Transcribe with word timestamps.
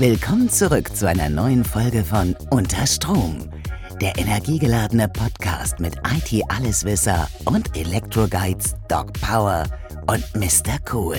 Willkommen 0.00 0.48
zurück 0.48 0.96
zu 0.96 1.06
einer 1.06 1.28
neuen 1.28 1.62
Folge 1.62 2.02
von 2.04 2.34
Unter 2.50 2.86
Strom, 2.86 3.50
der 4.00 4.16
energiegeladene 4.16 5.10
Podcast 5.10 5.78
mit 5.78 5.94
IT-Alleswisser 5.96 7.28
und 7.44 7.76
Elektroguides 7.76 8.76
Doc 8.88 9.12
Power 9.20 9.66
und 10.06 10.24
Mr. 10.34 10.78
Cool. 10.90 11.18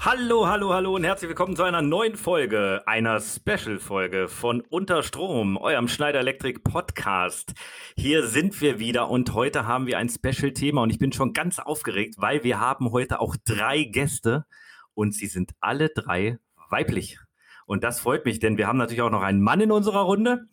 Hallo, 0.00 0.48
hallo, 0.48 0.74
hallo 0.74 0.96
und 0.96 1.04
herzlich 1.04 1.28
willkommen 1.28 1.54
zu 1.54 1.62
einer 1.62 1.82
neuen 1.82 2.16
Folge, 2.16 2.82
einer 2.84 3.20
Special-Folge 3.20 4.26
von 4.26 4.60
Unterstrom, 4.62 5.56
eurem 5.56 5.86
Schneider 5.86 6.18
Electric 6.18 6.62
Podcast. 6.64 7.52
Hier 7.96 8.26
sind 8.26 8.60
wir 8.60 8.80
wieder 8.80 9.08
und 9.08 9.34
heute 9.34 9.68
haben 9.68 9.86
wir 9.86 9.98
ein 9.98 10.08
Special-Thema 10.08 10.82
und 10.82 10.90
ich 10.90 10.98
bin 10.98 11.12
schon 11.12 11.32
ganz 11.32 11.60
aufgeregt, 11.60 12.16
weil 12.18 12.42
wir 12.42 12.58
haben 12.58 12.90
heute 12.90 13.20
auch 13.20 13.36
drei 13.44 13.84
Gäste 13.84 14.46
und 14.94 15.14
sie 15.14 15.28
sind 15.28 15.52
alle 15.60 15.88
drei 15.88 16.40
weiblich. 16.72 17.18
Und 17.66 17.84
das 17.84 18.00
freut 18.00 18.24
mich, 18.24 18.40
denn 18.40 18.58
wir 18.58 18.66
haben 18.66 18.78
natürlich 18.78 19.02
auch 19.02 19.10
noch 19.10 19.22
einen 19.22 19.40
Mann 19.40 19.60
in 19.60 19.70
unserer 19.70 20.00
Runde. 20.00 20.46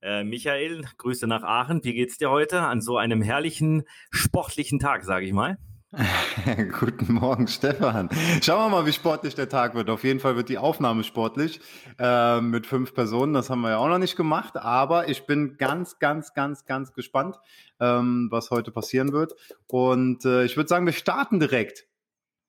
Äh, 0.00 0.24
Michael, 0.24 0.84
Grüße 0.98 1.26
nach 1.26 1.42
Aachen. 1.42 1.84
Wie 1.84 1.94
geht's 1.94 2.16
dir 2.16 2.30
heute 2.30 2.60
an 2.60 2.80
so 2.80 2.96
einem 2.96 3.20
herrlichen 3.20 3.84
sportlichen 4.10 4.78
Tag, 4.78 5.04
sage 5.04 5.26
ich 5.26 5.32
mal? 5.32 5.58
Guten 6.80 7.14
Morgen, 7.14 7.46
Stefan. 7.46 8.08
Schauen 8.42 8.64
wir 8.64 8.68
mal, 8.68 8.86
wie 8.86 8.92
sportlich 8.92 9.34
der 9.34 9.48
Tag 9.48 9.74
wird. 9.74 9.90
Auf 9.90 10.02
jeden 10.04 10.20
Fall 10.20 10.36
wird 10.36 10.48
die 10.48 10.58
Aufnahme 10.58 11.04
sportlich 11.04 11.60
äh, 11.98 12.40
mit 12.40 12.66
fünf 12.66 12.94
Personen. 12.94 13.32
Das 13.32 13.48
haben 13.48 13.60
wir 13.60 13.70
ja 13.70 13.78
auch 13.78 13.88
noch 13.88 13.98
nicht 13.98 14.16
gemacht. 14.16 14.56
Aber 14.56 15.08
ich 15.08 15.26
bin 15.26 15.56
ganz, 15.56 15.98
ganz, 15.98 16.34
ganz, 16.34 16.64
ganz 16.64 16.92
gespannt, 16.92 17.36
ähm, 17.80 18.28
was 18.30 18.50
heute 18.50 18.72
passieren 18.72 19.12
wird. 19.12 19.34
Und 19.68 20.24
äh, 20.24 20.44
ich 20.44 20.56
würde 20.56 20.68
sagen, 20.68 20.86
wir 20.86 20.92
starten 20.92 21.38
direkt. 21.38 21.86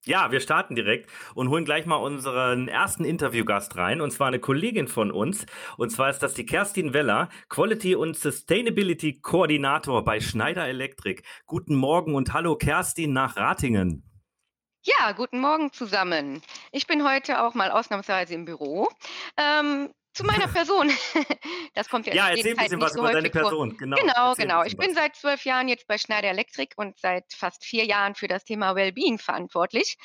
Ja, 0.07 0.31
wir 0.31 0.39
starten 0.39 0.75
direkt 0.75 1.09
und 1.33 1.49
holen 1.49 1.65
gleich 1.65 1.87
mal 1.87 1.95
unseren 1.95 2.67
ersten 2.67 3.05
Interviewgast 3.05 3.75
rein, 3.75 4.01
und 4.01 4.11
zwar 4.11 4.27
eine 4.27 4.39
Kollegin 4.39 4.87
von 4.87 5.09
uns. 5.09 5.47
Und 5.77 5.89
zwar 5.89 6.11
ist 6.11 6.19
das 6.19 6.35
die 6.35 6.45
Kerstin 6.45 6.93
Weller, 6.93 7.27
Quality 7.49 7.95
und 7.95 8.15
Sustainability 8.15 9.19
Koordinator 9.21 10.03
bei 10.03 10.19
Schneider 10.19 10.67
Electric. 10.67 11.23
Guten 11.47 11.73
Morgen 11.73 12.13
und 12.13 12.33
hallo 12.33 12.55
Kerstin 12.55 13.13
nach 13.13 13.35
Ratingen. 13.35 14.03
Ja, 14.83 15.13
guten 15.13 15.39
Morgen 15.39 15.73
zusammen. 15.73 16.43
Ich 16.71 16.85
bin 16.85 17.03
heute 17.03 17.41
auch 17.41 17.55
mal 17.55 17.71
ausnahmsweise 17.71 18.35
im 18.35 18.45
Büro. 18.45 18.87
Ähm, 19.37 19.89
zu 20.15 20.23
meiner 20.23 20.47
Person. 20.47 20.91
Das 21.73 21.89
kommt 21.89 22.07
ja 22.07 22.13
Ja, 22.13 22.29
erzähl 22.29 22.51
ein 22.51 22.57
bisschen 22.57 22.81
was 22.81 22.93
so 22.93 22.99
über 22.99 23.11
deine 23.11 23.29
Person. 23.29 23.71
Vor. 23.71 23.77
Genau, 23.77 23.97
genau. 23.97 24.33
genau. 24.33 24.63
Ich 24.63 24.77
bin 24.77 24.93
seit 24.95 25.15
zwölf 25.15 25.43
Jahren 25.43 25.67
jetzt 25.67 25.87
bei 25.87 25.97
Schneider 25.97 26.29
Electric 26.29 26.73
und 26.77 26.97
seit 26.97 27.25
fast 27.33 27.65
vier 27.65 27.83
Jahren 27.83 28.15
für 28.15 28.29
das 28.29 28.45
Thema 28.45 28.75
Wellbeing 28.75 29.19
verantwortlich. 29.19 29.97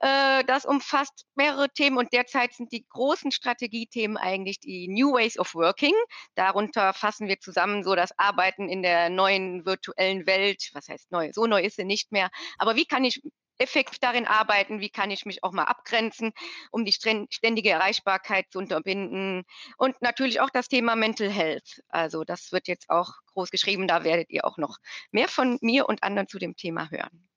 Äh, 0.00 0.44
das 0.44 0.64
umfasst 0.64 1.26
mehrere 1.34 1.68
Themen 1.70 1.98
und 1.98 2.12
derzeit 2.12 2.52
sind 2.52 2.70
die 2.70 2.86
großen 2.88 3.32
Strategiethemen 3.32 4.16
eigentlich 4.16 4.60
die 4.60 4.86
New 4.86 5.14
Ways 5.14 5.38
of 5.38 5.54
Working. 5.54 5.94
Darunter 6.36 6.94
fassen 6.94 7.26
wir 7.26 7.40
zusammen 7.40 7.82
so 7.82 7.96
das 7.96 8.16
Arbeiten 8.16 8.68
in 8.68 8.82
der 8.82 9.10
neuen 9.10 9.66
virtuellen 9.66 10.26
Welt. 10.26 10.70
Was 10.72 10.88
heißt 10.88 11.10
neu? 11.10 11.30
So 11.32 11.46
neu 11.46 11.62
ist 11.62 11.76
sie 11.76 11.84
nicht 11.84 12.12
mehr. 12.12 12.30
Aber 12.58 12.76
wie 12.76 12.86
kann 12.86 13.04
ich 13.04 13.20
effektiv 13.58 13.98
darin 13.98 14.26
arbeiten, 14.26 14.80
wie 14.80 14.90
kann 14.90 15.10
ich 15.10 15.26
mich 15.26 15.44
auch 15.44 15.52
mal 15.52 15.64
abgrenzen, 15.64 16.32
um 16.70 16.84
die 16.84 16.92
ständige 16.92 17.70
Erreichbarkeit 17.70 18.46
zu 18.50 18.58
unterbinden. 18.58 19.44
Und 19.76 20.00
natürlich 20.00 20.40
auch 20.40 20.50
das 20.50 20.68
Thema 20.68 20.96
Mental 20.96 21.30
Health. 21.30 21.82
Also 21.88 22.24
das 22.24 22.52
wird 22.52 22.68
jetzt 22.68 22.88
auch 22.88 23.12
groß 23.32 23.50
geschrieben, 23.50 23.88
da 23.88 24.04
werdet 24.04 24.30
ihr 24.30 24.44
auch 24.44 24.58
noch 24.58 24.78
mehr 25.10 25.28
von 25.28 25.58
mir 25.60 25.88
und 25.88 26.02
anderen 26.02 26.28
zu 26.28 26.38
dem 26.38 26.56
Thema 26.56 26.90
hören. 26.90 27.28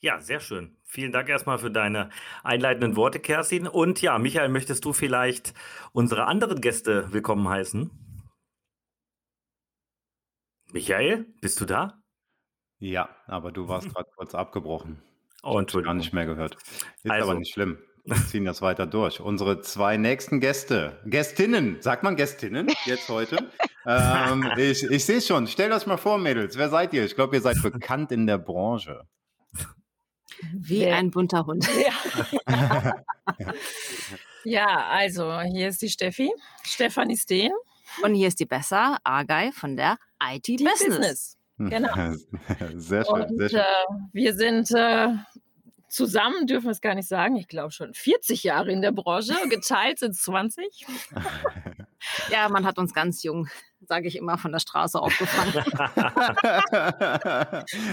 Ja, 0.00 0.20
sehr 0.20 0.40
schön. 0.40 0.76
Vielen 0.84 1.12
Dank 1.12 1.30
erstmal 1.30 1.58
für 1.58 1.70
deine 1.70 2.10
einleitenden 2.42 2.94
Worte, 2.94 3.20
Kerstin. 3.20 3.66
Und 3.66 4.02
ja, 4.02 4.18
Michael, 4.18 4.50
möchtest 4.50 4.84
du 4.84 4.92
vielleicht 4.92 5.54
unsere 5.92 6.26
anderen 6.26 6.60
Gäste 6.60 7.10
willkommen 7.10 7.48
heißen? 7.48 7.90
Michael, 10.72 11.24
bist 11.40 11.58
du 11.60 11.64
da? 11.64 12.03
Ja, 12.84 13.08
aber 13.26 13.50
du 13.50 13.66
warst 13.66 13.88
gerade 13.94 14.10
kurz 14.14 14.34
abgebrochen. 14.34 15.00
Oh, 15.42 15.58
Entschuldigung. 15.58 15.94
Gar 15.94 16.00
nicht 16.00 16.12
mehr 16.12 16.26
gehört. 16.26 16.56
Ist 17.02 17.10
also. 17.10 17.30
aber 17.30 17.38
nicht 17.38 17.52
schlimm. 17.52 17.78
Wir 18.04 18.16
ziehen 18.16 18.44
das 18.44 18.60
weiter 18.60 18.86
durch. 18.86 19.20
Unsere 19.20 19.62
zwei 19.62 19.96
nächsten 19.96 20.38
Gäste, 20.38 21.00
Gästinnen, 21.06 21.80
sagt 21.80 22.02
man 22.02 22.16
Gästinnen 22.16 22.70
jetzt 22.84 23.08
heute? 23.08 23.50
ähm, 23.86 24.46
ich 24.58 24.82
ich 24.82 25.06
sehe 25.06 25.22
schon. 25.22 25.46
Stellt 25.46 25.72
euch 25.72 25.86
mal 25.86 25.96
vor, 25.96 26.18
Mädels. 26.18 26.58
Wer 26.58 26.68
seid 26.68 26.92
ihr? 26.92 27.06
Ich 27.06 27.14
glaube, 27.14 27.36
ihr 27.36 27.40
seid 27.40 27.62
bekannt 27.62 28.12
in 28.12 28.26
der 28.26 28.36
Branche. 28.36 29.08
Wie 30.52 30.84
ein 30.84 31.10
bunter 31.10 31.46
Hund. 31.46 31.66
Ja. 32.46 32.94
ja, 34.44 34.86
also 34.90 35.40
hier 35.40 35.68
ist 35.68 35.80
die 35.80 35.88
Steffi, 35.88 36.30
Stefanie 36.62 37.16
Steen. 37.16 37.52
Und 38.02 38.14
hier 38.14 38.28
ist 38.28 38.38
die 38.38 38.44
Besser, 38.44 38.98
Argei 39.02 39.50
von 39.52 39.76
der 39.76 39.96
IT 40.20 40.46
Business. 40.46 40.84
Business. 40.84 41.38
Genau. 41.58 41.94
Sehr 42.76 43.04
schön, 43.04 43.22
Und, 43.22 43.38
sehr 43.38 43.48
schön. 43.48 43.60
Äh, 43.60 43.64
wir 44.12 44.34
sind 44.34 44.70
äh, 44.72 45.08
zusammen, 45.88 46.46
dürfen 46.46 46.66
wir 46.66 46.72
es 46.72 46.80
gar 46.80 46.94
nicht 46.94 47.08
sagen, 47.08 47.36
ich 47.36 47.46
glaube 47.46 47.70
schon 47.70 47.94
40 47.94 48.42
Jahre 48.42 48.72
in 48.72 48.82
der 48.82 48.92
Branche, 48.92 49.34
geteilt 49.48 50.00
sind 50.00 50.16
20. 50.16 50.86
ja, 52.30 52.48
man 52.48 52.66
hat 52.66 52.78
uns 52.78 52.92
ganz 52.92 53.22
jung 53.22 53.48
sage 53.88 54.08
ich 54.08 54.16
immer, 54.16 54.38
von 54.38 54.52
der 54.52 54.58
Straße 54.58 55.00
aufgefangen. 55.00 55.52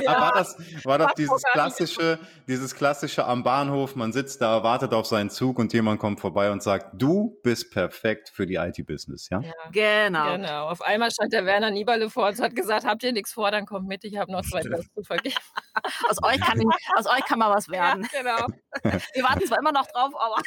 ja, 0.02 0.22
war 0.22 0.34
das, 0.34 0.58
war 0.84 0.98
das 0.98 1.14
dieses 1.18 1.42
klassische, 1.52 2.20
dieses 2.48 2.76
klassische 2.76 3.26
am 3.26 3.44
Bahnhof, 3.44 3.96
man 3.96 4.12
sitzt 4.14 4.42
da, 4.42 4.64
wartet 4.64 4.94
auf 4.94 5.06
seinen 5.06 5.30
Zug 5.30 5.60
und 5.60 5.74
jemand 5.74 6.00
kommt 6.00 6.20
vorbei 6.20 6.52
und 6.52 6.64
sagt, 6.64 6.90
du 6.94 7.40
bist 7.44 7.72
perfekt 7.72 8.30
für 8.30 8.46
die 8.46 8.56
IT-Business, 8.56 9.30
ja? 9.30 9.42
ja? 9.42 9.52
Genau. 9.72 10.32
Genau. 10.36 10.68
Auf 10.70 10.82
einmal 10.82 11.12
stand 11.12 11.34
der 11.34 11.46
Werner 11.46 11.72
Nieberle 11.72 12.10
vor 12.10 12.28
uns, 12.28 12.42
hat 12.42 12.56
gesagt, 12.56 12.86
habt 12.86 13.04
ihr 13.04 13.12
nichts 13.12 13.34
vor, 13.34 13.52
dann 13.52 13.66
kommt 13.66 13.88
mit, 13.88 14.04
ich 14.04 14.18
habe 14.18 14.32
noch 14.32 14.42
zwei 14.42 14.62
Tests 14.62 14.94
zu 14.94 15.04
vergeben. 15.04 15.36
aus, 16.10 16.18
euch 16.24 16.40
kann, 16.40 16.60
aus 16.98 17.06
euch 17.08 17.26
kann 17.26 17.40
mal 17.40 17.54
was 17.54 17.70
werden. 17.70 18.08
Ja, 18.14 18.22
genau. 18.22 18.48
Wir 19.14 19.24
warten 19.24 19.46
zwar 19.46 19.60
immer 19.60 19.72
noch 19.72 19.88
drauf, 19.88 20.12
aber 20.18 20.42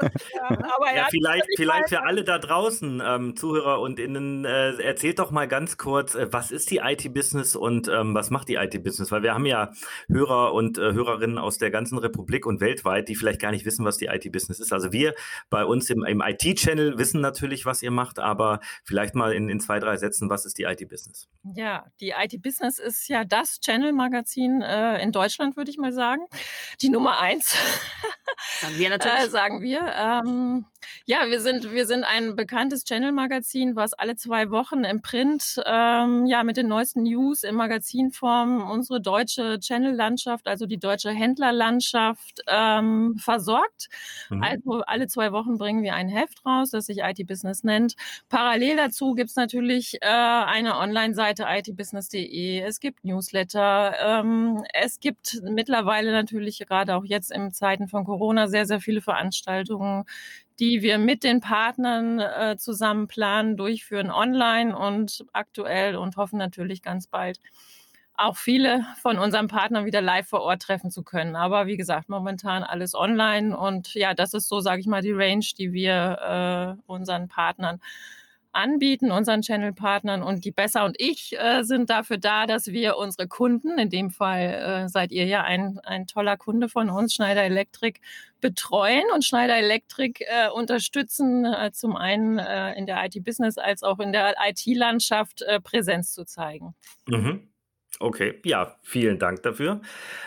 ja, 0.00 0.94
ja, 0.94 1.06
vielleicht, 1.10 1.46
vielleicht 1.56 1.88
für 1.88 2.02
alle 2.02 2.24
da 2.24 2.38
draußen, 2.38 3.02
ähm, 3.04 3.36
Zuhörer 3.36 3.80
und 3.80 3.98
Innen, 3.98 4.44
äh, 4.44 4.72
erzählt 4.82 5.18
doch 5.18 5.30
mal 5.30 5.48
ganz 5.48 5.78
kurz, 5.78 6.14
äh, 6.14 6.32
was 6.32 6.50
ist 6.50 6.70
die 6.70 6.78
IT-Business 6.78 7.56
und 7.56 7.88
ähm, 7.88 8.14
was 8.14 8.30
macht 8.30 8.48
die 8.48 8.54
IT-Business? 8.54 9.10
Weil 9.10 9.22
wir 9.22 9.34
haben 9.34 9.46
ja 9.46 9.72
Hörer 10.08 10.52
und 10.52 10.78
äh, 10.78 10.92
Hörerinnen 10.92 11.38
aus 11.38 11.58
der 11.58 11.70
ganzen 11.70 11.98
Republik 11.98 12.46
und 12.46 12.60
weltweit, 12.60 13.08
die 13.08 13.16
vielleicht 13.16 13.40
gar 13.40 13.50
nicht 13.50 13.64
wissen, 13.64 13.84
was 13.84 13.96
die 13.96 14.06
IT-Business 14.06 14.60
ist. 14.60 14.72
Also 14.72 14.92
wir 14.92 15.14
bei 15.50 15.64
uns 15.64 15.90
im, 15.90 16.04
im 16.04 16.20
IT-Channel 16.20 16.98
wissen 16.98 17.20
natürlich, 17.20 17.66
was 17.66 17.82
ihr 17.82 17.90
macht, 17.90 18.18
aber 18.18 18.60
vielleicht 18.84 19.14
mal 19.14 19.32
in, 19.32 19.48
in 19.48 19.60
zwei, 19.60 19.78
drei 19.78 19.96
Sätzen, 19.96 20.30
was 20.30 20.44
ist 20.44 20.58
die 20.58 20.64
IT-Business? 20.64 21.28
Ja, 21.54 21.86
die 22.00 22.10
IT-Business 22.10 22.78
ist 22.78 23.08
ja 23.08 23.24
das 23.24 23.60
Channel-Magazin 23.60 24.62
äh, 24.62 25.02
in 25.02 25.12
Deutschland, 25.12 25.56
würde 25.56 25.70
ich 25.70 25.78
mal 25.78 25.92
sagen. 25.92 26.22
Die 26.80 26.88
Nummer 26.88 27.20
eins. 27.20 27.56
Sagen 28.60 28.78
wir 28.78 28.90
natürlich. 28.90 29.18
Äh, 29.18 29.28
sagen 29.28 29.60
wir. 29.62 29.80
Ähm, 29.94 30.66
ja, 31.08 31.28
wir 31.28 31.40
sind, 31.40 31.72
wir 31.72 31.86
sind 31.86 32.02
ein 32.02 32.34
bekanntes 32.34 32.82
Channel-Magazin, 32.82 33.76
was 33.76 33.94
alle 33.94 34.16
zwei 34.16 34.50
Wochen 34.50 34.82
im 34.82 35.02
Print 35.02 35.62
ähm, 35.64 36.26
ja, 36.26 36.42
mit 36.42 36.56
den 36.56 36.66
neuesten 36.66 37.04
News 37.04 37.44
in 37.44 37.54
Magazinform 37.54 38.68
unsere 38.68 39.00
deutsche 39.00 39.60
Channel-Landschaft, 39.60 40.48
also 40.48 40.66
die 40.66 40.78
deutsche 40.78 41.10
Händlerlandschaft, 41.10 42.40
ähm, 42.48 43.14
versorgt. 43.18 43.86
Mhm. 44.30 44.42
Also 44.42 44.80
alle 44.80 45.06
zwei 45.06 45.30
Wochen 45.30 45.58
bringen 45.58 45.84
wir 45.84 45.94
ein 45.94 46.08
Heft 46.08 46.44
raus, 46.44 46.70
das 46.70 46.86
sich 46.86 46.98
IT-Business 46.98 47.62
nennt. 47.62 47.94
Parallel 48.28 48.76
dazu 48.76 49.14
gibt's 49.14 49.36
natürlich 49.36 49.98
äh, 50.02 50.06
eine 50.06 50.76
Online-Seite 50.76 51.46
itbusiness.de, 51.48 52.62
es 52.62 52.80
gibt 52.80 53.04
Newsletter, 53.04 53.94
ähm, 54.00 54.64
es 54.74 54.98
gibt 54.98 55.40
mittlerweile 55.44 56.10
natürlich 56.10 56.58
gerade 56.66 56.96
auch 56.96 57.04
jetzt 57.04 57.30
in 57.30 57.52
Zeiten 57.52 57.86
von 57.86 58.04
Corona 58.04 58.48
sehr, 58.48 58.66
sehr 58.66 58.80
viele 58.80 59.00
Veranstaltungen, 59.00 60.04
die 60.58 60.82
wir 60.82 60.98
mit 60.98 61.24
den 61.24 61.40
Partnern 61.40 62.18
äh, 62.18 62.56
zusammen 62.58 63.08
planen, 63.08 63.56
durchführen 63.56 64.10
online 64.10 64.76
und 64.76 65.24
aktuell 65.32 65.96
und 65.96 66.16
hoffen 66.16 66.38
natürlich 66.38 66.82
ganz 66.82 67.06
bald 67.06 67.40
auch 68.18 68.36
viele 68.36 68.84
von 69.02 69.18
unseren 69.18 69.48
Partnern 69.48 69.84
wieder 69.84 70.00
live 70.00 70.28
vor 70.28 70.40
Ort 70.40 70.62
treffen 70.62 70.90
zu 70.90 71.02
können. 71.02 71.36
Aber 71.36 71.66
wie 71.66 71.76
gesagt, 71.76 72.08
momentan 72.08 72.62
alles 72.62 72.94
online 72.94 73.56
und 73.56 73.94
ja, 73.94 74.14
das 74.14 74.32
ist 74.34 74.48
so, 74.48 74.60
sage 74.60 74.80
ich 74.80 74.86
mal, 74.86 75.02
die 75.02 75.12
Range, 75.12 75.44
die 75.58 75.72
wir 75.72 76.76
äh, 76.78 76.82
unseren 76.90 77.28
Partnern 77.28 77.80
anbieten, 78.56 79.10
unseren 79.10 79.42
Channel-Partnern. 79.42 80.22
Und 80.22 80.44
die 80.44 80.50
Besser 80.50 80.84
und 80.84 80.96
ich 80.98 81.36
äh, 81.38 81.62
sind 81.62 81.90
dafür 81.90 82.18
da, 82.18 82.46
dass 82.46 82.68
wir 82.68 82.96
unsere 82.96 83.28
Kunden, 83.28 83.78
in 83.78 83.90
dem 83.90 84.10
Fall 84.10 84.84
äh, 84.84 84.88
seid 84.88 85.12
ihr 85.12 85.26
ja 85.26 85.42
ein, 85.42 85.78
ein 85.84 86.06
toller 86.06 86.36
Kunde 86.36 86.68
von 86.68 86.90
uns, 86.90 87.14
Schneider 87.14 87.42
Electric, 87.42 88.00
betreuen 88.40 89.04
und 89.14 89.24
Schneider 89.24 89.56
Electric 89.56 90.24
äh, 90.24 90.48
unterstützen, 90.50 91.44
äh, 91.44 91.70
zum 91.72 91.96
einen 91.96 92.38
äh, 92.38 92.74
in 92.74 92.86
der 92.86 93.04
IT-Business 93.04 93.58
als 93.58 93.82
auch 93.82 93.98
in 93.98 94.12
der 94.12 94.34
IT-Landschaft 94.48 95.42
äh, 95.42 95.60
Präsenz 95.60 96.12
zu 96.12 96.24
zeigen. 96.24 96.74
Mhm. 97.06 97.48
Okay, 97.98 98.34
ja, 98.44 98.76
vielen 98.82 99.18
Dank 99.18 99.42
dafür. 99.42 99.80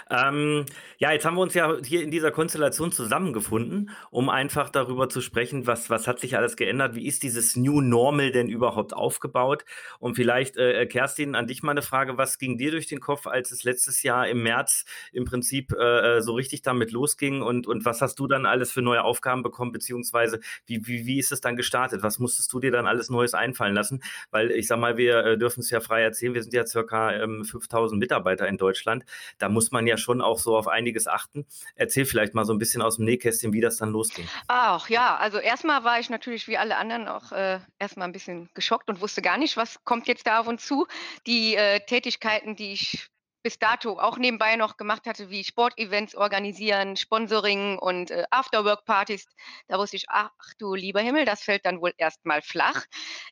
Ähm, 0.09 0.65
ja, 0.97 1.11
jetzt 1.11 1.23
haben 1.23 1.35
wir 1.35 1.41
uns 1.41 1.53
ja 1.53 1.77
hier 1.83 2.01
in 2.01 2.09
dieser 2.09 2.31
Konstellation 2.31 2.91
zusammengefunden, 2.91 3.91
um 4.09 4.29
einfach 4.29 4.71
darüber 4.71 5.07
zu 5.07 5.21
sprechen, 5.21 5.67
was, 5.67 5.91
was 5.91 6.07
hat 6.07 6.19
sich 6.19 6.35
alles 6.35 6.55
geändert, 6.55 6.95
wie 6.95 7.05
ist 7.05 7.21
dieses 7.21 7.55
New 7.55 7.81
Normal 7.81 8.31
denn 8.31 8.49
überhaupt 8.49 8.93
aufgebaut? 8.93 9.65
Und 9.99 10.15
vielleicht, 10.15 10.57
äh, 10.57 10.87
Kerstin, 10.87 11.35
an 11.35 11.45
dich 11.45 11.61
mal 11.61 11.71
eine 11.71 11.83
Frage, 11.83 12.17
was 12.17 12.39
ging 12.39 12.57
dir 12.57 12.71
durch 12.71 12.87
den 12.87 12.99
Kopf, 12.99 13.27
als 13.27 13.51
es 13.51 13.63
letztes 13.63 14.01
Jahr 14.01 14.27
im 14.27 14.41
März 14.41 14.85
im 15.13 15.25
Prinzip 15.25 15.71
äh, 15.71 16.17
äh 16.17 16.21
so 16.21 16.33
richtig 16.33 16.63
damit 16.63 16.91
losging 16.91 17.43
und, 17.43 17.67
und 17.67 17.85
was 17.85 18.01
hast 18.01 18.15
du 18.19 18.25
dann 18.25 18.47
alles 18.47 18.71
für 18.71 18.81
neue 18.81 19.03
Aufgaben 19.03 19.43
bekommen, 19.43 19.71
beziehungsweise 19.71 20.39
wie, 20.65 20.87
wie, 20.87 21.05
wie 21.05 21.19
ist 21.19 21.31
es 21.31 21.39
dann 21.39 21.55
gestartet? 21.55 22.01
Was 22.01 22.17
musstest 22.17 22.51
du 22.51 22.59
dir 22.59 22.71
dann 22.71 22.87
alles 22.87 23.11
Neues 23.11 23.35
einfallen 23.35 23.75
lassen? 23.75 24.01
Weil 24.31 24.49
ich 24.49 24.65
sag 24.65 24.79
mal, 24.79 24.97
wir 24.97 25.23
äh, 25.23 25.37
dürfen 25.37 25.59
es 25.59 25.69
ja 25.69 25.81
frei 25.81 26.01
erzählen, 26.01 26.33
wir 26.33 26.41
sind 26.41 26.53
ja 26.53 26.65
circa 26.65 27.13
ähm, 27.13 27.43
5000 27.59 27.99
Mitarbeiter 27.99 28.47
in 28.47 28.57
Deutschland. 28.57 29.05
Da 29.37 29.49
muss 29.49 29.71
man 29.71 29.87
ja 29.87 29.97
schon 29.97 30.21
auch 30.21 30.39
so 30.39 30.57
auf 30.57 30.67
einiges 30.67 31.07
achten. 31.07 31.45
Erzähl 31.75 32.05
vielleicht 32.05 32.33
mal 32.33 32.45
so 32.45 32.53
ein 32.53 32.59
bisschen 32.59 32.81
aus 32.81 32.97
dem 32.97 33.05
Nähkästchen, 33.05 33.53
wie 33.53 33.61
das 33.61 33.77
dann 33.77 33.89
losging. 33.89 34.27
Ach 34.47 34.89
ja, 34.89 35.17
also 35.17 35.37
erstmal 35.37 35.83
war 35.83 35.99
ich 35.99 36.09
natürlich 36.09 36.47
wie 36.47 36.57
alle 36.57 36.77
anderen 36.77 37.07
auch 37.07 37.31
äh, 37.31 37.59
erstmal 37.77 38.07
ein 38.07 38.13
bisschen 38.13 38.49
geschockt 38.53 38.89
und 38.89 39.01
wusste 39.01 39.21
gar 39.21 39.37
nicht, 39.37 39.57
was 39.57 39.83
kommt 39.83 40.07
jetzt 40.07 40.27
da 40.27 40.39
auf 40.39 40.47
uns 40.47 40.65
zu. 40.65 40.87
Die 41.27 41.55
äh, 41.55 41.79
Tätigkeiten, 41.85 42.55
die 42.55 42.73
ich 42.73 43.09
bis 43.41 43.57
dato 43.57 43.97
auch 43.99 44.17
nebenbei 44.17 44.55
noch 44.55 44.77
gemacht 44.77 45.05
hatte, 45.05 45.29
wie 45.29 45.43
Sportevents 45.43 46.15
organisieren, 46.15 46.97
Sponsoring 46.97 47.79
und 47.79 48.11
äh, 48.11 48.25
Afterwork-Partys. 48.31 49.27
Da 49.67 49.77
wusste 49.77 49.95
ich, 49.95 50.05
ach 50.09 50.31
du 50.57 50.75
lieber 50.75 50.99
Himmel, 50.99 51.25
das 51.25 51.41
fällt 51.41 51.65
dann 51.65 51.81
wohl 51.81 51.93
erstmal 51.97 52.41
flach. 52.41 52.85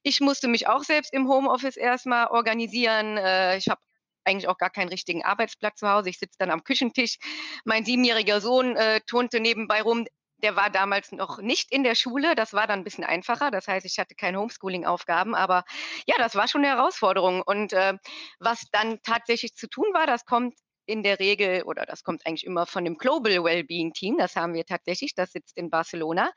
Ich 0.03 0.21
musste 0.21 0.47
mich 0.47 0.67
auch 0.67 0.83
selbst 0.83 1.13
im 1.13 1.27
Homeoffice 1.27 1.77
erstmal 1.77 2.27
organisieren. 2.27 3.17
Äh, 3.17 3.57
ich 3.57 3.67
habe 3.67 3.81
eigentlich 4.27 4.47
auch 4.47 4.57
gar 4.57 4.69
keinen 4.69 4.89
richtigen 4.89 5.23
Arbeitsplatz 5.23 5.79
zu 5.79 5.89
Hause. 5.89 6.09
Ich 6.09 6.19
sitze 6.19 6.37
dann 6.37 6.51
am 6.51 6.63
Küchentisch. 6.63 7.17
Mein 7.65 7.85
siebenjähriger 7.85 8.41
Sohn 8.41 8.75
äh, 8.75 9.01
turnte 9.07 9.39
nebenbei 9.39 9.81
rum. 9.81 10.05
Der 10.43 10.55
war 10.55 10.69
damals 10.69 11.11
noch 11.11 11.39
nicht 11.39 11.71
in 11.71 11.83
der 11.83 11.95
Schule. 11.95 12.35
Das 12.35 12.53
war 12.53 12.67
dann 12.67 12.81
ein 12.81 12.83
bisschen 12.83 13.03
einfacher. 13.03 13.49
Das 13.49 13.67
heißt, 13.67 13.85
ich 13.85 13.97
hatte 13.97 14.13
keine 14.13 14.39
Homeschooling-Aufgaben. 14.39 15.33
Aber 15.33 15.63
ja, 16.05 16.15
das 16.19 16.35
war 16.35 16.47
schon 16.47 16.63
eine 16.63 16.75
Herausforderung. 16.75 17.41
Und 17.41 17.73
äh, 17.73 17.93
was 18.39 18.61
dann 18.71 18.99
tatsächlich 19.01 19.55
zu 19.55 19.67
tun 19.67 19.87
war, 19.93 20.05
das 20.05 20.25
kommt 20.25 20.53
in 20.87 21.03
der 21.03 21.19
Regel, 21.19 21.63
oder 21.63 21.85
das 21.85 22.03
kommt 22.03 22.25
eigentlich 22.25 22.45
immer 22.45 22.65
von 22.65 22.83
dem 22.85 22.97
Global 22.97 23.43
Wellbeing 23.43 23.93
Team, 23.93 24.17
das 24.17 24.35
haben 24.35 24.53
wir 24.53 24.65
tatsächlich, 24.65 25.13
das 25.15 25.31
sitzt 25.31 25.57
in 25.57 25.69
Barcelona. 25.69 26.31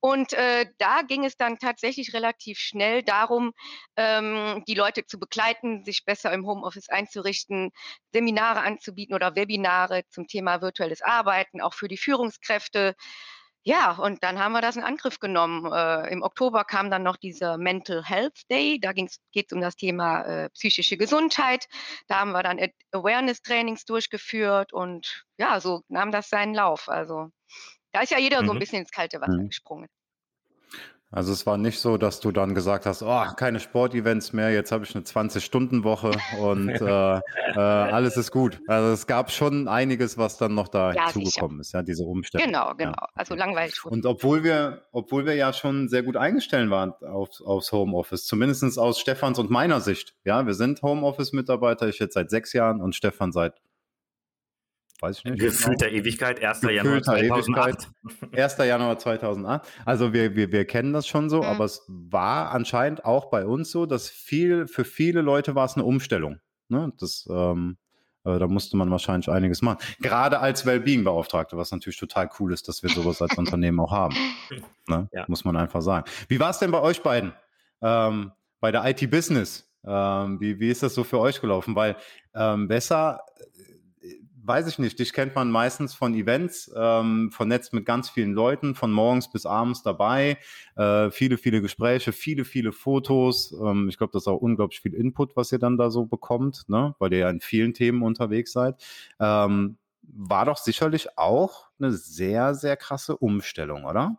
Und 0.00 0.32
äh, 0.32 0.66
da 0.78 1.02
ging 1.02 1.24
es 1.24 1.36
dann 1.36 1.58
tatsächlich 1.58 2.14
relativ 2.14 2.58
schnell 2.58 3.02
darum, 3.02 3.52
ähm, 3.96 4.64
die 4.66 4.74
Leute 4.74 5.04
zu 5.04 5.18
begleiten, 5.18 5.84
sich 5.84 6.04
besser 6.04 6.32
im 6.32 6.46
Homeoffice 6.46 6.88
einzurichten, 6.88 7.70
Seminare 8.12 8.60
anzubieten 8.60 9.14
oder 9.14 9.36
Webinare 9.36 10.02
zum 10.08 10.26
Thema 10.26 10.62
virtuelles 10.62 11.02
Arbeiten, 11.02 11.60
auch 11.60 11.74
für 11.74 11.88
die 11.88 11.98
Führungskräfte. 11.98 12.94
Ja, 13.64 13.92
und 13.92 14.22
dann 14.22 14.38
haben 14.38 14.52
wir 14.52 14.62
das 14.62 14.76
in 14.76 14.82
Angriff 14.82 15.18
genommen. 15.18 15.70
Äh, 15.72 16.10
Im 16.12 16.22
Oktober 16.22 16.64
kam 16.64 16.90
dann 16.90 17.02
noch 17.02 17.16
dieser 17.16 17.58
Mental 17.58 18.02
Health 18.04 18.48
Day. 18.50 18.78
Da 18.80 18.92
geht 18.92 19.10
es 19.34 19.52
um 19.52 19.60
das 19.60 19.76
Thema 19.76 20.22
äh, 20.22 20.50
psychische 20.50 20.96
Gesundheit. 20.96 21.66
Da 22.06 22.20
haben 22.20 22.32
wir 22.32 22.42
dann 22.42 22.58
Awareness-Trainings 22.92 23.84
durchgeführt 23.84 24.72
und 24.72 25.24
ja, 25.38 25.60
so 25.60 25.82
nahm 25.88 26.12
das 26.12 26.30
seinen 26.30 26.54
Lauf. 26.54 26.88
Also 26.88 27.30
da 27.92 28.00
ist 28.00 28.10
ja 28.10 28.18
jeder 28.18 28.42
mhm. 28.42 28.46
so 28.46 28.52
ein 28.52 28.56
mhm. 28.56 28.60
bisschen 28.60 28.78
ins 28.80 28.90
kalte 28.90 29.20
Wasser 29.20 29.42
mhm. 29.42 29.48
gesprungen. 29.48 29.88
Also 31.10 31.32
es 31.32 31.46
war 31.46 31.56
nicht 31.56 31.80
so, 31.80 31.96
dass 31.96 32.20
du 32.20 32.32
dann 32.32 32.54
gesagt 32.54 32.84
hast, 32.84 33.02
oh, 33.02 33.24
keine 33.36 33.60
Sportevents 33.60 34.34
mehr, 34.34 34.52
jetzt 34.52 34.72
habe 34.72 34.84
ich 34.84 34.94
eine 34.94 35.04
20-Stunden-Woche 35.04 36.10
und 36.38 36.68
äh, 36.80 37.16
äh, 37.16 37.58
alles 37.58 38.18
ist 38.18 38.30
gut. 38.30 38.60
Also 38.66 38.92
es 38.92 39.06
gab 39.06 39.30
schon 39.30 39.68
einiges, 39.68 40.18
was 40.18 40.36
dann 40.36 40.54
noch 40.54 40.68
da 40.68 40.92
ja, 40.92 41.06
zugekommen 41.06 41.60
ist, 41.60 41.72
ja, 41.72 41.82
diese 41.82 42.04
Umstellung. 42.04 42.46
Genau, 42.46 42.74
genau. 42.76 42.90
Ja. 42.90 43.08
Also 43.14 43.34
langweilig. 43.34 43.82
Und 43.86 44.04
obwohl 44.04 44.44
wir, 44.44 44.82
obwohl 44.92 45.24
wir 45.24 45.34
ja 45.34 45.54
schon 45.54 45.88
sehr 45.88 46.02
gut 46.02 46.16
eingestellt 46.16 46.68
waren 46.68 46.92
auf, 46.92 47.40
aufs 47.42 47.72
Homeoffice, 47.72 48.26
zumindest 48.26 48.78
aus 48.78 49.00
Stefans 49.00 49.38
und 49.38 49.48
meiner 49.48 49.80
Sicht. 49.80 50.14
Ja, 50.24 50.46
wir 50.46 50.54
sind 50.54 50.82
Homeoffice-Mitarbeiter, 50.82 51.88
ich 51.88 52.00
jetzt 52.00 52.14
seit 52.14 52.28
sechs 52.28 52.52
Jahren 52.52 52.82
und 52.82 52.94
Stefan 52.94 53.32
seit 53.32 53.54
weiß 55.00 55.18
ich 55.18 55.24
nicht. 55.24 55.40
Gefühlter 55.40 55.88
genau. 55.88 56.00
Ewigkeit, 56.00 56.42
1. 56.42 56.62
Januar 56.62 57.02
2008. 57.02 57.88
Ewigkeit, 58.04 58.38
1. 58.38 58.58
Januar 58.58 58.98
2008. 58.98 59.68
Also 59.84 60.12
wir, 60.12 60.36
wir, 60.36 60.52
wir 60.52 60.64
kennen 60.64 60.92
das 60.92 61.06
schon 61.06 61.30
so, 61.30 61.38
mhm. 61.38 61.44
aber 61.44 61.64
es 61.64 61.84
war 61.88 62.50
anscheinend 62.52 63.04
auch 63.04 63.26
bei 63.30 63.46
uns 63.46 63.70
so, 63.70 63.86
dass 63.86 64.08
viel, 64.08 64.66
für 64.66 64.84
viele 64.84 65.20
Leute 65.20 65.54
war 65.54 65.64
es 65.64 65.74
eine 65.74 65.84
Umstellung. 65.84 66.40
Ne? 66.68 66.92
Das, 66.98 67.28
ähm, 67.30 67.76
äh, 68.24 68.38
da 68.38 68.46
musste 68.46 68.76
man 68.76 68.90
wahrscheinlich 68.90 69.28
einiges 69.30 69.62
machen. 69.62 69.78
Gerade 70.00 70.40
als 70.40 70.66
Wellbeing-Beauftragte, 70.66 71.56
was 71.56 71.70
natürlich 71.70 71.98
total 71.98 72.28
cool 72.38 72.52
ist, 72.52 72.68
dass 72.68 72.82
wir 72.82 72.90
sowas 72.90 73.22
als 73.22 73.34
Unternehmen 73.38 73.80
auch 73.80 73.92
haben. 73.92 74.16
Ne? 74.86 75.08
Ja. 75.12 75.24
Muss 75.28 75.44
man 75.44 75.56
einfach 75.56 75.82
sagen. 75.82 76.04
Wie 76.28 76.40
war 76.40 76.50
es 76.50 76.58
denn 76.58 76.70
bei 76.70 76.80
euch 76.80 77.02
beiden? 77.02 77.32
Ähm, 77.80 78.32
bei 78.60 78.72
der 78.72 78.84
IT-Business? 78.84 79.68
Ähm, 79.86 80.40
wie, 80.40 80.58
wie 80.58 80.70
ist 80.70 80.82
das 80.82 80.94
so 80.94 81.04
für 81.04 81.20
euch 81.20 81.40
gelaufen? 81.40 81.74
Weil 81.74 81.96
ähm, 82.34 82.68
besser 82.68 83.20
weiß 84.48 84.66
ich 84.66 84.78
nicht, 84.78 84.98
dich 84.98 85.12
kennt 85.12 85.34
man 85.34 85.50
meistens 85.50 85.94
von 85.94 86.14
Events, 86.14 86.72
ähm, 86.74 87.30
vernetzt 87.30 87.72
mit 87.72 87.84
ganz 87.84 88.08
vielen 88.08 88.32
Leuten, 88.32 88.74
von 88.74 88.90
morgens 88.90 89.30
bis 89.30 89.46
abends 89.46 89.82
dabei, 89.82 90.38
äh, 90.76 91.10
viele, 91.10 91.38
viele 91.38 91.60
Gespräche, 91.60 92.12
viele, 92.12 92.44
viele 92.44 92.72
Fotos. 92.72 93.52
Ähm, 93.52 93.88
ich 93.88 93.98
glaube, 93.98 94.12
das 94.12 94.22
ist 94.22 94.28
auch 94.28 94.38
unglaublich 94.38 94.80
viel 94.80 94.94
Input, 94.94 95.36
was 95.36 95.52
ihr 95.52 95.58
dann 95.58 95.76
da 95.76 95.90
so 95.90 96.06
bekommt, 96.06 96.64
ne? 96.68 96.94
weil 96.98 97.12
ihr 97.12 97.18
ja 97.20 97.30
in 97.30 97.40
vielen 97.40 97.74
Themen 97.74 98.02
unterwegs 98.02 98.52
seid. 98.52 98.82
Ähm, 99.20 99.76
war 100.02 100.46
doch 100.46 100.56
sicherlich 100.56 101.18
auch 101.18 101.66
eine 101.78 101.92
sehr, 101.92 102.54
sehr 102.54 102.76
krasse 102.76 103.16
Umstellung, 103.16 103.84
oder? 103.84 104.16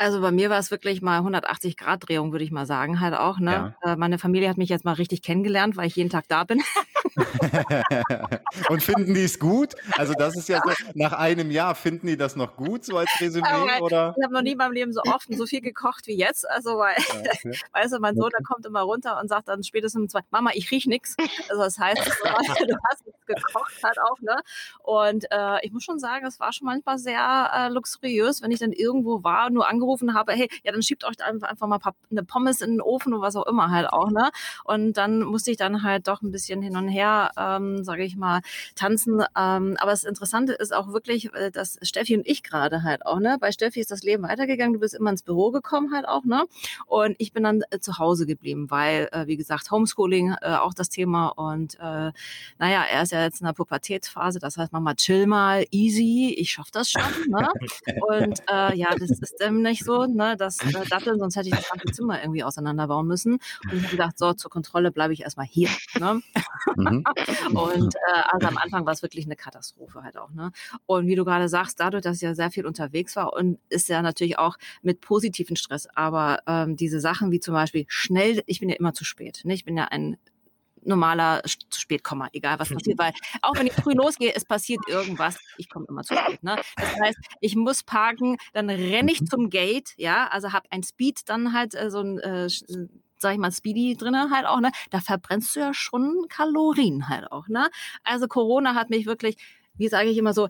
Also 0.00 0.22
bei 0.22 0.32
mir 0.32 0.48
war 0.48 0.58
es 0.58 0.70
wirklich 0.70 1.02
mal 1.02 1.18
180 1.18 1.76
Grad 1.76 2.08
Drehung, 2.08 2.32
würde 2.32 2.42
ich 2.42 2.50
mal 2.50 2.64
sagen, 2.64 3.00
halt 3.00 3.14
auch. 3.14 3.38
Ne? 3.38 3.74
Ja. 3.84 3.92
Äh, 3.92 3.96
meine 3.96 4.18
Familie 4.18 4.48
hat 4.48 4.56
mich 4.56 4.70
jetzt 4.70 4.86
mal 4.86 4.94
richtig 4.94 5.20
kennengelernt, 5.20 5.76
weil 5.76 5.88
ich 5.88 5.96
jeden 5.96 6.08
Tag 6.08 6.24
da 6.26 6.44
bin. 6.44 6.62
Und 8.68 8.82
finden 8.82 9.14
die 9.14 9.24
es 9.24 9.38
gut? 9.38 9.74
Also 9.96 10.14
das 10.14 10.36
ist 10.36 10.48
ja 10.48 10.60
so, 10.64 10.72
nach 10.94 11.12
einem 11.12 11.50
Jahr 11.50 11.74
finden 11.74 12.06
die 12.06 12.16
das 12.16 12.36
noch 12.36 12.56
gut, 12.56 12.84
so 12.84 12.96
als 12.96 13.10
Resümee? 13.20 13.80
Oder? 13.80 14.14
Ich 14.16 14.24
habe 14.24 14.34
noch 14.34 14.42
nie 14.42 14.52
in 14.52 14.58
meinem 14.58 14.72
Leben 14.72 14.92
so 14.92 15.00
offen 15.02 15.36
so 15.36 15.46
viel 15.46 15.60
gekocht 15.60 16.06
wie 16.06 16.16
jetzt. 16.16 16.48
Also 16.48 16.78
weil, 16.78 16.96
ja, 16.98 17.52
weißt 17.72 17.94
du, 17.94 17.98
mein 18.00 18.16
Sohn, 18.16 18.30
der 18.30 18.44
kommt 18.44 18.66
immer 18.66 18.82
runter 18.82 19.20
und 19.20 19.28
sagt 19.28 19.48
dann 19.48 19.62
spätestens 19.62 20.00
um 20.00 20.08
zwei, 20.08 20.20
Mama, 20.30 20.50
ich 20.54 20.70
riech 20.70 20.86
nichts. 20.86 21.16
Also 21.48 21.62
das 21.62 21.78
heißt, 21.78 21.98
du 22.68 22.76
hast 22.88 23.06
nichts 23.06 23.26
gekocht 23.26 23.82
halt 23.82 23.98
auch, 24.00 24.20
ne? 24.20 24.40
Und 24.82 25.26
äh, 25.30 25.64
ich 25.64 25.72
muss 25.72 25.84
schon 25.84 25.98
sagen, 25.98 26.26
es 26.26 26.40
war 26.40 26.52
schon 26.52 26.66
manchmal 26.66 26.98
sehr 26.98 27.50
äh, 27.54 27.68
luxuriös, 27.68 28.42
wenn 28.42 28.50
ich 28.50 28.58
dann 28.58 28.72
irgendwo 28.72 29.22
war, 29.24 29.50
nur 29.50 29.68
angerufen 29.68 30.14
habe, 30.14 30.32
hey, 30.32 30.48
ja, 30.64 30.72
dann 30.72 30.82
schiebt 30.82 31.04
euch 31.04 31.22
einfach, 31.22 31.48
einfach 31.48 31.66
mal 31.66 31.78
eine 32.10 32.24
Pommes 32.24 32.60
in 32.60 32.72
den 32.72 32.80
Ofen 32.80 33.14
oder 33.14 33.22
was 33.22 33.36
auch 33.36 33.46
immer 33.46 33.70
halt 33.70 33.88
auch, 33.88 34.10
ne? 34.10 34.30
Und 34.64 34.94
dann 34.94 35.22
musste 35.22 35.50
ich 35.50 35.56
dann 35.56 35.82
halt 35.82 36.08
doch 36.08 36.22
ein 36.22 36.30
bisschen 36.30 36.62
hin 36.62 36.76
und 36.76 36.88
her, 36.88 36.99
ähm, 37.36 37.82
sage 37.82 38.04
ich 38.04 38.16
mal, 38.16 38.40
tanzen. 38.74 39.20
Ähm, 39.36 39.76
aber 39.80 39.90
das 39.90 40.04
Interessante 40.04 40.52
ist 40.52 40.74
auch 40.74 40.92
wirklich, 40.92 41.32
äh, 41.34 41.50
dass 41.50 41.78
Steffi 41.82 42.16
und 42.16 42.26
ich 42.26 42.42
gerade 42.42 42.82
halt 42.82 43.06
auch, 43.06 43.18
ne? 43.18 43.38
Bei 43.40 43.52
Steffi 43.52 43.80
ist 43.80 43.90
das 43.90 44.02
Leben 44.02 44.22
weitergegangen, 44.22 44.74
du 44.74 44.80
bist 44.80 44.94
immer 44.94 45.10
ins 45.10 45.22
Büro 45.22 45.50
gekommen 45.50 45.92
halt 45.94 46.06
auch, 46.06 46.24
ne? 46.24 46.44
Und 46.86 47.16
ich 47.18 47.32
bin 47.32 47.42
dann 47.42 47.62
äh, 47.70 47.78
zu 47.80 47.98
Hause 47.98 48.26
geblieben, 48.26 48.70
weil, 48.70 49.08
äh, 49.12 49.26
wie 49.26 49.36
gesagt, 49.36 49.70
Homeschooling 49.70 50.34
äh, 50.42 50.56
auch 50.56 50.74
das 50.74 50.88
Thema 50.90 51.28
und 51.28 51.74
äh, 51.80 52.12
naja, 52.58 52.84
er 52.90 53.02
ist 53.02 53.12
ja 53.12 53.22
jetzt 53.22 53.40
in 53.40 53.46
der 53.46 53.54
Pubertätsphase, 53.54 54.38
das 54.38 54.56
heißt, 54.56 54.72
Mama, 54.72 54.94
chill 54.94 55.26
mal, 55.26 55.64
easy, 55.70 56.34
ich 56.36 56.50
schaff 56.50 56.70
das 56.70 56.90
schon, 56.90 57.02
ne? 57.28 57.48
Und 58.08 58.40
äh, 58.50 58.76
ja, 58.76 58.90
das 58.98 59.10
ist 59.10 59.34
nicht 59.40 59.80
nicht 59.80 59.84
so, 59.84 60.06
ne, 60.06 60.36
das 60.36 60.58
äh, 60.60 60.86
Datteln, 60.88 61.18
sonst 61.18 61.36
hätte 61.36 61.48
ich 61.48 61.54
das 61.54 61.68
ganze 61.70 61.92
Zimmer 61.92 62.20
irgendwie 62.20 62.44
auseinanderbauen 62.44 63.06
müssen. 63.06 63.34
Und 63.34 63.72
ich 63.72 63.82
habe 63.82 63.90
gedacht, 63.90 64.18
so, 64.18 64.32
zur 64.34 64.50
Kontrolle 64.50 64.90
bleibe 64.90 65.12
ich 65.12 65.22
erstmal 65.22 65.46
hier. 65.46 65.68
Ne? 65.98 66.22
Mhm. 66.76 66.89
Und 67.54 67.94
äh, 67.94 68.22
also 68.30 68.46
am 68.46 68.56
Anfang 68.56 68.86
war 68.86 68.92
es 68.92 69.02
wirklich 69.02 69.24
eine 69.26 69.36
Katastrophe 69.36 70.02
halt 70.02 70.16
auch. 70.16 70.30
Ne? 70.30 70.52
Und 70.86 71.06
wie 71.06 71.14
du 71.14 71.24
gerade 71.24 71.48
sagst, 71.48 71.80
dadurch, 71.80 72.02
dass 72.02 72.16
ich 72.16 72.22
ja 72.22 72.34
sehr 72.34 72.50
viel 72.50 72.66
unterwegs 72.66 73.16
war 73.16 73.32
und 73.32 73.58
ist 73.68 73.88
ja 73.88 74.02
natürlich 74.02 74.38
auch 74.38 74.56
mit 74.82 75.00
positiven 75.00 75.56
Stress, 75.56 75.86
aber 75.94 76.40
ähm, 76.46 76.76
diese 76.76 77.00
Sachen 77.00 77.30
wie 77.30 77.40
zum 77.40 77.54
Beispiel 77.54 77.84
schnell, 77.88 78.42
ich 78.46 78.60
bin 78.60 78.68
ja 78.68 78.76
immer 78.76 78.94
zu 78.94 79.04
spät. 79.04 79.40
Ne? 79.44 79.54
Ich 79.54 79.64
bin 79.64 79.76
ja 79.76 79.86
ein 79.86 80.16
normaler 80.84 81.42
zu 81.44 81.80
spät 81.80 82.04
komme, 82.04 82.28
egal 82.32 82.58
was 82.58 82.70
passiert, 82.70 82.98
weil 82.98 83.12
auch 83.42 83.54
wenn 83.56 83.66
ich 83.66 83.72
früh 83.72 83.92
losgehe, 83.92 84.32
es 84.34 84.44
passiert 84.44 84.80
irgendwas, 84.88 85.38
ich 85.58 85.68
komme 85.68 85.86
immer 85.88 86.02
zu 86.02 86.14
spät. 86.14 86.42
Ne? 86.42 86.56
Das 86.76 87.00
heißt, 87.00 87.18
ich 87.40 87.56
muss 87.56 87.82
parken, 87.82 88.36
dann 88.52 88.70
renne 88.70 89.12
ich 89.12 89.20
mhm. 89.20 89.26
zum 89.26 89.50
Gate, 89.50 89.92
ja, 89.96 90.28
also 90.28 90.52
habe 90.52 90.66
ein 90.70 90.82
Speed, 90.82 91.28
dann 91.28 91.52
halt 91.52 91.74
äh, 91.74 91.90
so 91.90 92.00
ein 92.00 92.18
äh, 92.18 92.48
sag 93.20 93.32
ich 93.32 93.38
mal, 93.38 93.52
Speedy 93.52 93.96
drinne 93.96 94.30
halt 94.30 94.46
auch, 94.46 94.60
ne? 94.60 94.70
Da 94.90 95.00
verbrennst 95.00 95.54
du 95.56 95.60
ja 95.60 95.74
schon 95.74 96.26
Kalorien 96.28 97.08
halt 97.08 97.30
auch, 97.30 97.48
ne? 97.48 97.68
Also 98.04 98.28
Corona 98.28 98.74
hat 98.74 98.90
mich 98.90 99.06
wirklich, 99.06 99.36
wie 99.74 99.88
sage 99.88 100.08
ich 100.08 100.18
immer 100.18 100.34
so, 100.34 100.48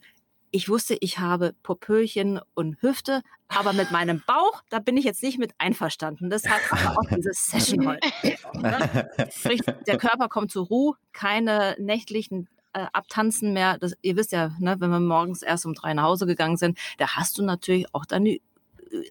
ich 0.53 0.69
wusste, 0.69 0.97
ich 1.01 1.19
habe 1.19 1.55
Popöchen 1.63 2.41
und 2.55 2.83
Hüfte, 2.83 3.23
aber 3.49 3.73
mit 3.73 3.91
meinem 3.91 4.23
Bauch, 4.27 4.63
da 4.69 4.79
bin 4.79 4.97
ich 4.97 5.05
jetzt 5.05 5.23
nicht 5.23 5.39
mit 5.39 5.53
einverstanden. 5.59 6.31
Das 6.31 6.49
hat 6.49 6.61
aber 6.71 6.99
auch 6.99 7.09
diese 7.17 7.31
Session 7.33 7.87
heute. 7.87 8.09
Ne? 8.55 9.09
Sprich, 9.31 9.61
der 9.87 9.99
Körper 9.99 10.29
kommt 10.29 10.51
zur 10.51 10.67
Ruhe, 10.67 10.97
keine 11.13 11.77
nächtlichen 11.79 12.49
äh, 12.73 12.87
Abtanzen 12.93 13.53
mehr. 13.53 13.79
Das, 13.79 13.95
ihr 14.03 14.17
wisst 14.17 14.33
ja, 14.33 14.53
ne, 14.59 14.77
wenn 14.81 14.91
wir 14.91 15.01
morgens 15.01 15.43
erst 15.43 15.67
um 15.67 15.75
drei 15.75 15.95
nach 15.95 16.05
Hause 16.05 16.27
gegangen 16.27 16.57
sind, 16.57 16.79
da 16.99 17.17
hast 17.17 17.39
du 17.39 17.43
natürlich 17.43 17.95
auch 17.95 18.05
deine 18.05 18.39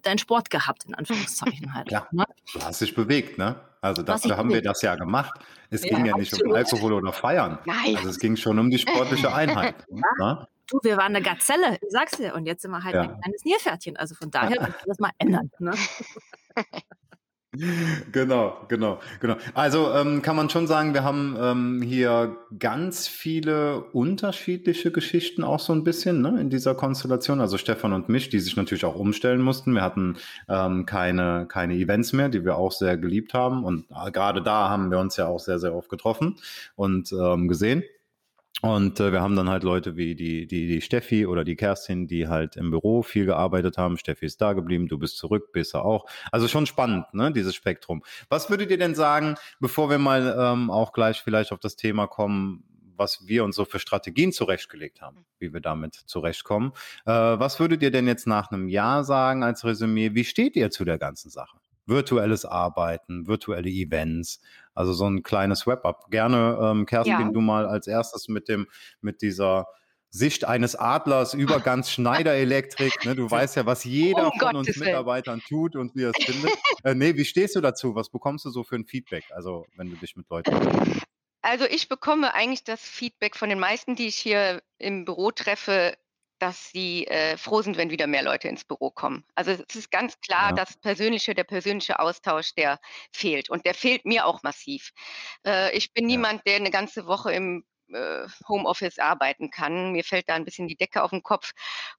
deinen 0.04 0.18
Sport 0.18 0.50
gehabt, 0.50 0.86
in 0.86 0.96
Anführungszeichen 0.96 1.74
halt. 1.74 1.88
Klar, 1.88 2.08
ne? 2.12 2.26
du 2.54 2.62
hast 2.62 2.82
dich 2.82 2.96
bewegt, 2.96 3.38
ne? 3.38 3.56
Also 3.82 4.04
dafür 4.04 4.36
haben 4.36 4.50
wir 4.50 4.62
das 4.62 4.82
ja 4.82 4.96
gemacht. 4.96 5.40
Es 5.70 5.84
ja, 5.84 5.96
ging 5.96 6.06
ja 6.06 6.18
nicht 6.18 6.34
absolut. 6.34 6.52
um 6.52 6.58
Alkohol 6.58 6.94
oder 6.94 7.14
Feiern. 7.14 7.60
Nein. 7.66 7.96
Also 7.96 8.10
es 8.10 8.20
ging 8.20 8.36
schon 8.36 8.60
um 8.60 8.70
die 8.70 8.80
sportliche 8.80 9.34
Einheit. 9.34 9.76
ne? 9.90 10.48
Du, 10.68 10.80
wir 10.84 10.98
waren 10.98 11.16
eine 11.16 11.22
Gazelle, 11.22 11.80
ich 11.82 11.90
sag's 11.90 12.18
dir. 12.18 12.36
Und 12.36 12.46
jetzt 12.46 12.62
sind 12.62 12.72
wir 12.72 12.84
halt 12.84 12.96
ja. 12.96 13.02
ein 13.04 13.22
kleines 13.22 13.46
Nierpferdchen. 13.46 13.96
Also 13.96 14.16
von 14.16 14.30
daher 14.32 14.50
müssen 14.60 14.74
wir 14.74 14.86
das 14.86 15.00
mal 15.00 15.12
ändern. 15.18 15.50
Ne? 15.60 15.74
Genau, 18.12 18.58
genau, 18.68 19.00
genau. 19.20 19.36
Also 19.56 19.92
ähm, 19.92 20.22
kann 20.22 20.36
man 20.36 20.52
schon 20.52 20.68
sagen, 20.68 20.94
wir 20.94 21.04
haben 21.04 21.36
ähm, 21.40 21.82
hier 21.82 22.38
ganz 22.60 23.08
viele 23.08 23.82
unterschiedliche 23.86 24.92
Geschichten 24.92 25.44
auch 25.44 25.60
so 25.60 25.74
ein 25.74 25.84
bisschen 25.84 26.22
ne, 26.22 26.40
in 26.40 26.52
dieser 26.52 26.76
Konstellation. 26.76 27.42
Also 27.42 27.58
Stefan 27.58 27.94
und 27.94 28.08
mich, 28.08 28.30
die 28.30 28.40
sich 28.40 28.56
natürlich 28.56 28.86
auch 28.86 28.96
umstellen 28.96 29.42
mussten. 29.42 29.74
Wir 29.74 29.82
hatten 29.82 30.18
ähm, 30.48 30.86
keine, 30.86 31.48
keine 31.48 31.74
Events 31.74 32.14
mehr, 32.14 32.30
die 32.30 32.46
wir 32.46 32.56
auch 32.56 32.72
sehr 32.72 32.98
geliebt 32.98 33.34
haben. 33.34 33.64
Und 33.64 33.86
äh, 33.90 34.12
gerade 34.12 34.44
da 34.44 34.70
haben 34.70 34.92
wir 34.92 35.00
uns 35.00 35.18
ja 35.18 35.26
auch 35.28 35.40
sehr, 35.40 35.58
sehr 35.58 35.74
oft 35.74 35.90
getroffen 35.90 36.36
und 36.76 37.12
ähm, 37.12 37.48
gesehen. 37.48 37.84
Und 38.62 39.00
äh, 39.00 39.12
wir 39.12 39.22
haben 39.22 39.36
dann 39.36 39.50
halt 39.50 39.64
Leute 39.64 39.96
wie 39.96 40.16
die, 40.16 40.46
die, 40.46 40.68
die 40.68 40.82
Steffi 40.82 41.26
oder 41.26 41.44
die 41.44 41.56
Kerstin, 41.56 42.08
die 42.08 42.28
halt 42.28 42.58
im 42.58 42.72
Büro 42.72 43.04
viel 43.04 43.26
gearbeitet 43.26 43.78
haben. 43.78 43.98
Steffi 43.98 44.26
ist 44.26 44.42
da 44.42 44.54
geblieben, 44.54 44.88
du 44.88 44.98
bist 44.98 45.18
zurück, 45.18 45.52
bist 45.54 45.74
du 45.74 45.78
auch. 45.80 46.06
Also 46.32 46.48
schon 46.48 46.66
spannend, 46.66 47.06
ne, 47.14 47.32
dieses 47.32 47.56
Spektrum. 47.56 48.04
Was 48.28 48.50
würdet 48.50 48.70
ihr 48.72 48.78
denn 48.78 48.96
sagen, 48.96 49.36
bevor 49.60 49.90
wir 49.90 49.98
mal 49.98 50.36
ähm, 50.38 50.70
auch 50.70 50.92
gleich 50.92 51.22
vielleicht 51.22 51.52
auf 51.52 51.60
das 51.60 51.76
Thema 51.78 52.08
kommen, 52.08 52.64
was 52.98 53.28
wir 53.28 53.46
uns 53.46 53.56
so 53.56 53.64
für 53.64 53.80
Strategien 53.80 54.34
zurechtgelegt 54.34 55.02
haben, 55.02 55.26
wie 55.40 55.54
wir 55.54 55.62
damit 55.62 55.96
zurechtkommen. 55.96 56.74
Äh, 57.06 57.12
was 57.14 57.60
würdet 57.62 57.82
ihr 57.82 57.92
denn 57.92 58.08
jetzt 58.08 58.28
nach 58.28 58.52
einem 58.52 58.68
Jahr 58.68 59.06
sagen 59.06 59.42
als 59.42 59.64
Resümee? 59.64 60.14
Wie 60.14 60.26
steht 60.26 60.58
ihr 60.58 60.70
zu 60.70 60.84
der 60.84 60.98
ganzen 60.98 61.30
Sache? 61.30 61.58
virtuelles 61.90 62.46
Arbeiten, 62.46 63.28
virtuelle 63.28 63.70
Events, 63.70 64.40
also 64.80 64.94
so 64.94 65.06
ein 65.10 65.24
kleines 65.24 65.68
Web-Up. 65.68 66.10
Gerne, 66.10 66.58
ähm, 66.62 66.86
Kerstin, 66.86 67.20
ja. 67.20 67.30
du 67.34 67.42
mal 67.42 67.68
als 67.68 67.86
erstes 67.86 68.30
mit 68.30 68.48
dem, 68.48 68.66
mit 69.02 69.22
dieser 69.22 69.68
Sicht 70.10 70.46
eines 70.46 70.78
Adlers 70.78 71.34
über 71.34 71.60
ganz 71.60 71.92
Schneider 71.92 72.34
Elektrik. 72.34 72.94
Ne? 73.04 73.14
Du 73.14 73.30
weißt 73.30 73.58
ja, 73.58 73.66
was 73.66 73.84
jeder 73.84 74.32
um 74.32 74.40
von 74.40 74.54
Gottes 74.54 74.78
uns 74.78 74.78
Mitarbeitern 74.78 75.42
tut 75.46 75.76
und 75.76 75.96
wie 75.96 76.04
er 76.04 76.12
es 76.18 76.24
findet. 76.24 76.52
Äh, 76.86 76.96
nee, 76.96 77.14
wie 77.18 77.26
stehst 77.26 77.58
du 77.58 77.60
dazu? 77.60 77.94
Was 77.94 78.10
bekommst 78.10 78.46
du 78.46 78.52
so 78.52 78.64
für 78.64 78.78
ein 78.78 78.86
Feedback? 78.86 79.26
Also, 79.32 79.66
wenn 79.76 79.90
du 79.90 79.98
dich 79.98 80.16
mit 80.16 80.30
Leuten. 80.30 80.56
Also, 81.42 81.66
ich 81.66 81.90
bekomme 81.90 82.34
eigentlich 82.34 82.64
das 82.64 82.80
Feedback 82.80 83.36
von 83.36 83.50
den 83.50 83.60
meisten, 83.60 83.98
die 83.98 84.08
ich 84.08 84.16
hier 84.16 84.62
im 84.78 85.04
Büro 85.04 85.32
treffe, 85.32 85.98
dass 86.40 86.70
sie 86.72 87.06
äh, 87.08 87.38
froh 87.38 87.62
sind, 87.62 87.78
wenn 87.78 87.90
wieder 87.90 88.08
mehr 88.08 88.24
Leute 88.24 88.48
ins 88.48 88.66
Büro 88.66 88.90
kommen. 88.90 89.24
Also 89.36 89.52
es 89.52 89.76
ist 89.76 89.92
ganz 89.92 90.20
klar, 90.22 90.50
ja. 90.50 90.56
dass 90.56 90.78
persönliche, 90.78 91.36
der 91.36 91.44
persönliche 91.44 92.00
Austausch, 92.00 92.54
der 92.56 92.80
fehlt. 93.12 93.50
Und 93.50 93.66
der 93.66 93.74
fehlt 93.74 94.06
mir 94.06 94.26
auch 94.26 94.42
massiv. 94.44 94.92
Äh, 95.46 95.76
ich 95.78 95.94
bin 95.94 96.10
ja. 96.10 96.16
niemand, 96.16 96.46
der 96.48 96.56
eine 96.56 96.72
ganze 96.72 97.06
Woche 97.06 97.34
im 97.34 97.64
äh, 97.94 98.28
Homeoffice 98.48 99.00
arbeiten 99.00 99.50
kann. 99.50 99.92
Mir 99.92 100.04
fällt 100.04 100.30
da 100.30 100.36
ein 100.36 100.46
bisschen 100.46 100.68
die 100.68 100.76
Decke 100.76 101.04
auf 101.04 101.12
den 101.12 101.24
Kopf. 101.24 101.52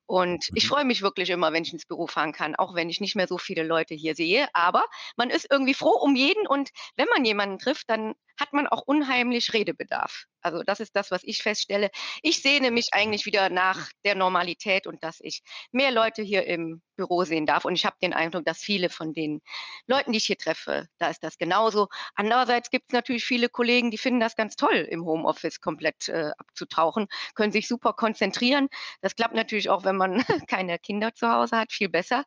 Und 0.06 0.48
ich 0.54 0.64
mhm. 0.64 0.68
freue 0.68 0.84
mich 0.84 1.02
wirklich 1.02 1.30
immer, 1.30 1.52
wenn 1.52 1.64
ich 1.64 1.72
ins 1.72 1.86
Büro 1.86 2.06
fahren 2.06 2.32
kann, 2.32 2.54
auch 2.56 2.74
wenn 2.74 2.90
ich 2.90 3.00
nicht 3.00 3.16
mehr 3.16 3.26
so 3.28 3.38
viele 3.38 3.62
Leute 3.62 3.94
hier 3.94 4.14
sehe. 4.14 4.48
Aber 4.54 4.84
man 5.16 5.30
ist 5.30 5.46
irgendwie 5.50 5.74
froh 5.74 5.98
um 6.00 6.14
jeden 6.14 6.46
und 6.46 6.70
wenn 6.96 7.08
man 7.14 7.24
jemanden 7.24 7.58
trifft, 7.58 7.90
dann 7.90 8.14
hat 8.38 8.52
man 8.52 8.66
auch 8.66 8.82
unheimlich 8.82 9.52
Redebedarf. 9.52 10.26
Also 10.42 10.62
das 10.62 10.80
ist 10.80 10.96
das, 10.96 11.10
was 11.10 11.22
ich 11.24 11.42
feststelle. 11.42 11.90
Ich 12.22 12.42
sehne 12.42 12.70
mich 12.70 12.88
eigentlich 12.92 13.26
wieder 13.26 13.50
nach 13.50 13.90
der 14.04 14.14
Normalität 14.14 14.86
und 14.86 15.02
dass 15.02 15.18
ich 15.20 15.42
mehr 15.72 15.90
Leute 15.90 16.22
hier 16.22 16.46
im 16.46 16.82
Büro 16.96 17.24
sehen 17.24 17.46
darf. 17.46 17.64
Und 17.64 17.74
ich 17.74 17.86
habe 17.86 17.96
den 18.02 18.12
Eindruck, 18.12 18.44
dass 18.44 18.58
viele 18.58 18.90
von 18.90 19.14
den 19.14 19.40
Leuten, 19.86 20.12
die 20.12 20.18
ich 20.18 20.26
hier 20.26 20.36
treffe, 20.36 20.86
da 20.98 21.08
ist 21.08 21.22
das 21.22 21.38
genauso. 21.38 21.88
Andererseits 22.14 22.70
gibt 22.70 22.86
es 22.88 22.92
natürlich 22.92 23.24
viele 23.24 23.48
Kollegen, 23.48 23.90
die 23.90 23.98
finden 23.98 24.20
das 24.20 24.36
ganz 24.36 24.56
toll, 24.56 24.86
im 24.90 25.04
Homeoffice 25.04 25.60
komplett 25.60 26.08
äh, 26.08 26.30
abzutauchen, 26.36 27.08
können 27.34 27.52
sich 27.52 27.68
super 27.68 27.94
konzentrieren. 27.94 28.68
Das 29.00 29.16
klappt 29.16 29.34
natürlich 29.34 29.70
auch, 29.70 29.84
wenn 29.84 29.96
man 29.96 30.24
keine 30.48 30.78
Kinder 30.78 31.14
zu 31.14 31.28
Hause 31.28 31.56
hat, 31.56 31.72
viel 31.72 31.88
besser. 31.88 32.24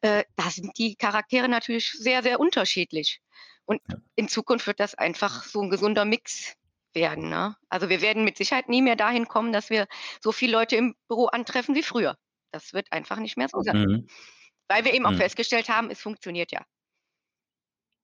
Äh, 0.00 0.24
da 0.36 0.50
sind 0.50 0.78
die 0.78 0.96
Charaktere 0.96 1.48
natürlich 1.48 1.90
sehr, 1.90 2.22
sehr 2.22 2.38
unterschiedlich. 2.38 3.20
Und 3.66 3.80
in 4.14 4.28
Zukunft 4.28 4.66
wird 4.66 4.80
das 4.80 4.94
einfach 4.94 5.44
so 5.44 5.62
ein 5.62 5.70
gesunder 5.70 6.04
Mix 6.04 6.54
werden. 6.94 7.28
Ne? 7.28 7.56
Also 7.68 7.88
wir 7.88 8.00
werden 8.00 8.24
mit 8.24 8.36
Sicherheit 8.36 8.68
nie 8.68 8.82
mehr 8.82 8.96
dahin 8.96 9.26
kommen, 9.26 9.52
dass 9.52 9.70
wir 9.70 9.86
so 10.20 10.32
viele 10.32 10.52
Leute 10.52 10.76
im 10.76 10.94
Büro 11.08 11.26
antreffen 11.26 11.74
wie 11.74 11.82
früher. 11.82 12.16
Das 12.52 12.72
wird 12.72 12.92
einfach 12.92 13.18
nicht 13.18 13.36
mehr 13.36 13.48
so 13.48 13.60
sein. 13.60 13.76
Mhm. 13.76 14.06
Weil 14.68 14.84
wir 14.84 14.94
eben 14.94 15.06
auch 15.06 15.12
mhm. 15.12 15.18
festgestellt 15.18 15.68
haben, 15.68 15.90
es 15.90 16.00
funktioniert 16.00 16.52
ja. 16.52 16.62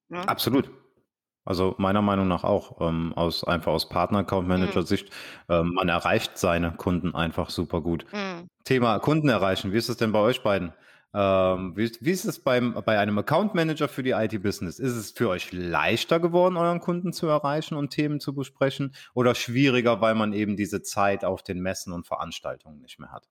Ne? 0.09 0.27
Absolut. 0.27 0.69
Also 1.43 1.73
meiner 1.79 2.01
Meinung 2.01 2.27
nach 2.27 2.43
auch 2.43 2.81
ähm, 2.81 3.13
aus 3.15 3.43
einfach 3.43 3.71
aus 3.71 3.89
Partner-Account-Manager-Sicht, 3.89 5.09
mhm. 5.47 5.55
ähm, 5.55 5.73
man 5.73 5.89
erreicht 5.89 6.37
seine 6.37 6.73
Kunden 6.73 7.15
einfach 7.15 7.49
super 7.49 7.81
gut. 7.81 8.05
Mhm. 8.11 8.47
Thema 8.63 8.99
Kunden 8.99 9.29
erreichen, 9.29 9.73
wie 9.73 9.77
ist 9.77 9.89
es 9.89 9.97
denn 9.97 10.11
bei 10.11 10.19
euch 10.19 10.43
beiden? 10.43 10.73
Ähm, 11.13 11.75
wie, 11.75 11.91
wie, 11.99 12.11
ist 12.11 12.25
es 12.25 12.39
beim, 12.39 12.73
bei 12.85 12.97
einem 12.97 13.17
Account 13.17 13.53
Manager 13.53 13.89
für 13.89 14.03
die 14.03 14.11
IT-Business? 14.11 14.79
Ist 14.79 14.95
es 14.95 15.11
für 15.11 15.27
euch 15.29 15.51
leichter 15.51 16.19
geworden, 16.19 16.55
euren 16.55 16.79
Kunden 16.79 17.11
zu 17.11 17.27
erreichen 17.27 17.75
und 17.75 17.89
Themen 17.89 18.19
zu 18.19 18.33
besprechen 18.33 18.93
oder 19.13 19.35
schwieriger, 19.35 19.99
weil 19.99 20.15
man 20.15 20.31
eben 20.31 20.55
diese 20.55 20.81
Zeit 20.81 21.25
auf 21.25 21.43
den 21.43 21.59
Messen 21.59 21.91
und 21.91 22.07
Veranstaltungen 22.07 22.79
nicht 22.81 22.99
mehr 22.99 23.11
hat? 23.11 23.27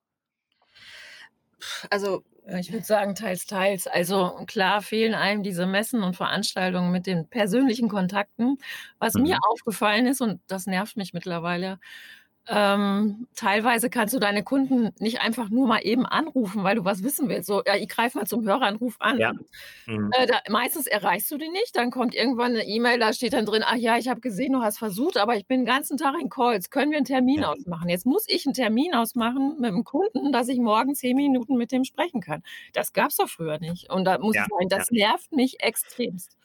Also 1.91 2.23
ich 2.59 2.73
würde 2.73 2.85
sagen, 2.85 3.15
teils, 3.15 3.47
teils. 3.47 3.87
Also 3.87 4.45
klar 4.47 4.83
fehlen 4.83 5.15
einem 5.15 5.43
diese 5.43 5.67
Messen 5.67 6.03
und 6.03 6.17
Veranstaltungen 6.17 6.91
mit 6.91 7.07
den 7.07 7.29
persönlichen 7.29 7.89
Kontakten. 7.89 8.59
Was 8.99 9.15
mhm. 9.15 9.23
mir 9.23 9.39
aufgefallen 9.51 10.07
ist, 10.07 10.21
und 10.21 10.41
das 10.47 10.67
nervt 10.67 10.97
mich 10.97 11.13
mittlerweile, 11.13 11.79
ähm, 12.49 13.29
teilweise 13.37 13.91
kannst 13.91 14.15
du 14.15 14.19
deine 14.19 14.43
Kunden 14.43 14.91
nicht 14.99 15.21
einfach 15.21 15.51
nur 15.51 15.69
mal 15.69 15.81
eben 15.83 16.05
anrufen, 16.05 16.65
weil 16.65 16.77
du 16.77 16.85
was 16.85 17.03
wissen 17.05 17.29
willst. 17.29 17.47
So, 17.47 17.63
ja, 17.65 17.77
ich 17.77 17.89
greife 17.89 18.19
mal 18.19 18.27
zum 18.27 18.45
Höreranruf 18.45 18.97
an. 18.99 19.19
Ja. 19.19 19.33
Mhm. 19.87 20.11
Äh, 20.13 20.27
da, 20.27 20.41
meistens 20.49 20.87
erreichst 20.87 21.31
du 21.31 21.39
die 21.39 21.49
nicht. 21.49 21.77
Dann 21.77 21.91
kommt 21.91 22.15
irgendwann 22.15 22.53
eine 22.53 22.67
E-Mail, 22.67 22.99
da 22.99 23.13
steht 23.13 23.35
dann 23.35 23.47
drin, 23.47 23.63
ach 23.65 23.77
ja, 23.77 23.99
ich 23.99 24.09
habe 24.09 24.21
gesehen, 24.21 24.53
du 24.55 24.63
hast 24.63 24.79
versucht, 24.79 25.17
aber 25.17 25.37
ich 25.37 25.47
bin 25.47 25.61
den 25.61 25.67
ganzen 25.67 25.97
Tag 25.97 26.15
in 26.21 26.29
Calls. 26.29 26.71
Können 26.71 26.91
wir 26.91 26.99
einen 26.99 27.07
Termin 27.07 27.43
ja. 27.43 27.53
ausmachen? 27.53 27.89
Jetzt 27.89 28.07
muss 28.07 28.25
ich 28.27 28.47
einen 28.47 28.55
Termin 28.55 28.95
ausmachen 28.95 29.57
mit 29.61 29.71
dem 29.71 29.85
Kunden, 29.85 30.33
dass 30.33 30.49
ich 30.49 30.59
morgen 30.59 30.95
zehn 30.95 31.17
Minuten 31.17 31.57
mit 31.57 31.71
dem 31.71 31.85
sprechen 31.85 32.21
kann. 32.21 32.43
Das 32.73 32.93
gab 32.93 33.11
es 33.11 33.17
doch 33.17 33.29
früher 33.29 33.59
nicht. 33.59 33.91
Und 33.91 34.05
da 34.07 34.19
muss 34.19 34.35
ja. 34.35 34.43
ich 34.43 34.49
sagen, 34.49 34.69
das 34.69 34.91
nervt 34.91 35.33
mich 35.33 35.63
extremst. 35.63 36.37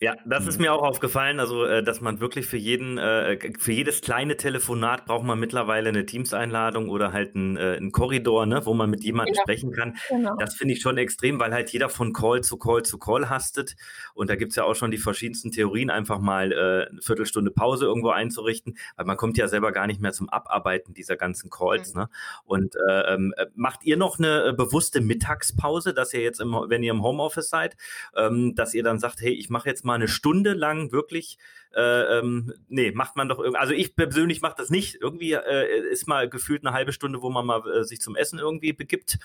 Ja, 0.00 0.14
das 0.24 0.46
ist 0.46 0.58
mhm. 0.58 0.66
mir 0.66 0.72
auch 0.72 0.82
aufgefallen, 0.82 1.40
also 1.40 1.64
äh, 1.64 1.82
dass 1.82 2.00
man 2.00 2.20
wirklich 2.20 2.46
für 2.46 2.56
jeden, 2.56 2.98
äh, 2.98 3.36
für 3.58 3.72
jedes 3.72 4.00
kleine 4.00 4.36
Telefonat 4.36 5.06
braucht 5.06 5.24
man 5.24 5.40
mittlerweile 5.40 5.88
eine 5.88 6.06
Teams-Einladung 6.06 6.88
oder 6.88 7.12
halt 7.12 7.34
einen, 7.34 7.56
äh, 7.56 7.76
einen 7.76 7.90
Korridor, 7.90 8.46
ne, 8.46 8.64
wo 8.64 8.74
man 8.74 8.90
mit 8.90 9.02
jemandem 9.02 9.34
ja. 9.34 9.42
sprechen 9.42 9.72
kann. 9.72 9.96
Genau. 10.08 10.36
Das 10.36 10.54
finde 10.54 10.74
ich 10.74 10.82
schon 10.82 10.98
extrem, 10.98 11.40
weil 11.40 11.52
halt 11.52 11.70
jeder 11.70 11.88
von 11.88 12.12
Call 12.12 12.42
zu 12.42 12.58
Call 12.58 12.84
zu 12.84 12.98
Call 12.98 13.28
hastet. 13.28 13.74
Und 14.14 14.30
da 14.30 14.36
gibt's 14.36 14.54
ja 14.54 14.62
auch 14.62 14.76
schon 14.76 14.92
die 14.92 14.98
verschiedensten 14.98 15.50
Theorien, 15.50 15.90
einfach 15.90 16.20
mal 16.20 16.52
äh, 16.52 16.90
eine 16.90 17.02
Viertelstunde 17.02 17.50
Pause 17.50 17.86
irgendwo 17.86 18.10
einzurichten, 18.10 18.78
weil 18.96 19.04
man 19.04 19.16
kommt 19.16 19.36
ja 19.36 19.48
selber 19.48 19.72
gar 19.72 19.88
nicht 19.88 20.00
mehr 20.00 20.12
zum 20.12 20.28
Abarbeiten 20.28 20.94
dieser 20.94 21.16
ganzen 21.16 21.50
Calls. 21.50 21.94
Mhm. 21.94 22.02
Ne? 22.02 22.08
Und 22.44 22.76
äh, 22.88 23.14
ähm, 23.14 23.34
äh, 23.36 23.46
macht 23.56 23.82
ihr 23.82 23.96
noch 23.96 24.20
eine 24.20 24.52
bewusste 24.52 25.00
Mittagspause, 25.00 25.92
dass 25.92 26.14
ihr 26.14 26.20
jetzt, 26.20 26.40
im, 26.40 26.52
wenn 26.52 26.84
ihr 26.84 26.92
im 26.92 27.02
Homeoffice 27.02 27.48
seid, 27.48 27.76
ähm, 28.16 28.54
dass 28.54 28.74
ihr 28.74 28.84
dann 28.84 29.00
sagt, 29.00 29.20
hey, 29.20 29.32
ich 29.32 29.50
mache 29.50 29.68
jetzt 29.68 29.84
mal 29.84 29.87
eine 29.94 30.08
Stunde 30.08 30.54
lang 30.54 30.92
wirklich 30.92 31.38
äh, 31.74 32.18
ähm, 32.18 32.52
nee, 32.68 32.92
macht 32.92 33.16
man 33.16 33.28
doch 33.28 33.38
irgendwie, 33.38 33.58
also 33.58 33.72
ich 33.72 33.94
persönlich 33.94 34.40
mache 34.40 34.54
das 34.56 34.70
nicht. 34.70 34.96
Irgendwie 35.00 35.32
äh, 35.32 35.90
ist 35.90 36.08
mal 36.08 36.28
gefühlt 36.28 36.64
eine 36.64 36.74
halbe 36.74 36.92
Stunde, 36.92 37.22
wo 37.22 37.30
man 37.30 37.46
mal 37.46 37.62
äh, 37.68 37.84
sich 37.84 38.00
zum 38.00 38.16
Essen 38.16 38.38
irgendwie 38.38 38.72
begibt. 38.72 39.18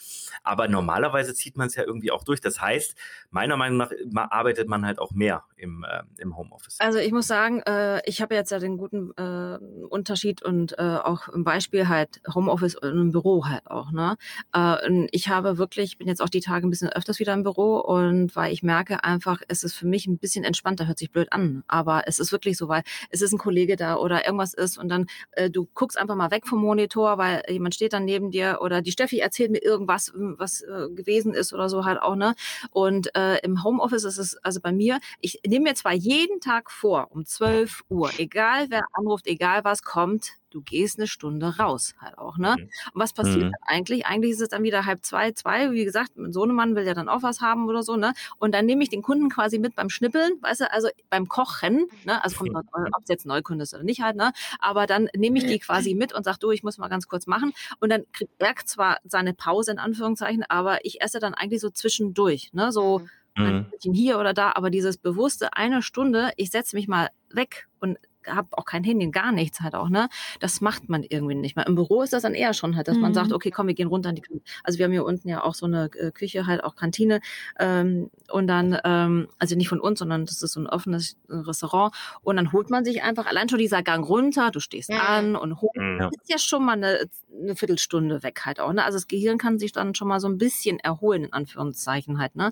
Aber 0.43 0.67
normalerweise 0.67 1.33
zieht 1.33 1.57
man 1.57 1.67
es 1.67 1.75
ja 1.75 1.83
irgendwie 1.83 2.11
auch 2.11 2.23
durch. 2.23 2.41
Das 2.41 2.61
heißt, 2.61 2.95
meiner 3.31 3.57
Meinung 3.57 3.77
nach 3.77 3.91
arbeitet 4.31 4.67
man 4.67 4.85
halt 4.85 4.99
auch 4.99 5.11
mehr 5.11 5.43
im, 5.55 5.83
äh, 5.83 6.03
im 6.17 6.37
Homeoffice. 6.37 6.79
Also 6.79 6.99
ich 6.99 7.11
muss 7.11 7.27
sagen, 7.27 7.61
äh, 7.61 8.01
ich 8.07 8.21
habe 8.21 8.35
jetzt 8.35 8.51
ja 8.51 8.59
den 8.59 8.77
guten 8.77 9.11
äh, 9.17 9.57
Unterschied 9.87 10.43
und 10.43 10.77
äh, 10.77 10.81
auch 10.81 11.29
im 11.29 11.43
Beispiel 11.43 11.87
halt 11.87 12.21
Homeoffice 12.33 12.75
und 12.75 12.91
im 12.91 13.11
Büro 13.11 13.45
halt 13.45 13.65
auch. 13.67 13.91
Ne? 13.91 14.17
Äh, 14.53 15.07
ich 15.11 15.29
habe 15.29 15.57
wirklich, 15.57 15.97
bin 15.97 16.07
jetzt 16.07 16.21
auch 16.21 16.29
die 16.29 16.41
Tage 16.41 16.67
ein 16.67 16.69
bisschen 16.69 16.89
öfters 16.89 17.19
wieder 17.19 17.33
im 17.33 17.43
Büro 17.43 17.77
und 17.79 18.35
weil 18.35 18.51
ich 18.51 18.63
merke 18.63 19.03
einfach, 19.03 19.41
es 19.47 19.63
ist 19.63 19.75
für 19.75 19.87
mich 19.87 20.07
ein 20.07 20.17
bisschen 20.17 20.43
entspannter, 20.43 20.87
hört 20.87 20.99
sich 20.99 21.11
blöd 21.11 21.31
an, 21.31 21.63
aber 21.67 22.03
es 22.07 22.19
ist 22.19 22.31
wirklich 22.33 22.57
so, 22.57 22.67
weil 22.67 22.83
es 23.09 23.21
ist 23.21 23.31
ein 23.31 23.37
Kollege 23.37 23.77
da 23.77 23.95
oder 23.95 24.25
irgendwas 24.25 24.53
ist 24.53 24.77
und 24.77 24.89
dann 24.89 25.07
äh, 25.31 25.49
du 25.49 25.67
guckst 25.73 25.97
einfach 25.97 26.15
mal 26.15 26.31
weg 26.31 26.45
vom 26.45 26.59
Monitor, 26.59 27.17
weil 27.17 27.43
jemand 27.47 27.75
steht 27.75 27.93
dann 27.93 28.03
neben 28.03 28.31
dir 28.31 28.59
oder 28.61 28.81
die 28.81 28.91
Steffi 28.91 29.19
erzählt 29.19 29.51
mir 29.51 29.63
irgendwas, 29.63 30.11
was 30.15 30.61
äh, 30.61 30.89
gewesen 30.89 31.33
ist 31.33 31.53
oder 31.53 31.69
so 31.69 31.85
halt 31.85 32.01
auch, 32.01 32.15
ne? 32.15 32.35
Und 32.71 33.15
äh, 33.15 33.37
im 33.39 33.63
Homeoffice 33.63 34.03
ist 34.03 34.17
es, 34.17 34.35
also 34.43 34.59
bei 34.59 34.71
mir, 34.73 34.99
ich 35.21 35.39
nehme 35.47 35.63
mir 35.69 35.75
zwar 35.75 35.93
jeden 35.93 36.41
Tag 36.41 36.71
vor, 36.71 37.07
um 37.11 37.25
12 37.25 37.83
Uhr, 37.89 38.11
egal 38.17 38.67
wer 38.69 38.83
anruft, 38.93 39.27
egal 39.27 39.63
was 39.63 39.83
kommt, 39.83 40.33
du 40.53 40.61
gehst 40.61 40.99
eine 40.99 41.07
Stunde 41.07 41.57
raus 41.57 41.95
halt 41.99 42.17
auch, 42.17 42.37
ne? 42.37 42.55
Mhm. 42.57 42.63
Und 42.93 43.01
was 43.01 43.13
passiert 43.13 43.45
mhm. 43.45 43.53
eigentlich? 43.61 44.05
Eigentlich 44.05 44.31
ist 44.31 44.41
es 44.41 44.49
dann 44.49 44.63
wieder 44.63 44.85
halb 44.85 45.03
zwei, 45.03 45.31
zwei, 45.31 45.71
wie 45.71 45.83
gesagt, 45.83 46.11
mein 46.15 46.31
Sohnemann 46.31 46.75
will 46.75 46.85
ja 46.85 46.93
dann 46.93 47.09
auch 47.09 47.23
was 47.23 47.41
haben 47.41 47.67
oder 47.67 47.83
so, 47.83 47.95
ne? 47.95 48.13
Und 48.37 48.53
dann 48.53 48.65
nehme 48.65 48.83
ich 48.83 48.89
den 48.89 49.01
Kunden 49.01 49.29
quasi 49.29 49.59
mit 49.59 49.75
beim 49.75 49.89
Schnippeln, 49.89 50.33
weißt 50.41 50.61
du, 50.61 50.71
also 50.71 50.89
beim 51.09 51.27
Kochen, 51.27 51.87
ne? 52.05 52.23
Also 52.23 52.37
kommt 52.37 52.53
noch, 52.53 52.63
ob 52.71 53.03
es 53.03 53.09
jetzt 53.09 53.25
Neukunde 53.25 53.63
ist 53.63 53.73
oder 53.73 53.83
nicht 53.83 54.01
halt, 54.01 54.15
ne? 54.15 54.31
Aber 54.59 54.85
dann 54.85 55.09
nehme 55.15 55.39
ich 55.39 55.45
die 55.45 55.59
quasi 55.59 55.95
mit 55.95 56.13
und 56.13 56.23
sag, 56.23 56.37
du, 56.37 56.51
ich 56.51 56.63
muss 56.63 56.77
mal 56.77 56.87
ganz 56.87 57.07
kurz 57.07 57.27
machen. 57.27 57.53
Und 57.79 57.89
dann 57.89 58.03
kriegt 58.13 58.31
er 58.37 58.53
zwar 58.65 58.97
seine 59.03 59.33
Pause 59.33 59.71
in 59.71 59.79
Anführungszeichen, 59.79 60.43
aber 60.47 60.85
ich 60.85 61.01
esse 61.01 61.19
dann 61.19 61.33
eigentlich 61.33 61.61
so 61.61 61.69
zwischendurch, 61.69 62.53
ne? 62.53 62.71
So 62.71 62.99
mhm. 63.35 63.45
ein 63.45 63.69
bisschen 63.71 63.93
hier 63.93 64.19
oder 64.19 64.33
da, 64.33 64.51
aber 64.55 64.69
dieses 64.69 64.97
bewusste 64.97 65.53
eine 65.53 65.81
Stunde, 65.81 66.31
ich 66.37 66.51
setze 66.51 66.75
mich 66.75 66.87
mal 66.87 67.09
weg 67.29 67.67
und 67.79 67.97
habe 68.27 68.47
auch 68.51 68.65
kein 68.65 68.83
Handy, 68.83 69.09
gar 69.11 69.31
nichts 69.31 69.61
halt 69.61 69.75
auch, 69.75 69.89
ne? 69.89 70.09
Das 70.39 70.61
macht 70.61 70.89
man 70.89 71.03
irgendwie 71.03 71.35
nicht 71.35 71.55
mehr. 71.55 71.67
Im 71.67 71.75
Büro 71.75 72.01
ist 72.01 72.13
das 72.13 72.23
dann 72.23 72.33
eher 72.33 72.53
schon 72.53 72.75
halt, 72.75 72.87
dass 72.87 72.95
mhm. 72.95 73.01
man 73.01 73.13
sagt, 73.13 73.29
mhm. 73.29 73.35
okay, 73.35 73.51
komm, 73.51 73.67
wir 73.67 73.73
gehen 73.73 73.87
runter 73.87 74.09
in 74.09 74.15
die 74.15 74.21
Kantine. 74.21 74.43
Also 74.63 74.79
wir 74.79 74.85
haben 74.85 74.91
hier 74.91 75.05
unten 75.05 75.27
ja 75.29 75.43
auch 75.43 75.55
so 75.55 75.65
eine 75.65 75.89
äh, 75.97 76.11
Küche, 76.11 76.45
halt 76.45 76.63
auch 76.63 76.75
Kantine. 76.75 77.21
Ähm, 77.59 78.09
und 78.31 78.47
dann, 78.47 78.77
ähm, 78.83 79.27
also 79.39 79.55
nicht 79.55 79.69
von 79.69 79.79
uns, 79.79 79.99
sondern 79.99 80.25
das 80.25 80.41
ist 80.41 80.53
so 80.53 80.59
ein 80.59 80.67
offenes 80.67 81.17
Restaurant. 81.29 81.93
Und 82.21 82.37
dann 82.37 82.51
holt 82.51 82.69
man 82.69 82.85
sich 82.85 83.03
einfach 83.03 83.25
allein 83.25 83.49
schon 83.49 83.59
dieser 83.59 83.83
Gang 83.83 84.07
runter, 84.07 84.51
du 84.51 84.59
stehst 84.59 84.89
ja. 84.89 84.99
an 85.01 85.35
und 85.35 85.61
hoch. 85.61 85.73
Mhm. 85.75 85.97
Ja. 85.99 86.07
ist 86.07 86.29
ja 86.29 86.37
schon 86.37 86.65
mal 86.65 86.73
eine, 86.73 87.09
eine 87.41 87.55
Viertelstunde 87.55 88.23
weg 88.23 88.41
halt 88.45 88.59
auch, 88.59 88.73
ne? 88.73 88.83
Also 88.83 88.97
das 88.97 89.07
Gehirn 89.07 89.37
kann 89.37 89.59
sich 89.59 89.71
dann 89.71 89.95
schon 89.95 90.07
mal 90.07 90.19
so 90.19 90.27
ein 90.27 90.37
bisschen 90.37 90.79
erholen, 90.79 91.25
in 91.25 91.33
Anführungszeichen 91.33 92.19
halt, 92.19 92.35
ne? 92.35 92.51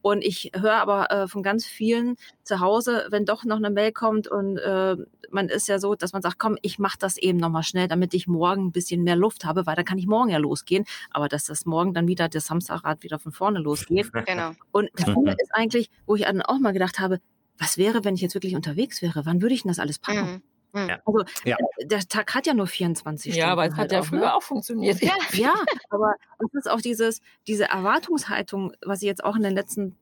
Und 0.00 0.22
ich 0.22 0.52
höre 0.54 0.74
aber 0.74 1.10
äh, 1.10 1.28
von 1.28 1.42
ganz 1.42 1.64
vielen 1.64 2.16
zu 2.42 2.60
Hause, 2.60 3.06
wenn 3.10 3.24
doch 3.24 3.44
noch 3.44 3.56
eine 3.56 3.70
Mail 3.70 3.92
kommt 3.92 4.28
und 4.28 4.58
äh, 4.58 4.96
man 5.30 5.48
ist 5.48 5.68
ja 5.68 5.78
so, 5.78 5.94
dass 5.94 6.12
man 6.12 6.22
sagt, 6.22 6.38
komm, 6.38 6.58
ich 6.62 6.78
mache 6.78 6.98
das 6.98 7.16
eben 7.16 7.38
nochmal 7.38 7.62
schnell, 7.62 7.88
damit 7.88 8.14
ich 8.14 8.26
morgen 8.26 8.66
ein 8.66 8.72
bisschen 8.72 9.02
mehr 9.02 9.16
Luft 9.16 9.44
habe, 9.44 9.66
weil 9.66 9.76
dann 9.76 9.84
kann 9.84 9.98
ich 9.98 10.06
morgen 10.06 10.30
ja 10.30 10.38
losgehen. 10.38 10.84
Aber 11.10 11.28
dass 11.28 11.44
das 11.44 11.66
morgen 11.66 11.94
dann 11.94 12.06
wieder 12.06 12.28
das 12.28 12.46
Samstagrad 12.46 13.02
wieder 13.02 13.18
von 13.18 13.32
vorne 13.32 13.58
losgeht. 13.58 14.10
Genau. 14.26 14.52
Und 14.70 14.90
das 14.94 15.08
Ende 15.16 15.32
ist 15.32 15.54
eigentlich, 15.54 15.90
wo 16.06 16.14
ich 16.14 16.22
dann 16.22 16.42
auch 16.42 16.58
mal 16.58 16.72
gedacht 16.72 16.98
habe, 16.98 17.20
was 17.58 17.76
wäre, 17.76 18.04
wenn 18.04 18.14
ich 18.14 18.20
jetzt 18.20 18.34
wirklich 18.34 18.54
unterwegs 18.54 19.02
wäre? 19.02 19.26
Wann 19.26 19.42
würde 19.42 19.54
ich 19.54 19.62
denn 19.62 19.68
das 19.68 19.78
alles 19.78 19.98
packen? 19.98 20.42
Mhm. 20.72 20.80
mhm. 20.80 20.88
Ja. 20.88 21.00
Also 21.04 21.24
ja. 21.44 21.56
Äh, 21.78 21.86
der 21.86 22.00
Tag 22.00 22.34
hat 22.34 22.46
ja 22.46 22.54
nur 22.54 22.66
24 22.66 23.32
Stunden. 23.32 23.38
Ja, 23.46 23.52
aber 23.52 23.66
es 23.66 23.72
halt 23.76 23.84
hat 23.84 23.92
ja 23.92 24.00
auch, 24.00 24.06
früher 24.06 24.20
ne? 24.20 24.34
auch 24.34 24.42
funktioniert. 24.42 25.00
Ja, 25.02 25.12
ja, 25.32 25.54
aber 25.90 26.14
es 26.38 26.54
ist 26.54 26.70
auch 26.70 26.80
dieses, 26.80 27.20
diese 27.46 27.64
Erwartungshaltung, 27.64 28.72
was 28.84 29.02
ich 29.02 29.06
jetzt 29.06 29.24
auch 29.24 29.36
in 29.36 29.42
den 29.42 29.54
letzten 29.54 29.96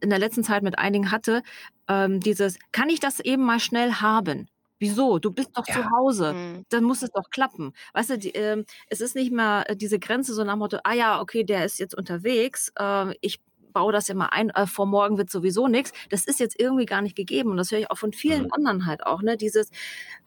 in 0.00 0.10
der 0.10 0.18
letzten 0.18 0.44
Zeit 0.44 0.62
mit 0.62 0.78
einigen 0.78 1.10
hatte, 1.10 1.42
ähm, 1.88 2.20
dieses, 2.20 2.58
kann 2.72 2.88
ich 2.88 3.00
das 3.00 3.20
eben 3.20 3.44
mal 3.44 3.60
schnell 3.60 3.94
haben? 3.94 4.48
Wieso? 4.78 5.18
Du 5.18 5.32
bist 5.32 5.50
doch 5.54 5.66
ja. 5.66 5.74
zu 5.74 5.90
Hause. 5.90 6.32
Mhm. 6.34 6.64
Dann 6.68 6.84
muss 6.84 7.02
es 7.02 7.10
doch 7.10 7.30
klappen. 7.30 7.72
Weißt 7.94 8.10
du, 8.10 8.18
die, 8.18 8.34
äh, 8.34 8.64
es 8.88 9.00
ist 9.00 9.16
nicht 9.16 9.32
mehr 9.32 9.64
äh, 9.68 9.76
diese 9.76 9.98
Grenze 9.98 10.34
so 10.34 10.44
nach 10.44 10.54
dem 10.54 10.60
Motto, 10.60 10.78
ah 10.84 10.94
ja, 10.94 11.20
okay, 11.20 11.44
der 11.44 11.64
ist 11.64 11.78
jetzt 11.78 11.96
unterwegs, 11.96 12.72
äh, 12.78 13.12
ich 13.20 13.40
baue 13.72 13.92
das 13.92 14.08
ja 14.08 14.14
mal 14.14 14.28
ein, 14.30 14.50
äh, 14.50 14.66
vor 14.66 14.86
morgen 14.86 15.18
wird 15.18 15.30
sowieso 15.30 15.68
nichts. 15.68 15.92
Das 16.10 16.24
ist 16.24 16.40
jetzt 16.40 16.58
irgendwie 16.58 16.86
gar 16.86 17.02
nicht 17.02 17.16
gegeben. 17.16 17.50
Und 17.50 17.58
das 17.58 17.70
höre 17.70 17.80
ich 17.80 17.90
auch 17.90 17.98
von 17.98 18.12
vielen 18.12 18.44
mhm. 18.44 18.52
anderen 18.52 18.86
halt 18.86 19.04
auch. 19.04 19.22
Ne? 19.22 19.36
Dieses, 19.36 19.70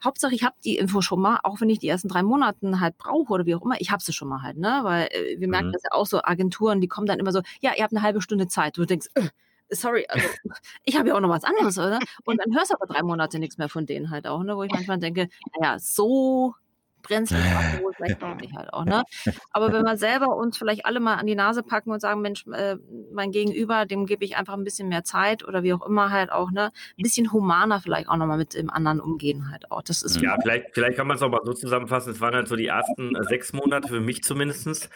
Hauptsache, 0.04 0.34
ich 0.34 0.44
habe 0.44 0.56
die 0.64 0.76
Info 0.76 1.00
schon 1.00 1.20
mal, 1.20 1.40
auch 1.42 1.60
wenn 1.60 1.70
ich 1.70 1.78
die 1.78 1.88
ersten 1.88 2.08
drei 2.08 2.22
Monate 2.22 2.80
halt 2.80 2.96
brauche 2.98 3.32
oder 3.32 3.46
wie 3.46 3.54
auch 3.54 3.62
immer, 3.62 3.80
ich 3.80 3.90
habe 3.90 4.02
sie 4.02 4.12
schon 4.12 4.28
mal 4.28 4.42
halt. 4.42 4.58
Ne? 4.58 4.80
Weil 4.82 5.08
äh, 5.10 5.40
wir 5.40 5.48
merken 5.48 5.68
mhm. 5.68 5.72
das 5.72 5.82
ja 5.84 5.92
auch 5.92 6.06
so, 6.06 6.22
Agenturen, 6.22 6.80
die 6.80 6.88
kommen 6.88 7.06
dann 7.06 7.18
immer 7.18 7.32
so, 7.32 7.42
ja, 7.60 7.72
ihr 7.76 7.82
habt 7.82 7.92
eine 7.92 8.02
halbe 8.02 8.20
Stunde 8.20 8.48
Zeit. 8.48 8.76
Du 8.76 8.84
denkst, 8.84 9.08
äh, 9.14 9.28
sorry, 9.72 10.06
also 10.08 10.26
ich 10.84 10.96
habe 10.96 11.08
ja 11.08 11.14
auch 11.16 11.20
noch 11.20 11.28
was 11.28 11.44
anderes, 11.44 11.78
oder? 11.78 11.98
Und 12.24 12.40
dann 12.40 12.54
hörst 12.54 12.70
du 12.70 12.74
aber 12.74 12.92
drei 12.92 13.02
Monate 13.02 13.38
nichts 13.38 13.58
mehr 13.58 13.68
von 13.68 13.86
denen 13.86 14.10
halt 14.10 14.26
auch, 14.26 14.42
ne? 14.42 14.56
Wo 14.56 14.62
ich 14.62 14.72
manchmal 14.72 14.98
denke, 14.98 15.28
naja, 15.58 15.78
so 15.78 16.54
brenzlig 17.02 17.40
wohl 17.82 17.92
vielleicht 17.94 18.22
auch 18.22 18.36
nicht 18.36 18.54
halt 18.54 18.72
auch, 18.72 18.84
ne? 18.84 19.02
Aber 19.50 19.72
wenn 19.72 19.82
wir 19.82 19.96
selber 19.96 20.36
uns 20.36 20.56
vielleicht 20.56 20.86
alle 20.86 21.00
mal 21.00 21.16
an 21.16 21.26
die 21.26 21.34
Nase 21.34 21.62
packen 21.62 21.90
und 21.90 22.00
sagen, 22.00 22.20
Mensch, 22.20 22.46
äh, 22.46 22.76
mein 23.12 23.32
Gegenüber, 23.32 23.86
dem 23.86 24.06
gebe 24.06 24.24
ich 24.24 24.36
einfach 24.36 24.54
ein 24.54 24.64
bisschen 24.64 24.88
mehr 24.88 25.04
Zeit 25.04 25.44
oder 25.44 25.62
wie 25.62 25.72
auch 25.72 25.84
immer 25.84 26.10
halt 26.10 26.30
auch, 26.30 26.50
ne? 26.50 26.70
Ein 26.98 27.02
bisschen 27.02 27.32
humaner 27.32 27.80
vielleicht 27.80 28.08
auch 28.08 28.16
nochmal 28.16 28.38
mit 28.38 28.54
dem 28.54 28.70
anderen 28.70 29.00
umgehen 29.00 29.50
halt 29.50 29.70
auch. 29.70 29.82
Das 29.82 30.02
ist 30.02 30.20
ja, 30.20 30.36
vielleicht, 30.40 30.66
vielleicht 30.74 30.96
kann 30.96 31.06
man 31.06 31.16
es 31.16 31.22
auch 31.22 31.30
mal 31.30 31.40
so 31.44 31.52
zusammenfassen. 31.52 32.12
Es 32.12 32.20
waren 32.20 32.34
halt 32.34 32.48
so 32.48 32.56
die 32.56 32.66
ersten 32.66 33.16
äh, 33.16 33.24
sechs 33.24 33.52
Monate 33.52 33.88
für 33.88 34.00
mich 34.00 34.22
zumindest 34.22 34.88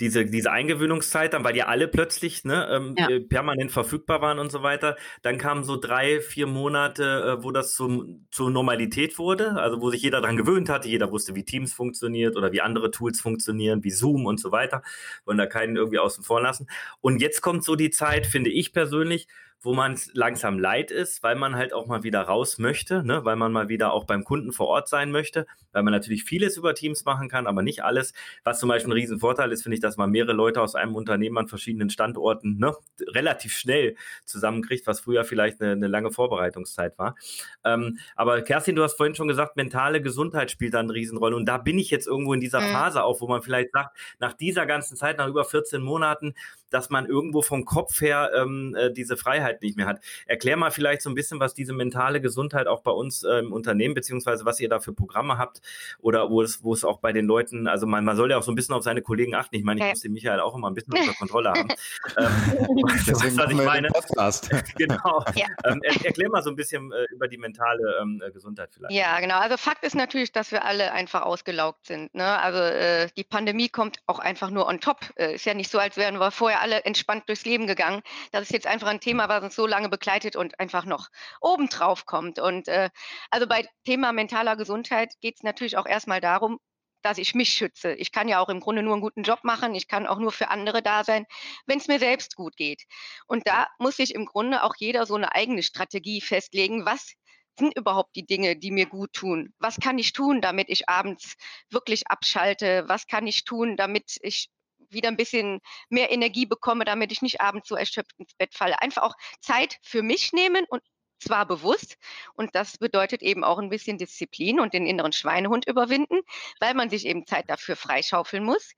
diese, 0.00 0.24
diese 0.24 0.50
Eingewöhnungszeit 0.50 1.34
dann, 1.34 1.44
weil 1.44 1.52
die 1.52 1.62
alle 1.62 1.86
plötzlich 1.86 2.44
ne, 2.44 2.68
ähm, 2.70 2.94
ja. 2.96 3.08
Äh, 3.08 3.20
permanent 3.20 3.70
verfügbar 3.70 4.20
waren 4.22 4.38
und 4.38 4.50
so 4.50 4.62
weiter. 4.62 4.96
Dann 5.22 5.38
kamen 5.38 5.62
so 5.62 5.76
drei, 5.76 6.20
vier 6.20 6.46
Monate, 6.46 7.38
äh, 7.38 7.44
wo 7.44 7.50
das 7.50 7.74
zum, 7.74 8.26
zur 8.30 8.50
Normalität 8.50 9.18
wurde, 9.18 9.52
also 9.52 9.80
wo 9.80 9.90
sich 9.90 10.02
jeder 10.02 10.20
daran 10.20 10.36
gewöhnt 10.36 10.68
hatte, 10.68 10.88
jeder 10.88 11.12
wusste, 11.12 11.34
wie 11.34 11.44
Teams 11.44 11.72
funktioniert 11.72 12.36
oder 12.36 12.52
wie 12.52 12.62
andere 12.62 12.90
Tools 12.90 13.20
funktionieren, 13.20 13.84
wie 13.84 13.90
Zoom 13.90 14.26
und 14.26 14.40
so 14.40 14.50
weiter. 14.50 14.82
Wollen 15.24 15.38
da 15.38 15.46
keinen 15.46 15.76
irgendwie 15.76 15.98
außen 15.98 16.24
vor 16.24 16.40
lassen. 16.40 16.66
Und 17.00 17.20
jetzt 17.20 17.42
kommt 17.42 17.64
so 17.64 17.76
die 17.76 17.90
Zeit, 17.90 18.26
finde 18.26 18.50
ich 18.50 18.72
persönlich, 18.72 19.28
wo 19.62 19.74
man 19.74 19.98
langsam 20.14 20.58
leid 20.58 20.90
ist, 20.90 21.22
weil 21.22 21.36
man 21.36 21.54
halt 21.54 21.74
auch 21.74 21.86
mal 21.86 22.02
wieder 22.02 22.22
raus 22.22 22.58
möchte, 22.58 23.04
ne? 23.04 23.24
weil 23.24 23.36
man 23.36 23.52
mal 23.52 23.68
wieder 23.68 23.92
auch 23.92 24.04
beim 24.04 24.24
Kunden 24.24 24.52
vor 24.52 24.68
Ort 24.68 24.88
sein 24.88 25.10
möchte, 25.10 25.46
weil 25.72 25.82
man 25.82 25.92
natürlich 25.92 26.24
vieles 26.24 26.56
über 26.56 26.74
Teams 26.74 27.04
machen 27.04 27.28
kann, 27.28 27.46
aber 27.46 27.62
nicht 27.62 27.84
alles. 27.84 28.14
Was 28.42 28.58
zum 28.58 28.70
Beispiel 28.70 28.90
ein 28.90 28.96
Riesenvorteil 28.96 29.52
ist, 29.52 29.62
finde 29.62 29.74
ich, 29.74 29.82
dass 29.82 29.98
man 29.98 30.10
mehrere 30.10 30.32
Leute 30.32 30.62
aus 30.62 30.74
einem 30.74 30.94
Unternehmen 30.94 31.36
an 31.36 31.48
verschiedenen 31.48 31.90
Standorten 31.90 32.56
ne, 32.56 32.74
relativ 33.08 33.52
schnell 33.52 33.96
zusammenkriegt, 34.24 34.86
was 34.86 35.00
früher 35.00 35.24
vielleicht 35.24 35.60
eine, 35.60 35.72
eine 35.72 35.88
lange 35.88 36.10
Vorbereitungszeit 36.10 36.98
war. 36.98 37.14
Ähm, 37.62 37.98
aber 38.16 38.40
Kerstin, 38.40 38.76
du 38.76 38.82
hast 38.82 38.96
vorhin 38.96 39.14
schon 39.14 39.28
gesagt, 39.28 39.56
mentale 39.56 40.00
Gesundheit 40.00 40.50
spielt 40.50 40.72
da 40.72 40.80
eine 40.80 40.94
Riesenrolle. 40.94 41.36
Und 41.36 41.44
da 41.44 41.58
bin 41.58 41.78
ich 41.78 41.90
jetzt 41.90 42.06
irgendwo 42.06 42.32
in 42.32 42.40
dieser 42.40 42.60
mhm. 42.60 42.72
Phase 42.72 43.04
auch, 43.04 43.20
wo 43.20 43.28
man 43.28 43.42
vielleicht 43.42 43.72
sagt, 43.72 43.96
nach 44.18 44.32
dieser 44.32 44.64
ganzen 44.64 44.96
Zeit, 44.96 45.18
nach 45.18 45.28
über 45.28 45.44
14 45.44 45.82
Monaten, 45.82 46.34
dass 46.70 46.90
man 46.90 47.06
irgendwo 47.06 47.42
vom 47.42 47.64
Kopf 47.64 48.00
her 48.00 48.30
ähm, 48.34 48.74
äh, 48.78 48.92
diese 48.92 49.16
Freiheit 49.16 49.62
nicht 49.62 49.76
mehr 49.76 49.86
hat. 49.86 50.00
Erklär 50.26 50.56
mal 50.56 50.70
vielleicht 50.70 51.02
so 51.02 51.10
ein 51.10 51.14
bisschen, 51.14 51.40
was 51.40 51.54
diese 51.54 51.72
mentale 51.72 52.20
Gesundheit 52.20 52.66
auch 52.66 52.82
bei 52.82 52.90
uns 52.90 53.22
äh, 53.22 53.38
im 53.38 53.52
Unternehmen, 53.52 53.94
beziehungsweise 53.94 54.44
was 54.44 54.60
ihr 54.60 54.68
da 54.68 54.80
für 54.80 54.92
Programme 54.92 55.38
habt 55.38 55.60
oder 56.00 56.30
wo 56.30 56.42
es, 56.42 56.62
wo 56.62 56.72
es 56.72 56.84
auch 56.84 56.98
bei 56.98 57.12
den 57.12 57.26
Leuten, 57.26 57.66
also 57.66 57.86
man, 57.86 58.04
man 58.04 58.16
soll 58.16 58.30
ja 58.30 58.38
auch 58.38 58.42
so 58.42 58.52
ein 58.52 58.54
bisschen 58.54 58.74
auf 58.74 58.82
seine 58.82 59.02
Kollegen 59.02 59.34
achten. 59.34 59.56
Ich 59.56 59.64
meine, 59.64 59.80
ich 59.80 59.90
muss 59.90 60.00
den 60.00 60.12
Michael 60.12 60.40
auch 60.40 60.54
immer 60.54 60.70
ein 60.70 60.74
bisschen 60.74 60.94
unter 60.94 61.14
Kontrolle 61.14 61.50
haben. 61.50 61.68
ähm, 62.18 62.86
Deswegen 63.06 63.36
was 63.36 63.50
ich 63.50 63.56
meine. 63.56 63.88
genau. 64.76 65.24
Ja. 65.34 65.46
Ähm, 65.64 65.80
er, 65.82 66.04
erklär 66.04 66.28
mal 66.30 66.42
so 66.42 66.50
ein 66.50 66.56
bisschen 66.56 66.92
äh, 66.92 67.04
über 67.12 67.28
die 67.28 67.38
mentale 67.38 67.98
ähm, 68.00 68.22
äh, 68.24 68.30
Gesundheit 68.30 68.70
vielleicht. 68.72 68.94
Ja, 68.94 69.18
genau. 69.20 69.38
Also 69.38 69.56
Fakt 69.56 69.84
ist 69.84 69.94
natürlich, 69.94 70.32
dass 70.32 70.52
wir 70.52 70.64
alle 70.64 70.92
einfach 70.92 71.22
ausgelaugt 71.22 71.86
sind. 71.86 72.14
Ne? 72.14 72.24
Also 72.24 72.58
äh, 72.58 73.08
die 73.16 73.24
Pandemie 73.24 73.68
kommt 73.68 73.98
auch 74.06 74.18
einfach 74.18 74.50
nur 74.50 74.66
on 74.66 74.80
top. 74.80 74.98
Äh, 75.16 75.34
ist 75.34 75.44
ja 75.44 75.54
nicht 75.54 75.70
so, 75.70 75.78
als 75.78 75.96
wären 75.96 76.18
wir 76.18 76.30
vorher 76.30 76.59
alle 76.60 76.84
entspannt 76.84 77.28
durchs 77.28 77.44
Leben 77.44 77.66
gegangen. 77.66 78.02
Das 78.32 78.42
ist 78.42 78.52
jetzt 78.52 78.66
einfach 78.66 78.88
ein 78.88 79.00
Thema, 79.00 79.28
was 79.28 79.42
uns 79.42 79.56
so 79.56 79.66
lange 79.66 79.88
begleitet 79.88 80.36
und 80.36 80.58
einfach 80.60 80.84
noch 80.84 81.08
obendrauf 81.40 82.06
kommt. 82.06 82.38
Und 82.38 82.68
äh, 82.68 82.90
also 83.30 83.46
bei 83.46 83.66
Thema 83.84 84.12
mentaler 84.12 84.56
Gesundheit 84.56 85.14
geht 85.20 85.36
es 85.36 85.42
natürlich 85.42 85.76
auch 85.76 85.86
erstmal 85.86 86.20
darum, 86.20 86.58
dass 87.02 87.18
ich 87.18 87.34
mich 87.34 87.50
schütze. 87.50 87.94
Ich 87.94 88.12
kann 88.12 88.28
ja 88.28 88.40
auch 88.40 88.48
im 88.48 88.60
Grunde 88.60 88.82
nur 88.82 88.94
einen 88.94 89.02
guten 89.02 89.22
Job 89.22 89.40
machen. 89.42 89.74
Ich 89.74 89.88
kann 89.88 90.06
auch 90.06 90.18
nur 90.18 90.32
für 90.32 90.48
andere 90.48 90.82
da 90.82 91.04
sein, 91.04 91.26
wenn 91.66 91.78
es 91.78 91.88
mir 91.88 91.98
selbst 91.98 92.36
gut 92.36 92.56
geht. 92.56 92.82
Und 93.26 93.46
da 93.46 93.68
muss 93.78 93.96
sich 93.96 94.14
im 94.14 94.26
Grunde 94.26 94.62
auch 94.62 94.74
jeder 94.76 95.06
so 95.06 95.14
eine 95.14 95.34
eigene 95.34 95.62
Strategie 95.62 96.20
festlegen. 96.20 96.84
Was 96.84 97.14
sind 97.58 97.76
überhaupt 97.76 98.14
die 98.16 98.26
Dinge, 98.26 98.56
die 98.56 98.70
mir 98.70 98.86
gut 98.86 99.12
tun? 99.12 99.52
Was 99.58 99.78
kann 99.80 99.98
ich 99.98 100.12
tun, 100.12 100.40
damit 100.40 100.68
ich 100.68 100.88
abends 100.88 101.34
wirklich 101.70 102.08
abschalte? 102.08 102.84
Was 102.86 103.06
kann 103.06 103.26
ich 103.26 103.44
tun, 103.44 103.76
damit 103.76 104.16
ich 104.20 104.50
wieder 104.90 105.08
ein 105.08 105.16
bisschen 105.16 105.60
mehr 105.88 106.10
Energie 106.10 106.46
bekomme, 106.46 106.84
damit 106.84 107.12
ich 107.12 107.22
nicht 107.22 107.40
abends 107.40 107.68
so 107.68 107.76
erschöpft 107.76 108.18
ins 108.18 108.34
Bett 108.34 108.54
falle. 108.54 108.80
Einfach 108.82 109.02
auch 109.02 109.14
Zeit 109.40 109.78
für 109.82 110.02
mich 110.02 110.32
nehmen 110.32 110.64
und 110.68 110.82
zwar 111.20 111.46
bewusst 111.46 111.96
und 112.34 112.54
das 112.54 112.78
bedeutet 112.78 113.22
eben 113.22 113.44
auch 113.44 113.58
ein 113.58 113.68
bisschen 113.68 113.98
Disziplin 113.98 114.58
und 114.58 114.72
den 114.72 114.86
inneren 114.86 115.12
Schweinehund 115.12 115.66
überwinden, 115.66 116.20
weil 116.60 116.74
man 116.74 116.90
sich 116.90 117.06
eben 117.06 117.26
Zeit 117.26 117.50
dafür 117.50 117.76
freischaufeln 117.76 118.44
muss. 118.44 118.72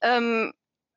Ähm, 0.00 0.52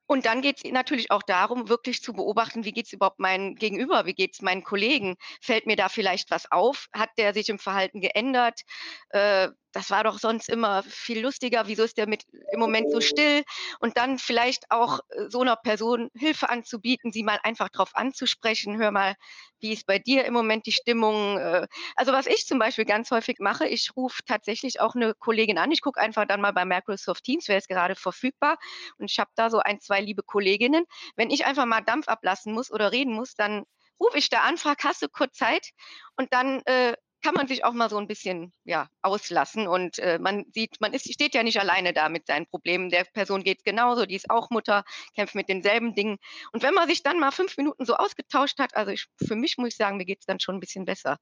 und 0.09 0.25
dann 0.25 0.41
geht 0.41 0.63
es 0.63 0.71
natürlich 0.71 1.11
auch 1.11 1.21
darum, 1.21 1.67
wirklich 1.67 2.01
zu 2.01 2.13
beobachten, 2.13 2.63
wie 2.63 2.71
geht 2.71 2.85
es 2.85 2.93
überhaupt 2.93 3.19
meinen 3.19 3.55
Gegenüber, 3.55 4.05
wie 4.05 4.13
geht 4.13 4.33
es 4.33 4.41
meinen 4.41 4.63
Kollegen? 4.63 5.17
Fällt 5.41 5.67
mir 5.67 5.75
da 5.75 5.89
vielleicht 5.89 6.31
was 6.31 6.49
auf? 6.49 6.87
Hat 6.93 7.09
der 7.17 7.33
sich 7.33 7.49
im 7.49 7.59
Verhalten 7.59 7.99
geändert? 7.99 8.61
Äh, 9.09 9.49
das 9.71 9.89
war 9.91 10.03
doch 10.03 10.19
sonst 10.19 10.49
immer 10.49 10.83
viel 10.83 11.21
lustiger, 11.21 11.67
wieso 11.67 11.83
ist 11.83 11.97
der 11.97 12.07
mit 12.07 12.23
im 12.51 12.59
Moment 12.59 12.91
so 12.91 13.01
still? 13.01 13.43
Und 13.79 13.97
dann 13.97 14.17
vielleicht 14.17 14.71
auch 14.71 14.99
äh, 15.09 15.29
so 15.29 15.41
einer 15.41 15.55
Person 15.55 16.09
Hilfe 16.15 16.49
anzubieten, 16.49 17.11
sie 17.11 17.23
mal 17.23 17.39
einfach 17.43 17.69
drauf 17.69 17.91
anzusprechen, 17.93 18.77
hör 18.77 18.91
mal, 18.91 19.15
wie 19.59 19.73
ist 19.73 19.85
bei 19.85 19.99
dir 19.99 20.25
im 20.25 20.33
Moment 20.33 20.65
die 20.65 20.71
Stimmung? 20.71 21.37
Äh, 21.37 21.67
also 21.95 22.13
was 22.13 22.27
ich 22.27 22.45
zum 22.45 22.59
Beispiel 22.59 22.85
ganz 22.85 23.11
häufig 23.11 23.37
mache, 23.39 23.67
ich 23.67 23.91
rufe 23.95 24.21
tatsächlich 24.25 24.79
auch 24.79 24.95
eine 24.95 25.13
Kollegin 25.13 25.57
an, 25.57 25.71
ich 25.71 25.81
gucke 25.81 25.99
einfach 25.99 26.25
dann 26.25 26.41
mal 26.41 26.53
bei 26.53 26.65
Microsoft 26.65 27.23
Teams, 27.23 27.47
wer 27.47 27.57
ist 27.57 27.69
gerade 27.69 27.95
verfügbar 27.95 28.57
und 28.97 29.11
ich 29.11 29.19
habe 29.19 29.31
da 29.35 29.49
so 29.49 29.59
ein, 29.59 29.79
zwei 29.79 30.01
liebe 30.01 30.23
Kolleginnen. 30.23 30.85
Wenn 31.15 31.29
ich 31.29 31.45
einfach 31.45 31.65
mal 31.65 31.81
Dampf 31.81 32.07
ablassen 32.07 32.53
muss 32.53 32.71
oder 32.71 32.91
reden 32.91 33.13
muss, 33.13 33.35
dann 33.35 33.63
rufe 33.99 34.17
ich 34.17 34.29
da 34.29 34.41
an, 34.41 34.57
frage, 34.57 34.83
hast 34.83 35.01
du 35.01 35.07
kurz 35.09 35.35
Zeit? 35.37 35.69
Und 36.15 36.33
dann 36.33 36.61
äh, 36.65 36.93
kann 37.23 37.33
man 37.33 37.47
sich 37.47 37.63
auch 37.65 37.73
mal 37.73 37.89
so 37.89 37.97
ein 37.97 38.07
bisschen 38.07 38.53
ja, 38.63 38.87
auslassen 39.01 39.67
und 39.67 39.99
äh, 39.99 40.19
man 40.19 40.45
sieht, 40.53 40.79
man 40.79 40.93
ist, 40.93 41.11
steht 41.11 41.33
ja 41.33 41.43
nicht 41.43 41.59
alleine 41.59 41.93
da 41.93 42.09
mit 42.09 42.27
seinen 42.27 42.45
Problemen. 42.47 42.89
Der 42.89 43.05
Person 43.05 43.43
geht 43.43 43.59
es 43.59 43.63
genauso, 43.63 44.05
die 44.05 44.15
ist 44.15 44.29
auch 44.29 44.49
Mutter, 44.49 44.83
kämpft 45.15 45.35
mit 45.35 45.49
denselben 45.49 45.95
Dingen. 45.95 46.17
Und 46.51 46.63
wenn 46.63 46.73
man 46.73 46.87
sich 46.87 47.03
dann 47.03 47.19
mal 47.19 47.31
fünf 47.31 47.57
Minuten 47.57 47.85
so 47.85 47.95
ausgetauscht 47.95 48.59
hat, 48.59 48.75
also 48.75 48.91
ich, 48.91 49.07
für 49.25 49.35
mich 49.35 49.57
muss 49.57 49.69
ich 49.69 49.75
sagen, 49.77 49.97
mir 49.97 50.05
geht 50.05 50.19
es 50.19 50.25
dann 50.25 50.39
schon 50.39 50.55
ein 50.55 50.59
bisschen 50.59 50.85
besser. 50.85 51.17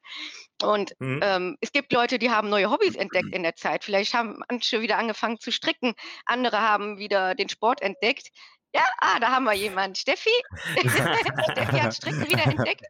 Und 0.61 0.93
mhm. 0.99 1.19
ähm, 1.23 1.57
es 1.61 1.71
gibt 1.71 1.93
Leute, 1.93 2.19
die 2.19 2.29
haben 2.29 2.49
neue 2.49 2.69
Hobbys 2.69 2.95
entdeckt 2.95 3.29
in 3.33 3.43
der 3.43 3.55
Zeit. 3.55 3.83
Vielleicht 3.83 4.13
haben 4.13 4.39
manche 4.49 4.81
wieder 4.81 4.97
angefangen 4.97 5.39
zu 5.39 5.51
stricken, 5.51 5.93
andere 6.25 6.61
haben 6.61 6.97
wieder 6.97 7.35
den 7.35 7.49
Sport 7.49 7.81
entdeckt. 7.81 8.29
Ja, 8.75 8.83
ah, 8.99 9.19
da 9.21 9.31
haben 9.31 9.45
wir 9.45 9.53
jemanden. 9.53 9.95
Steffi? 9.95 10.29
Steffi 10.79 11.79
hat 11.79 11.93
Stricken 11.93 12.27
wieder 12.27 12.45
entdeckt. 12.45 12.81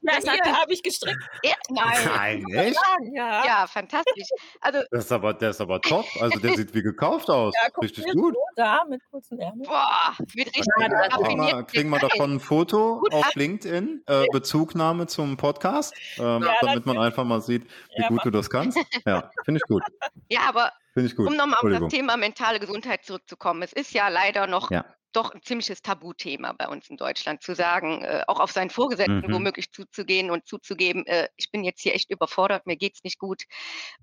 Ja, 0.00 0.32
hier 0.32 0.58
habe 0.58 0.72
ich 0.72 0.82
gestrickt. 0.82 1.22
Ja, 1.42 1.52
nein. 1.68 2.06
Nein, 2.06 2.44
echt? 2.54 2.80
Ja. 3.12 3.44
ja, 3.44 3.66
fantastisch. 3.66 4.28
Also, 4.62 4.80
das 4.90 5.04
ist 5.04 5.12
aber, 5.12 5.34
der 5.34 5.50
ist 5.50 5.60
aber 5.60 5.82
top. 5.82 6.06
Also 6.20 6.38
der 6.38 6.56
sieht 6.56 6.74
wie 6.74 6.82
gekauft 6.82 7.28
aus. 7.28 7.52
Ja, 7.54 7.68
richtig 7.82 8.06
gut. 8.14 8.32
So 8.32 8.40
da 8.56 8.84
mit 8.88 9.02
kurzen 9.10 9.38
Ärmeln. 9.38 9.68
Boah, 9.68 10.14
wird 10.32 10.56
richtig 10.56 10.64
ja, 10.78 11.62
Kriegen 11.64 11.90
wir 11.90 11.98
davon 11.98 12.36
ein 12.36 12.40
Foto 12.40 13.00
gut 13.00 13.12
auf 13.12 13.26
ab. 13.26 13.34
LinkedIn, 13.34 14.04
äh, 14.06 14.24
Bezugnahme 14.32 15.06
zum 15.06 15.36
Podcast, 15.36 15.94
ähm, 16.16 16.44
ja, 16.44 16.54
damit 16.62 16.86
man 16.86 16.96
einfach 16.96 17.24
mal 17.24 17.42
sieht, 17.42 17.68
wie 17.94 18.06
gut 18.08 18.24
du 18.24 18.30
das 18.30 18.48
kannst. 18.48 18.78
Ja, 19.04 19.30
finde 19.44 19.60
ich 19.62 19.68
gut. 19.68 19.82
Ja, 20.30 20.40
aber 20.48 20.72
um 21.18 21.36
nochmal 21.36 21.58
auf 21.60 21.80
das 21.80 21.92
Thema 21.92 22.16
mentale 22.16 22.58
Gesundheit 22.58 23.04
zurückzukommen. 23.04 23.60
Es 23.60 23.74
ist 23.74 23.92
ja 23.92 24.08
leider 24.08 24.46
noch 24.46 24.70
ja 24.70 24.86
doch 25.12 25.32
ein 25.32 25.42
ziemliches 25.42 25.82
Tabuthema 25.82 26.52
bei 26.52 26.68
uns 26.68 26.88
in 26.90 26.96
Deutschland, 26.96 27.42
zu 27.42 27.54
sagen, 27.54 28.02
äh, 28.02 28.22
auch 28.26 28.40
auf 28.40 28.52
seinen 28.52 28.70
Vorgesetzten 28.70 29.26
mhm. 29.26 29.32
womöglich 29.32 29.72
zuzugehen 29.72 30.30
und 30.30 30.46
zuzugeben, 30.46 31.06
äh, 31.06 31.28
ich 31.36 31.50
bin 31.50 31.64
jetzt 31.64 31.80
hier 31.80 31.94
echt 31.94 32.10
überfordert, 32.10 32.66
mir 32.66 32.76
geht 32.76 32.94
es 32.94 33.04
nicht 33.04 33.18
gut. 33.18 33.44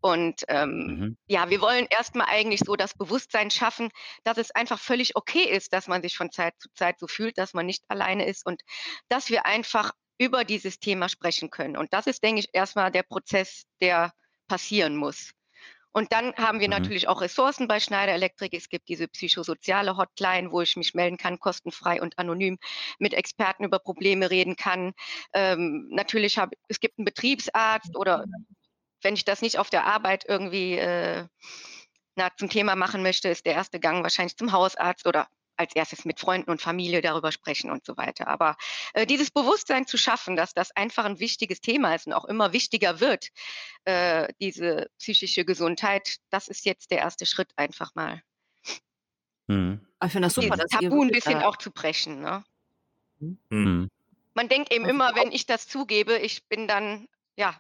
Und 0.02 0.44
ähm, 0.48 0.70
mhm. 0.70 1.18
ja, 1.28 1.50
wir 1.50 1.62
wollen 1.62 1.88
erstmal 1.90 2.28
eigentlich 2.28 2.62
so 2.66 2.76
das 2.76 2.94
Bewusstsein 2.96 3.52
schaffen, 3.52 3.90
dass 4.24 4.38
es 4.38 4.52
einfach 4.52 4.80
völlig 4.80 5.16
okay 5.16 5.44
ist, 5.44 5.74
dass 5.74 5.88
man 5.88 6.02
sich 6.02 6.18
von 6.18 6.32
Zeit 6.32 6.56
zu 6.60 6.70
Zeit 6.74 7.00
so 7.00 7.08
fühlt, 7.08 7.38
dass 7.38 7.54
man 7.54 7.66
nicht 7.66 7.84
alleine 7.90 8.26
ist 8.26 8.46
und 8.46 8.62
dass 9.10 9.30
wir 9.30 9.46
einfach 9.46 9.92
über 10.18 10.46
dieses 10.46 10.80
Thema 10.80 11.10
sprechen 11.10 11.50
können. 11.50 11.78
Und 11.78 11.94
das 11.94 12.08
ist, 12.08 12.24
denke 12.24 12.40
ich, 12.40 12.50
erstmal 12.54 12.92
der 12.92 13.04
Prozess, 13.04 13.66
der 13.82 14.14
passieren 14.48 14.96
muss. 14.96 15.32
Und 15.94 16.12
dann 16.12 16.36
haben 16.36 16.60
wir 16.60 16.68
mhm. 16.68 16.74
natürlich 16.74 17.08
auch 17.08 17.22
Ressourcen 17.22 17.68
bei 17.68 17.80
Schneider 17.80 18.14
Elektrik. 18.14 18.54
Es 18.54 18.68
gibt 18.68 18.90
diese 18.90 19.08
psychosoziale 19.08 19.96
Hotline, 19.96 20.52
wo 20.52 20.62
ich 20.62 20.76
mich 20.76 20.94
melden 20.94 21.18
kann, 21.18 21.40
kostenfrei 21.40 22.02
und 22.02 22.18
anonym 22.18 22.58
mit 23.00 23.14
Experten 23.14 23.64
über 23.64 23.80
Probleme 23.80 24.30
reden 24.30 24.56
kann. 24.56 24.94
Ähm, 25.34 25.88
natürlich 25.92 26.38
habe 26.38 26.58
es 26.68 26.80
gibt 26.80 26.98
einen 26.98 27.06
Betriebsarzt 27.06 27.96
oder 27.96 28.26
wenn 29.02 29.14
ich 29.14 29.26
das 29.26 29.42
nicht 29.42 29.60
auf 29.60 29.70
der 29.70 29.86
Arbeit 29.86 30.26
irgendwie 30.28 30.78
äh, 30.78 31.26
na, 32.16 32.30
zum 32.38 32.50
Thema 32.50 32.76
machen 32.76 33.04
möchte, 33.04 33.30
ist 33.30 33.46
der 33.46 33.54
erste 33.54 33.80
Gang 33.80 34.04
wahrscheinlich 34.04 34.38
zum 34.38 34.52
Hausarzt 34.52 35.06
oder 35.08 35.28
als 35.56 35.76
erstes 35.76 36.06
mit 36.06 36.20
Freunden 36.20 36.50
und 36.50 36.62
Familie 36.62 37.02
darüber 37.02 37.32
sprechen 37.32 37.72
und 37.72 37.86
so 37.86 37.98
weiter. 37.98 38.28
Aber 38.28 38.56
äh, 38.94 39.06
dieses 39.06 39.32
Bewusstsein 39.32 39.86
zu 39.86 39.98
schaffen, 39.98 40.36
dass 40.36 40.54
das 40.54 40.76
einfach 40.76 41.06
ein 41.06 41.20
wichtiges 41.20 41.62
Thema 41.62 41.96
ist 41.96 42.08
und 42.08 42.14
auch 42.14 42.26
immer 42.26 42.54
wichtiger 42.54 43.00
wird, 43.00 43.30
äh, 43.86 44.28
diese 44.40 44.90
psychische 45.00 45.46
Gesundheit, 45.46 46.18
das 46.30 46.48
ist 46.48 46.66
jetzt 46.66 46.92
der 46.92 47.00
erste 47.00 47.26
Schritt 47.26 47.52
einfach 47.56 47.94
mal. 47.96 48.22
Mhm. 49.48 49.86
Ich 50.04 50.12
finde 50.12 50.28
das 50.28 50.36
super, 50.36 50.58
das 50.58 50.70
Tabu 50.70 51.02
ein 51.04 51.10
bisschen 51.10 51.42
auch 51.44 51.58
zu 51.58 51.72
brechen. 51.72 52.22
Ne? 52.22 52.44
Mhm. 53.50 53.90
Man 54.34 54.50
denkt 54.50 54.74
eben 54.74 54.86
immer, 54.86 55.16
wenn 55.16 55.32
ich 55.32 55.46
das 55.46 55.68
zugebe, 55.68 56.18
ich 56.18 56.46
bin 56.48 56.68
dann 56.68 57.08
ja 57.36 57.56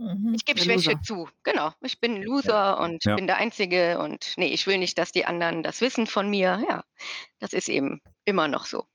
Mhm. 0.00 0.32
Ich 0.34 0.46
gebe 0.46 0.58
Schwäche 0.58 0.98
zu. 1.02 1.28
Genau. 1.42 1.72
Ich 1.82 2.00
bin 2.00 2.16
ein 2.16 2.22
Loser 2.22 2.52
ja. 2.52 2.72
und 2.84 3.04
ja. 3.04 3.16
bin 3.16 3.26
der 3.26 3.36
Einzige 3.36 3.98
und 3.98 4.32
nee, 4.38 4.46
ich 4.46 4.66
will 4.66 4.78
nicht, 4.78 4.96
dass 4.96 5.12
die 5.12 5.26
anderen 5.26 5.62
das 5.62 5.82
wissen 5.82 6.06
von 6.06 6.30
mir. 6.30 6.62
Ja, 6.68 6.84
das 7.38 7.52
ist 7.52 7.68
eben 7.68 8.00
immer 8.24 8.48
noch 8.48 8.64
so. 8.64 8.86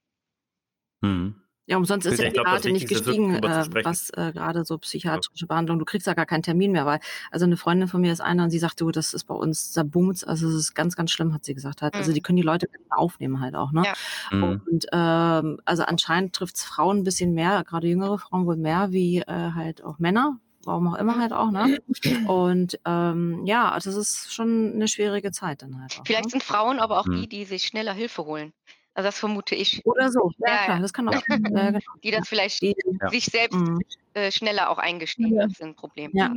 Mhm. 1.01 1.41
Ja, 1.67 1.77
umsonst 1.77 2.05
ist 2.05 2.19
ja 2.19 2.29
die 2.29 2.37
Rate 2.37 2.71
nicht 2.71 2.87
gestiegen, 2.87 3.35
äh, 3.35 3.67
was 3.83 4.11
äh, 4.11 4.31
gerade 4.33 4.65
so 4.65 4.77
psychiatrische. 4.77 5.47
Behandlung, 5.47 5.79
du 5.79 5.85
kriegst 5.85 6.05
ja 6.05 6.13
gar 6.13 6.27
keinen 6.27 6.43
Termin 6.43 6.71
mehr, 6.71 6.85
weil, 6.85 6.99
also 7.31 7.45
eine 7.45 7.57
Freundin 7.57 7.87
von 7.87 8.01
mir 8.01 8.11
ist 8.11 8.21
einer 8.21 8.43
und 8.43 8.49
sie 8.51 8.59
sagt, 8.59 8.81
du, 8.81 8.91
das 8.91 9.15
ist 9.15 9.23
bei 9.23 9.33
uns, 9.33 9.73
da 9.73 9.83
boomt 9.83 10.27
also 10.27 10.47
es 10.47 10.53
ist 10.53 10.75
ganz, 10.75 10.95
ganz 10.95 11.11
schlimm, 11.11 11.33
hat 11.33 11.43
sie 11.43 11.55
gesagt 11.55 11.81
hat. 11.81 11.93
Also 11.93 11.97
mhm. 11.97 12.01
Also 12.05 12.13
die 12.13 12.21
können 12.21 12.37
die 12.37 12.43
Leute 12.43 12.67
aufnehmen 12.91 13.41
halt 13.41 13.55
auch, 13.55 13.71
ne? 13.71 13.83
Ja. 13.83 13.93
Mhm. 14.37 14.43
Und 14.43 14.85
ähm, 14.91 15.59
also 15.65 15.83
anscheinend 15.83 16.33
trifft 16.33 16.57
es 16.57 16.63
Frauen 16.63 16.99
ein 16.99 17.03
bisschen 17.03 17.33
mehr, 17.33 17.63
gerade 17.63 17.87
jüngere 17.87 18.19
Frauen 18.19 18.45
wohl 18.45 18.57
mehr 18.57 18.91
wie 18.91 19.21
äh, 19.21 19.51
halt 19.55 19.83
auch 19.83 19.97
Männer, 19.97 20.39
warum 20.65 20.88
auch 20.88 20.97
immer 20.97 21.17
halt 21.19 21.34
auch, 21.34 21.51
ne? 21.51 21.82
Und 22.28 22.80
ähm, 22.86 23.45
ja, 23.45 23.71
also 23.71 23.89
das 23.89 23.97
ist 23.97 24.34
schon 24.34 24.73
eine 24.73 24.88
schwierige 24.88 25.32
Zeit 25.32 25.62
dann 25.62 25.82
halt 25.82 25.99
auch. 25.99 26.04
Vielleicht 26.06 26.25
ne? 26.25 26.32
sind 26.32 26.43
Frauen 26.43 26.80
aber 26.80 26.99
auch 26.99 27.06
mhm. 27.06 27.21
die, 27.21 27.28
die 27.28 27.45
sich 27.45 27.63
schneller 27.63 27.93
Hilfe 27.93 28.25
holen. 28.25 28.54
Also 28.93 29.08
das 29.08 29.19
vermute 29.19 29.56
ich. 29.56 29.86
Oder 29.86 30.10
so, 30.10 30.32
ja, 30.38 30.54
ja 30.54 30.63
klar, 30.65 30.80
das 30.80 30.93
kann 30.93 31.10
auch. 31.10 31.21
Genau. 31.28 31.80
Die 32.04 32.12
das 32.12 32.28
vielleicht 32.28 32.62
die, 32.62 32.75
sich 33.10 33.25
selbst 33.25 33.58
mhm. 33.58 33.80
äh, 34.13 34.32
schneller 34.32 34.69
auch 34.69 34.78
eingestehen, 34.78 35.36
das 35.36 35.51
ist 35.51 35.62
ein 35.62 35.75
Problem. 35.75 36.12
Ja. 36.13 36.34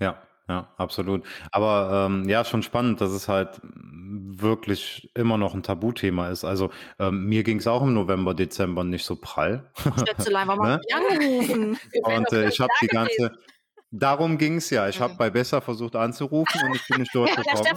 Ja. 0.00 0.22
Ja, 0.48 0.68
absolut. 0.76 1.24
Aber 1.50 2.08
ähm, 2.10 2.28
ja, 2.28 2.44
schon 2.44 2.62
spannend, 2.62 3.00
dass 3.00 3.12
es 3.12 3.28
halt 3.28 3.60
wirklich 4.40 5.10
immer 5.14 5.36
noch 5.38 5.54
ein 5.54 5.62
Tabuthema 5.62 6.28
ist. 6.30 6.44
Also 6.44 6.70
ähm, 6.98 7.26
mir 7.26 7.42
ging 7.42 7.58
es 7.58 7.66
auch 7.66 7.82
im 7.82 7.94
November, 7.94 8.34
Dezember 8.34 8.84
nicht 8.84 9.04
so 9.04 9.16
prall. 9.16 9.70
Stötzelein, 10.00 10.48
warum 10.48 10.66
ne? 10.66 10.80
angerufen? 10.92 11.78
Und 12.02 12.32
äh, 12.32 12.48
ich 12.48 12.60
habe 12.60 12.72
die 12.80 12.86
ganze, 12.86 13.32
Darum 13.94 14.38
ging 14.38 14.56
es 14.56 14.70
ja. 14.70 14.88
Ich 14.88 15.00
habe 15.00 15.12
mhm. 15.12 15.18
bei 15.18 15.28
Besser 15.28 15.60
versucht 15.60 15.96
anzurufen 15.96 16.60
und 16.66 16.74
ich 16.74 16.86
bin 16.88 17.00
nicht 17.00 17.14
durchgekommen. 17.14 17.72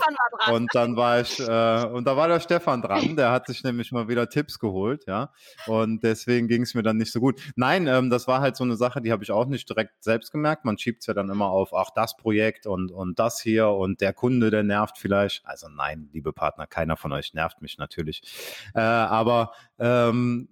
Ja. 0.48 0.54
Und 0.54 0.74
dann 0.74 0.96
war 0.96 1.20
ich, 1.20 1.40
äh, 1.42 1.86
und 1.88 2.06
da 2.08 2.16
war 2.16 2.30
der 2.30 2.40
Stefan 2.40 2.82
dran, 2.82 3.18
der 3.18 3.32
hat 3.32 3.48
sich 3.48 3.64
nämlich 3.64 3.92
mal 3.92 4.08
wieder 4.08 4.30
Tipps 4.30 4.58
geholt, 4.58 5.06
ja. 5.08 5.34
Und 5.68 6.04
deswegen 6.04 6.48
ging 6.48 6.62
es 6.62 6.74
mir 6.74 6.84
dann 6.84 6.96
nicht 6.96 7.12
so 7.12 7.20
gut. 7.20 7.42
Nein, 7.58 7.88
ähm, 7.88 8.10
das 8.10 8.28
war 8.28 8.40
halt 8.40 8.56
so 8.56 8.64
eine 8.64 8.78
Sache, 8.78 9.02
die 9.02 9.12
habe 9.12 9.24
ich 9.24 9.32
auch 9.32 9.46
nicht 9.46 9.68
direkt 9.70 10.02
selbst 10.04 10.32
gemerkt. 10.32 10.64
Man 10.64 10.78
schiebt 10.78 11.02
es 11.02 11.08
ja 11.08 11.14
dann 11.14 11.30
immer 11.30 11.50
auf, 11.50 11.74
ach, 11.74 11.90
das 11.94 12.16
Projekt 12.16 12.66
und, 12.66 12.92
und 12.92 13.20
das 13.20 13.42
hier 13.42 13.68
und 13.68 14.00
der 14.00 14.14
Kunde, 14.14 14.52
der 14.52 14.64
nervt 14.64 14.98
vielleicht. 14.98 15.46
Also 15.46 15.68
nein, 15.68 16.08
liebe 16.14 16.32
Partner, 16.32 16.66
keiner 16.66 16.96
von 16.96 17.12
euch 17.12 17.34
nervt 17.34 17.62
mich 17.62 17.78
natürlich. 17.78 18.22
Äh, 18.74 18.80
aber 18.80 19.52
ähm, 19.80 20.48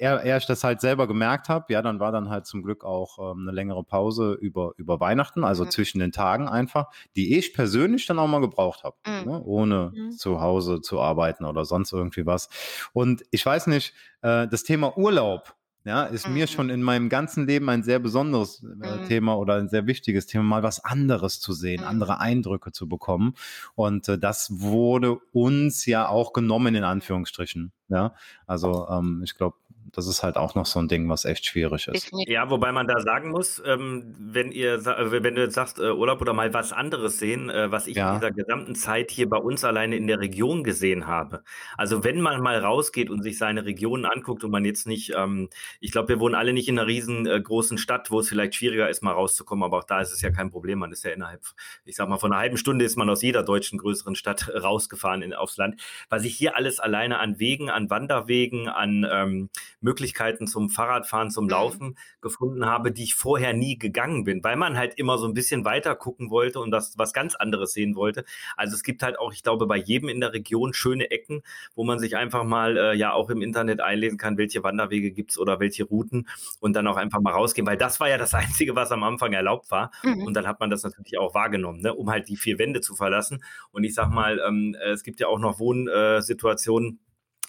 er, 0.00 0.22
er 0.22 0.38
ich 0.38 0.46
das 0.46 0.64
halt 0.64 0.80
selber 0.80 1.06
gemerkt 1.06 1.50
habe, 1.50 1.72
ja, 1.72 1.82
dann 1.82 2.00
war 2.00 2.10
dann 2.10 2.30
halt 2.30 2.46
zum 2.46 2.62
Glück 2.62 2.84
auch 2.84 3.18
ähm, 3.18 3.42
eine 3.42 3.52
längere 3.52 3.84
Pause 3.84 4.32
über, 4.32 4.72
über 4.78 4.98
Weihnachten, 4.98 5.44
also 5.44 5.64
mhm. 5.64 5.70
zwischen 5.70 5.98
den 5.98 6.10
Tagen 6.10 6.48
einfach, 6.48 6.86
die 7.16 7.36
ich 7.36 7.52
persönlich 7.52 8.06
dann 8.06 8.18
auch 8.18 8.26
mal 8.26 8.40
gebraucht 8.40 8.82
habe, 8.82 8.96
mhm. 9.06 9.30
ne, 9.30 9.42
ohne 9.42 9.92
mhm. 9.94 10.12
zu 10.12 10.40
Hause 10.40 10.80
zu 10.80 11.00
arbeiten 11.00 11.44
oder 11.44 11.66
sonst 11.66 11.92
irgendwie 11.92 12.24
was. 12.24 12.48
Und 12.94 13.24
ich 13.30 13.44
weiß 13.44 13.66
nicht, 13.66 13.92
äh, 14.22 14.48
das 14.48 14.62
Thema 14.62 14.96
Urlaub, 14.96 15.54
ja, 15.84 16.04
ist 16.04 16.28
mhm. 16.28 16.34
mir 16.34 16.46
schon 16.46 16.70
in 16.70 16.82
meinem 16.82 17.08
ganzen 17.08 17.46
Leben 17.46 17.68
ein 17.68 17.82
sehr 17.82 17.98
besonderes 17.98 18.62
äh, 18.62 18.66
mhm. 18.66 19.04
Thema 19.06 19.36
oder 19.36 19.56
ein 19.56 19.68
sehr 19.68 19.86
wichtiges 19.86 20.26
Thema, 20.26 20.44
mal 20.44 20.62
was 20.62 20.82
anderes 20.82 21.40
zu 21.40 21.52
sehen, 21.52 21.82
mhm. 21.82 21.88
andere 21.88 22.20
Eindrücke 22.20 22.72
zu 22.72 22.88
bekommen. 22.88 23.34
Und 23.74 24.08
äh, 24.08 24.18
das 24.18 24.60
wurde 24.60 25.18
uns 25.32 25.84
ja 25.86 26.08
auch 26.08 26.32
genommen, 26.32 26.74
in 26.74 26.84
Anführungsstrichen. 26.84 27.72
Ja, 27.88 28.14
also 28.46 28.88
ähm, 28.88 29.22
ich 29.24 29.34
glaube, 29.34 29.56
das 29.92 30.06
ist 30.06 30.22
halt 30.22 30.36
auch 30.36 30.54
noch 30.54 30.66
so 30.66 30.78
ein 30.78 30.86
Ding, 30.86 31.08
was 31.08 31.24
echt 31.24 31.44
schwierig 31.44 31.88
ist. 31.88 32.10
Ja, 32.26 32.48
wobei 32.48 32.70
man 32.70 32.86
da 32.86 33.00
sagen 33.00 33.30
muss, 33.30 33.60
ähm, 33.66 34.14
wenn 34.18 34.52
ihr, 34.52 34.74
äh, 34.74 35.22
wenn 35.22 35.34
du 35.34 35.42
jetzt 35.42 35.54
sagst, 35.54 35.80
äh, 35.80 35.90
Urlaub 35.90 36.20
oder 36.20 36.32
mal 36.32 36.54
was 36.54 36.72
anderes 36.72 37.18
sehen, 37.18 37.50
äh, 37.50 37.72
was 37.72 37.88
ich 37.88 37.96
ja. 37.96 38.14
in 38.14 38.20
dieser 38.20 38.30
gesamten 38.30 38.74
Zeit 38.76 39.10
hier 39.10 39.28
bei 39.28 39.38
uns 39.38 39.64
alleine 39.64 39.96
in 39.96 40.06
der 40.06 40.20
Region 40.20 40.62
gesehen 40.62 41.08
habe. 41.08 41.42
Also 41.76 42.04
wenn 42.04 42.20
man 42.20 42.40
mal 42.40 42.58
rausgeht 42.58 43.10
und 43.10 43.22
sich 43.22 43.36
seine 43.36 43.64
Regionen 43.64 44.06
anguckt 44.06 44.44
und 44.44 44.52
man 44.52 44.64
jetzt 44.64 44.86
nicht, 44.86 45.12
ähm, 45.16 45.48
ich 45.80 45.90
glaube, 45.90 46.10
wir 46.10 46.20
wohnen 46.20 46.36
alle 46.36 46.52
nicht 46.52 46.68
in 46.68 46.78
einer 46.78 46.86
riesengroßen 46.86 47.76
Stadt, 47.76 48.12
wo 48.12 48.20
es 48.20 48.28
vielleicht 48.28 48.54
schwieriger 48.54 48.88
ist, 48.88 49.02
mal 49.02 49.12
rauszukommen, 49.12 49.64
aber 49.64 49.78
auch 49.78 49.84
da 49.84 50.00
ist 50.00 50.12
es 50.12 50.20
ja 50.20 50.30
kein 50.30 50.50
Problem. 50.50 50.78
Man 50.78 50.92
ist 50.92 51.04
ja 51.04 51.10
innerhalb, 51.10 51.42
ich 51.84 51.96
sag 51.96 52.08
mal, 52.08 52.18
von 52.18 52.32
einer 52.32 52.40
halben 52.40 52.56
Stunde 52.56 52.84
ist 52.84 52.96
man 52.96 53.10
aus 53.10 53.22
jeder 53.22 53.42
deutschen 53.42 53.78
größeren 53.78 54.14
Stadt 54.14 54.48
rausgefahren 54.54 55.22
in, 55.22 55.34
aufs 55.34 55.56
Land. 55.56 55.82
Was 56.08 56.24
ich 56.24 56.36
hier 56.36 56.56
alles 56.56 56.78
alleine 56.78 57.18
an 57.18 57.40
Wegen, 57.40 57.68
an 57.68 57.80
an 57.80 57.90
Wanderwegen, 57.90 58.68
an 58.68 59.06
ähm, 59.10 59.50
Möglichkeiten 59.80 60.46
zum 60.46 60.70
Fahrradfahren, 60.70 61.30
zum 61.30 61.44
mhm. 61.44 61.50
Laufen 61.50 61.98
gefunden 62.20 62.66
habe, 62.66 62.92
die 62.92 63.04
ich 63.04 63.14
vorher 63.14 63.52
nie 63.52 63.78
gegangen 63.78 64.24
bin, 64.24 64.42
weil 64.44 64.56
man 64.56 64.76
halt 64.76 64.94
immer 64.94 65.18
so 65.18 65.26
ein 65.26 65.34
bisschen 65.34 65.64
weiter 65.64 65.94
gucken 65.94 66.30
wollte 66.30 66.60
und 66.60 66.70
das 66.70 66.98
was 66.98 67.12
ganz 67.12 67.34
anderes 67.34 67.72
sehen 67.72 67.96
wollte. 67.96 68.24
Also 68.56 68.74
es 68.74 68.82
gibt 68.82 69.02
halt 69.02 69.18
auch, 69.18 69.32
ich 69.32 69.42
glaube, 69.42 69.66
bei 69.66 69.76
jedem 69.76 70.08
in 70.08 70.20
der 70.20 70.32
Region 70.32 70.74
schöne 70.74 71.10
Ecken, 71.10 71.42
wo 71.74 71.84
man 71.84 71.98
sich 71.98 72.16
einfach 72.16 72.44
mal 72.44 72.76
äh, 72.76 72.94
ja 72.94 73.12
auch 73.12 73.30
im 73.30 73.42
Internet 73.42 73.80
einlesen 73.80 74.18
kann, 74.18 74.38
welche 74.38 74.62
Wanderwege 74.62 75.12
gibt's 75.12 75.38
oder 75.38 75.60
welche 75.60 75.84
Routen 75.84 76.28
und 76.60 76.74
dann 76.74 76.86
auch 76.86 76.96
einfach 76.96 77.20
mal 77.20 77.32
rausgehen, 77.32 77.66
weil 77.66 77.76
das 77.76 78.00
war 78.00 78.08
ja 78.08 78.18
das 78.18 78.34
Einzige, 78.40 78.74
was 78.76 78.92
am 78.92 79.02
Anfang 79.02 79.32
erlaubt 79.32 79.70
war. 79.70 79.90
Mhm. 80.02 80.24
Und 80.24 80.34
dann 80.34 80.46
hat 80.46 80.60
man 80.60 80.70
das 80.70 80.82
natürlich 80.82 81.18
auch 81.18 81.34
wahrgenommen, 81.34 81.80
ne, 81.80 81.94
um 81.94 82.10
halt 82.10 82.28
die 82.28 82.36
vier 82.36 82.58
Wände 82.58 82.80
zu 82.80 82.94
verlassen. 82.94 83.42
Und 83.70 83.84
ich 83.84 83.94
sag 83.94 84.10
mal, 84.10 84.40
ähm, 84.46 84.76
es 84.80 85.02
gibt 85.02 85.20
ja 85.20 85.28
auch 85.28 85.38
noch 85.38 85.58
Wohnsituationen, 85.58 87.00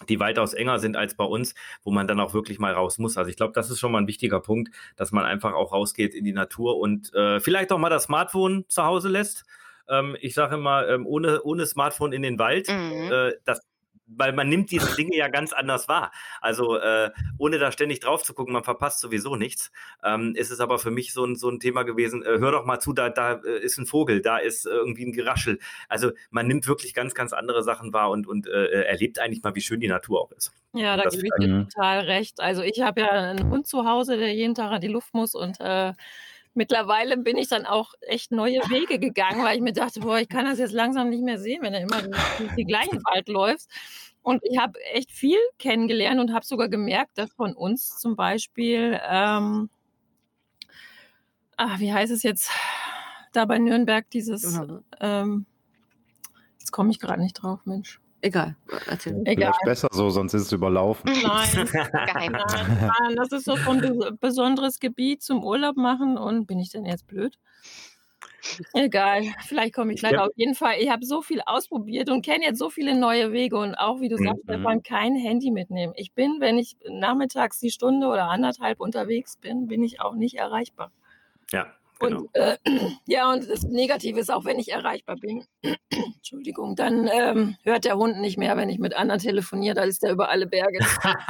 die 0.09 0.19
weitaus 0.19 0.53
enger 0.53 0.79
sind 0.79 0.97
als 0.97 1.15
bei 1.15 1.23
uns, 1.23 1.55
wo 1.83 1.91
man 1.91 2.07
dann 2.07 2.19
auch 2.19 2.33
wirklich 2.33 2.59
mal 2.59 2.73
raus 2.73 2.97
muss. 2.97 3.17
Also 3.17 3.29
ich 3.29 3.37
glaube, 3.37 3.53
das 3.53 3.69
ist 3.69 3.79
schon 3.79 3.91
mal 3.91 3.99
ein 3.99 4.07
wichtiger 4.07 4.39
Punkt, 4.39 4.73
dass 4.95 5.11
man 5.11 5.25
einfach 5.25 5.53
auch 5.53 5.73
rausgeht 5.73 6.13
in 6.13 6.25
die 6.25 6.33
Natur 6.33 6.77
und 6.77 7.13
äh, 7.13 7.39
vielleicht 7.39 7.71
auch 7.71 7.77
mal 7.77 7.89
das 7.89 8.03
Smartphone 8.03 8.65
zu 8.67 8.83
Hause 8.83 9.09
lässt. 9.09 9.45
Ähm, 9.89 10.15
ich 10.21 10.33
sage 10.33 10.55
immer, 10.55 10.87
ähm, 10.87 11.05
ohne, 11.05 11.41
ohne 11.43 11.65
Smartphone 11.65 12.13
in 12.13 12.21
den 12.21 12.39
Wald, 12.39 12.67
mhm. 12.69 13.11
äh, 13.11 13.33
das 13.45 13.61
weil 14.15 14.33
man 14.33 14.49
nimmt 14.49 14.71
diese 14.71 14.95
Dinge 14.95 15.15
ja 15.15 15.27
ganz 15.27 15.53
anders 15.53 15.87
wahr. 15.87 16.11
Also 16.41 16.77
äh, 16.77 17.11
ohne 17.37 17.59
da 17.59 17.71
ständig 17.71 17.99
drauf 17.99 18.23
zu 18.23 18.33
gucken, 18.33 18.53
man 18.53 18.63
verpasst 18.63 18.99
sowieso 18.99 19.35
nichts. 19.35 19.71
Ähm, 20.03 20.35
ist 20.35 20.51
es 20.51 20.59
aber 20.59 20.79
für 20.79 20.91
mich 20.91 21.13
so 21.13 21.25
ein, 21.25 21.35
so 21.35 21.49
ein 21.49 21.59
Thema 21.59 21.83
gewesen, 21.83 22.23
äh, 22.23 22.39
hör 22.39 22.51
doch 22.51 22.65
mal 22.65 22.79
zu, 22.79 22.93
da, 22.93 23.09
da 23.09 23.33
äh, 23.33 23.63
ist 23.63 23.77
ein 23.77 23.85
Vogel, 23.85 24.21
da 24.21 24.37
ist 24.37 24.65
irgendwie 24.65 25.05
ein 25.05 25.13
Geraschel. 25.13 25.59
Also 25.89 26.11
man 26.29 26.47
nimmt 26.47 26.67
wirklich 26.67 26.93
ganz, 26.93 27.13
ganz 27.13 27.33
andere 27.33 27.63
Sachen 27.63 27.93
wahr 27.93 28.09
und, 28.09 28.27
und 28.27 28.47
äh, 28.47 28.83
erlebt 28.83 29.19
eigentlich 29.19 29.43
mal, 29.43 29.55
wie 29.55 29.61
schön 29.61 29.79
die 29.79 29.87
Natur 29.87 30.21
auch 30.21 30.31
ist. 30.31 30.53
Ja, 30.73 30.95
da 30.95 31.09
gebe 31.09 31.23
ich 31.25 31.45
dir 31.45 31.67
total 31.69 31.99
recht. 32.01 32.39
Also 32.39 32.61
ich 32.61 32.81
habe 32.81 33.01
ja 33.01 33.09
einen 33.09 33.49
Hund 33.49 33.67
zu 33.67 33.85
Hause, 33.85 34.17
der 34.17 34.33
jeden 34.33 34.55
Tag 34.55 34.71
an 34.71 34.81
die 34.81 34.87
Luft 34.87 35.13
muss 35.13 35.35
und 35.35 35.59
äh, 35.59 35.93
mittlerweile 36.53 37.17
bin 37.17 37.37
ich 37.37 37.47
dann 37.47 37.65
auch 37.65 37.93
echt 38.01 38.31
neue 38.31 38.59
Wege 38.69 38.99
gegangen, 38.99 39.43
weil 39.43 39.55
ich 39.55 39.61
mir 39.61 39.73
dachte, 39.73 40.01
boah, 40.01 40.19
ich 40.19 40.29
kann 40.29 40.45
das 40.45 40.59
jetzt 40.59 40.73
langsam 40.73 41.09
nicht 41.09 41.23
mehr 41.23 41.39
sehen, 41.39 41.61
wenn 41.61 41.73
er 41.73 41.81
immer 41.81 42.01
durch 42.01 42.55
den 42.55 42.67
gleichen 42.67 43.01
Wald 43.05 43.27
läuft. 43.27 43.67
Und 44.23 44.41
ich 44.43 44.57
habe 44.59 44.79
echt 44.93 45.11
viel 45.11 45.39
kennengelernt 45.57 46.19
und 46.19 46.33
habe 46.33 46.45
sogar 46.45 46.69
gemerkt, 46.69 47.17
dass 47.17 47.31
von 47.33 47.53
uns 47.53 47.97
zum 47.97 48.15
Beispiel, 48.15 48.99
ähm, 49.09 49.69
ach, 51.57 51.79
wie 51.79 51.91
heißt 51.91 52.11
es 52.11 52.21
jetzt, 52.23 52.51
da 53.33 53.45
bei 53.45 53.57
Nürnberg 53.57 54.07
dieses, 54.11 54.59
ähm, 54.99 55.45
jetzt 56.59 56.71
komme 56.71 56.91
ich 56.91 56.99
gerade 56.99 57.21
nicht 57.21 57.33
drauf, 57.33 57.65
Mensch. 57.65 57.99
Egal. 58.21 58.55
Erzähl. 58.87 59.21
Egal. 59.25 59.51
Vielleicht 59.53 59.65
besser 59.65 59.87
so, 59.91 60.09
sonst 60.11 60.33
ist 60.33 60.43
es 60.43 60.51
überlaufen. 60.51 61.11
Nein, 61.23 61.69
nein, 61.73 62.31
nein, 62.99 63.15
das 63.15 63.31
ist 63.31 63.45
so 63.45 63.53
ein 63.53 64.17
besonderes 64.19 64.79
Gebiet 64.79 65.23
zum 65.23 65.43
Urlaub 65.43 65.75
machen 65.75 66.17
und 66.17 66.45
bin 66.45 66.59
ich 66.59 66.69
denn 66.69 66.85
jetzt 66.85 67.07
blöd? 67.07 67.37
Egal, 68.73 69.23
vielleicht 69.45 69.73
komme 69.73 69.93
ich 69.93 69.99
gleich 69.99 70.13
ja. 70.13 70.25
auf 70.25 70.31
jeden 70.35 70.55
Fall. 70.55 70.75
Ich 70.79 70.89
habe 70.89 71.05
so 71.05 71.21
viel 71.21 71.41
ausprobiert 71.45 72.09
und 72.09 72.23
kenne 72.23 72.43
jetzt 72.43 72.59
so 72.59 72.69
viele 72.69 72.95
neue 72.95 73.31
Wege 73.31 73.57
und 73.57 73.75
auch, 73.75 74.01
wie 74.01 74.09
du 74.09 74.17
sagst, 74.17 74.47
mhm. 74.47 74.53
Stefan, 74.53 74.83
kein 74.83 75.15
Handy 75.15 75.51
mitnehmen. 75.51 75.93
Ich 75.95 76.13
bin, 76.13 76.37
wenn 76.39 76.57
ich 76.57 76.75
nachmittags 76.89 77.59
die 77.59 77.71
Stunde 77.71 78.07
oder 78.07 78.29
anderthalb 78.29 78.79
unterwegs 78.79 79.37
bin, 79.37 79.67
bin 79.67 79.83
ich 79.83 80.01
auch 80.01 80.15
nicht 80.15 80.37
erreichbar. 80.37 80.91
Ja, 81.51 81.67
Genau. 82.01 82.21
Und, 82.21 82.35
äh, 82.35 82.57
ja, 83.05 83.31
und 83.31 83.49
das 83.49 83.63
Negative 83.63 84.19
ist 84.19 84.31
auch, 84.31 84.45
wenn 84.45 84.59
ich 84.59 84.71
erreichbar 84.71 85.15
bin, 85.15 85.45
Entschuldigung, 85.89 86.75
dann 86.75 87.07
ähm, 87.07 87.55
hört 87.63 87.85
der 87.85 87.95
Hund 87.97 88.19
nicht 88.19 88.37
mehr, 88.37 88.57
wenn 88.57 88.69
ich 88.69 88.79
mit 88.79 88.95
anderen 88.95 89.19
telefoniere, 89.19 89.75
da 89.75 89.83
ist 89.83 90.03
der 90.03 90.11
über 90.11 90.29
alle 90.29 90.47
Berge. 90.47 90.79
dann 90.79 91.23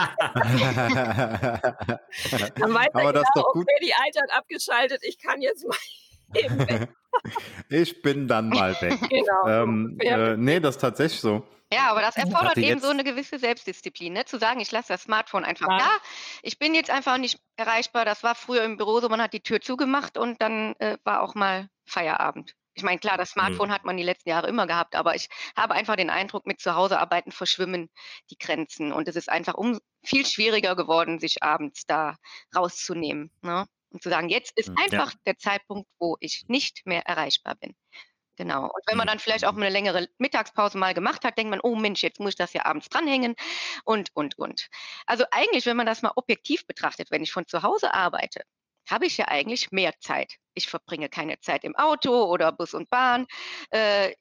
weiß 2.74 2.90
Aber 2.94 3.04
er 3.04 3.14
genau, 3.14 3.24
okay, 3.36 3.66
die 3.84 3.94
Alte 3.94 4.22
hat 4.22 4.38
abgeschaltet, 4.38 5.02
ich 5.04 5.18
kann 5.20 5.42
jetzt 5.42 5.68
mal 5.68 5.78
eben 6.36 6.60
weg. 6.60 6.90
ich 7.70 8.02
bin 8.02 8.28
dann 8.28 8.50
mal 8.50 8.74
weg. 8.82 8.98
Genau. 9.10 9.48
Ähm, 9.48 9.98
äh, 10.00 10.38
nee, 10.38 10.60
das 10.60 10.76
ist 10.76 10.82
tatsächlich 10.82 11.20
so. 11.20 11.44
Ja, 11.74 11.90
aber 11.90 12.02
das 12.02 12.18
erfordert 12.18 12.58
eben 12.58 12.80
so 12.80 12.90
eine 12.90 13.04
gewisse 13.04 13.40
Selbstdisziplin, 13.40 14.14
ne? 14.14 14.26
zu 14.26 14.38
sagen, 14.38 14.60
ich 14.60 14.72
lasse 14.72 14.90
das 14.90 15.04
Smartphone 15.04 15.46
einfach 15.46 15.70
ja. 15.70 15.78
da. 15.78 15.90
Ich 16.44 16.60
bin 16.60 16.76
jetzt 16.76 16.90
einfach 16.90 17.18
nicht 17.18 17.40
erreichbar. 17.56 18.06
Das 18.06 18.24
war 18.24 18.36
früher 18.36 18.64
im 18.64 18.78
Büro 18.78 19.00
so, 19.00 19.10
man 19.10 19.22
hat 19.22 19.34
die 19.34 19.42
Tür 19.42 19.62
zugemacht 19.62 20.18
und 20.18 20.42
dann 20.42 20.76
äh, 20.80 20.98
war 21.04 21.22
auch 21.22 21.36
mal 21.36 21.70
Feierabend. 21.86 22.56
Ich 22.74 22.84
meine, 22.84 23.00
klar, 23.00 23.18
das 23.18 23.36
mhm. 23.36 23.42
Smartphone 23.42 23.70
mhm. 23.70 23.74
hat 23.74 23.86
man 23.86 23.98
die 23.98 24.04
letzten 24.04 24.30
Jahre 24.30 24.48
immer 24.48 24.68
gehabt, 24.68 24.96
aber 24.96 25.16
ich 25.16 25.30
habe 25.56 25.74
einfach 25.74 25.96
den 25.96 26.10
Eindruck, 26.10 26.46
mit 26.46 26.60
Zuhausearbeiten 26.60 27.32
verschwimmen 27.32 27.90
die 28.30 28.38
Grenzen 28.38 28.94
und 28.94 29.08
es 29.08 29.16
ist 29.16 29.30
einfach 29.30 29.56
um 29.56 29.80
viel 30.04 30.26
schwieriger 30.26 30.76
geworden, 30.76 31.20
sich 31.20 31.44
abends 31.44 31.86
da 31.86 32.16
rauszunehmen. 32.56 33.32
Ne? 33.42 33.66
Und 33.90 34.02
zu 34.02 34.10
sagen, 34.10 34.30
jetzt 34.30 34.58
ist 34.58 34.70
mhm, 34.70 34.78
einfach 34.78 35.12
ja. 35.12 35.20
der 35.26 35.38
Zeitpunkt, 35.38 35.90
wo 36.00 36.16
ich 36.22 36.46
nicht 36.48 36.86
mehr 36.86 37.06
erreichbar 37.06 37.56
bin. 37.56 37.76
Genau. 38.38 38.64
Und 38.64 38.84
wenn 38.88 38.98
man 38.98 39.06
mhm. 39.06 39.10
dann 39.10 39.20
vielleicht 39.20 39.46
auch 39.46 39.56
eine 39.56 39.70
längere 39.70 40.08
Mittagspause 40.18 40.78
mal 40.78 40.94
gemacht 40.94 41.26
hat, 41.26 41.38
denkt 41.38 41.52
man, 41.52 41.60
oh 41.62 41.76
Mensch, 41.76 42.02
jetzt 42.02 42.20
muss 42.20 42.32
ich 42.32 42.36
das 42.36 42.54
ja 42.54 42.66
abends 42.66 42.90
dranhängen 42.90 43.36
und, 43.84 44.10
und, 44.14 44.38
und. 44.38 44.70
Also 45.06 45.26
eigentlich, 45.32 45.66
wenn 45.66 45.78
man 45.78 45.86
das 45.86 46.02
mal 46.02 46.14
objektiv 46.16 46.66
betrachtet, 46.66 47.12
wenn 47.12 47.24
ich 47.24 47.32
von 47.32 47.46
zu 47.48 47.62
Hause 47.64 47.94
arbeite, 47.94 48.42
habe 48.90 49.06
ich 49.06 49.18
ja 49.18 49.28
eigentlich 49.28 49.72
mehr 49.72 49.94
Zeit. 50.00 50.36
Ich 50.54 50.68
verbringe 50.68 51.10
keine 51.10 51.40
Zeit 51.40 51.64
im 51.64 51.76
Auto 51.76 52.26
oder 52.26 52.52
Bus 52.52 52.74
und 52.74 52.90
Bahn. 52.90 53.28
Äh, 53.70 54.14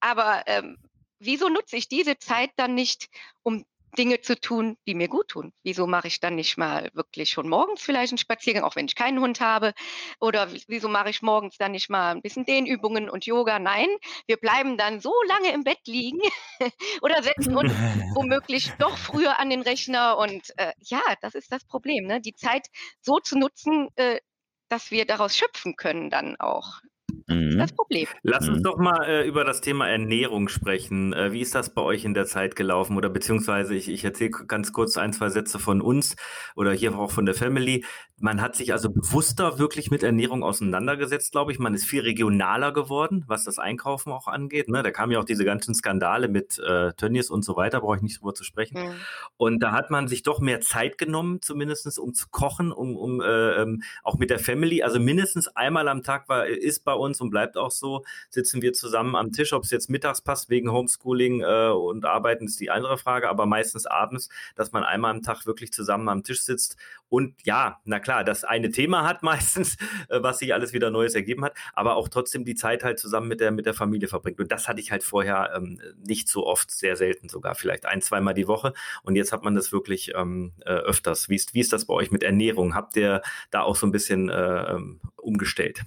aber 0.00 0.44
ähm, 0.46 0.78
wieso 1.18 1.48
nutze 1.48 1.76
ich 1.76 1.88
diese 1.88 2.18
Zeit 2.18 2.50
dann 2.56 2.74
nicht, 2.74 3.08
um 3.42 3.64
Dinge 3.96 4.20
zu 4.20 4.40
tun, 4.40 4.76
die 4.86 4.94
mir 4.94 5.08
gut 5.08 5.28
tun. 5.28 5.52
Wieso 5.62 5.86
mache 5.86 6.08
ich 6.08 6.20
dann 6.20 6.34
nicht 6.34 6.56
mal 6.56 6.90
wirklich 6.94 7.30
schon 7.30 7.48
morgens 7.48 7.82
vielleicht 7.82 8.12
einen 8.12 8.18
Spaziergang, 8.18 8.64
auch 8.64 8.76
wenn 8.76 8.86
ich 8.86 8.94
keinen 8.94 9.20
Hund 9.20 9.40
habe? 9.40 9.72
Oder 10.20 10.52
wieso 10.66 10.88
mache 10.88 11.10
ich 11.10 11.22
morgens 11.22 11.56
dann 11.56 11.72
nicht 11.72 11.88
mal 11.90 12.10
ein 12.10 12.22
bisschen 12.22 12.44
Dehnübungen 12.44 13.08
und 13.08 13.26
Yoga? 13.26 13.58
Nein, 13.58 13.88
wir 14.26 14.36
bleiben 14.36 14.76
dann 14.76 15.00
so 15.00 15.12
lange 15.28 15.52
im 15.52 15.64
Bett 15.64 15.80
liegen 15.86 16.20
oder 17.02 17.22
setzen 17.22 17.56
uns 17.56 17.72
womöglich 18.14 18.72
doch 18.78 18.96
früher 18.96 19.38
an 19.38 19.50
den 19.50 19.62
Rechner. 19.62 20.18
Und 20.18 20.52
äh, 20.58 20.72
ja, 20.80 21.02
das 21.20 21.34
ist 21.34 21.52
das 21.52 21.64
Problem, 21.64 22.06
ne? 22.06 22.20
die 22.20 22.34
Zeit 22.34 22.66
so 23.00 23.18
zu 23.18 23.38
nutzen, 23.38 23.88
äh, 23.96 24.20
dass 24.68 24.90
wir 24.90 25.06
daraus 25.06 25.36
schöpfen 25.36 25.76
können 25.76 26.10
dann 26.10 26.36
auch. 26.38 26.80
Mhm. 27.28 27.58
Das 27.58 27.72
Problem. 27.72 28.06
Lass 28.22 28.48
uns 28.48 28.58
mhm. 28.58 28.62
doch 28.62 28.78
mal 28.78 29.04
äh, 29.04 29.26
über 29.26 29.44
das 29.44 29.60
Thema 29.60 29.88
Ernährung 29.88 30.48
sprechen. 30.48 31.12
Äh, 31.12 31.32
wie 31.32 31.40
ist 31.40 31.54
das 31.54 31.70
bei 31.70 31.82
euch 31.82 32.04
in 32.04 32.14
der 32.14 32.26
Zeit 32.26 32.56
gelaufen? 32.56 32.96
Oder 32.96 33.10
beziehungsweise 33.10 33.74
ich, 33.74 33.88
ich 33.88 34.04
erzähle 34.04 34.30
ganz 34.30 34.72
kurz 34.72 34.96
ein, 34.96 35.12
zwei 35.12 35.28
Sätze 35.28 35.58
von 35.58 35.82
uns 35.82 36.16
oder 36.56 36.72
hier 36.72 36.98
auch 36.98 37.10
von 37.10 37.26
der 37.26 37.34
Family. 37.34 37.84
Man 38.20 38.40
hat 38.40 38.56
sich 38.56 38.72
also 38.72 38.90
bewusster 38.90 39.58
wirklich 39.58 39.90
mit 39.90 40.02
Ernährung 40.02 40.42
auseinandergesetzt, 40.42 41.30
glaube 41.30 41.52
ich. 41.52 41.58
Man 41.58 41.74
ist 41.74 41.84
viel 41.84 42.00
regionaler 42.00 42.72
geworden, 42.72 43.24
was 43.28 43.44
das 43.44 43.58
Einkaufen 43.58 44.10
auch 44.10 44.26
angeht. 44.26 44.68
Ne? 44.68 44.82
Da 44.82 44.90
kamen 44.90 45.12
ja 45.12 45.20
auch 45.20 45.24
diese 45.24 45.44
ganzen 45.44 45.74
Skandale 45.74 46.28
mit 46.28 46.58
äh, 46.58 46.92
Tönnies 46.94 47.30
und 47.30 47.44
so 47.44 47.56
weiter, 47.56 47.80
brauche 47.80 47.96
ich 47.96 48.02
nicht 48.02 48.20
drüber 48.20 48.34
zu 48.34 48.42
sprechen. 48.42 48.80
Mhm. 48.80 48.94
Und 49.36 49.62
da 49.62 49.72
hat 49.72 49.90
man 49.90 50.08
sich 50.08 50.22
doch 50.22 50.40
mehr 50.40 50.60
Zeit 50.60 50.98
genommen, 50.98 51.40
zumindest 51.42 51.98
um 51.98 52.12
zu 52.12 52.26
kochen, 52.30 52.72
um, 52.72 52.96
um 52.96 53.20
äh, 53.20 53.62
ähm, 53.62 53.82
auch 54.02 54.18
mit 54.18 54.30
der 54.30 54.38
Family. 54.38 54.82
Also 54.82 54.98
mindestens 54.98 55.48
einmal 55.48 55.86
am 55.88 56.02
Tag 56.02 56.28
war, 56.28 56.46
ist 56.46 56.84
bei 56.84 56.94
uns 56.94 57.17
und 57.20 57.30
bleibt 57.30 57.56
auch 57.56 57.70
so, 57.70 58.04
sitzen 58.30 58.62
wir 58.62 58.72
zusammen 58.72 59.16
am 59.16 59.32
Tisch. 59.32 59.52
Ob 59.52 59.64
es 59.64 59.70
jetzt 59.70 59.90
mittags 59.90 60.20
passt 60.20 60.50
wegen 60.50 60.72
Homeschooling 60.72 61.42
äh, 61.42 61.70
und 61.70 62.04
Arbeiten, 62.04 62.46
ist 62.46 62.60
die 62.60 62.70
andere 62.70 62.98
Frage, 62.98 63.28
aber 63.28 63.46
meistens 63.46 63.86
abends, 63.86 64.28
dass 64.56 64.72
man 64.72 64.84
einmal 64.84 65.10
am 65.10 65.22
Tag 65.22 65.46
wirklich 65.46 65.72
zusammen 65.72 66.08
am 66.08 66.22
Tisch 66.22 66.42
sitzt 66.42 66.76
und 67.08 67.34
ja, 67.44 67.80
na 67.84 68.00
klar, 68.00 68.24
das 68.24 68.44
eine 68.44 68.70
Thema 68.70 69.06
hat 69.06 69.22
meistens, 69.22 69.76
äh, 70.08 70.22
was 70.22 70.38
sich 70.38 70.52
alles 70.54 70.72
wieder 70.72 70.90
Neues 70.90 71.14
ergeben 71.14 71.44
hat, 71.44 71.56
aber 71.72 71.96
auch 71.96 72.08
trotzdem 72.08 72.44
die 72.44 72.54
Zeit 72.54 72.84
halt 72.84 72.98
zusammen 72.98 73.28
mit 73.28 73.40
der, 73.40 73.50
mit 73.50 73.66
der 73.66 73.74
Familie 73.74 74.08
verbringt. 74.08 74.40
Und 74.40 74.52
das 74.52 74.68
hatte 74.68 74.80
ich 74.80 74.90
halt 74.90 75.02
vorher 75.02 75.52
ähm, 75.56 75.80
nicht 76.06 76.28
so 76.28 76.46
oft, 76.46 76.70
sehr 76.70 76.96
selten 76.96 77.28
sogar, 77.28 77.54
vielleicht 77.54 77.86
ein, 77.86 78.02
zweimal 78.02 78.34
die 78.34 78.48
Woche. 78.48 78.74
Und 79.02 79.16
jetzt 79.16 79.32
hat 79.32 79.44
man 79.44 79.54
das 79.54 79.72
wirklich 79.72 80.12
ähm, 80.14 80.52
äh, 80.64 80.70
öfters. 80.70 81.28
Wie 81.28 81.36
ist, 81.36 81.54
wie 81.54 81.60
ist 81.60 81.72
das 81.72 81.86
bei 81.86 81.94
euch 81.94 82.10
mit 82.10 82.22
Ernährung? 82.22 82.74
Habt 82.74 82.96
ihr 82.96 83.22
da 83.50 83.62
auch 83.62 83.76
so 83.76 83.86
ein 83.86 83.92
bisschen 83.92 84.28
äh, 84.28 84.72
ähm, 84.72 85.00
umgestellt? 85.16 85.82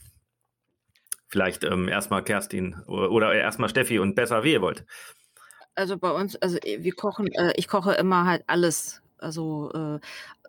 Vielleicht 1.31 1.63
ähm, 1.63 1.87
erstmal 1.87 2.23
Kerstin 2.25 2.75
oder, 2.87 3.33
erstmal 3.33 3.69
Steffi 3.69 3.99
und 3.99 4.15
besser, 4.15 4.43
wie 4.43 4.51
ihr 4.51 4.61
wollt. 4.61 4.85
Also 5.75 5.97
bei 5.97 6.11
uns, 6.11 6.35
also 6.35 6.57
wir 6.61 6.93
kochen, 6.93 7.27
äh, 7.27 7.53
ich 7.55 7.69
koche 7.69 7.93
immer 7.93 8.25
halt 8.25 8.43
alles. 8.47 9.01
Also 9.17 9.71
äh, 9.73 9.99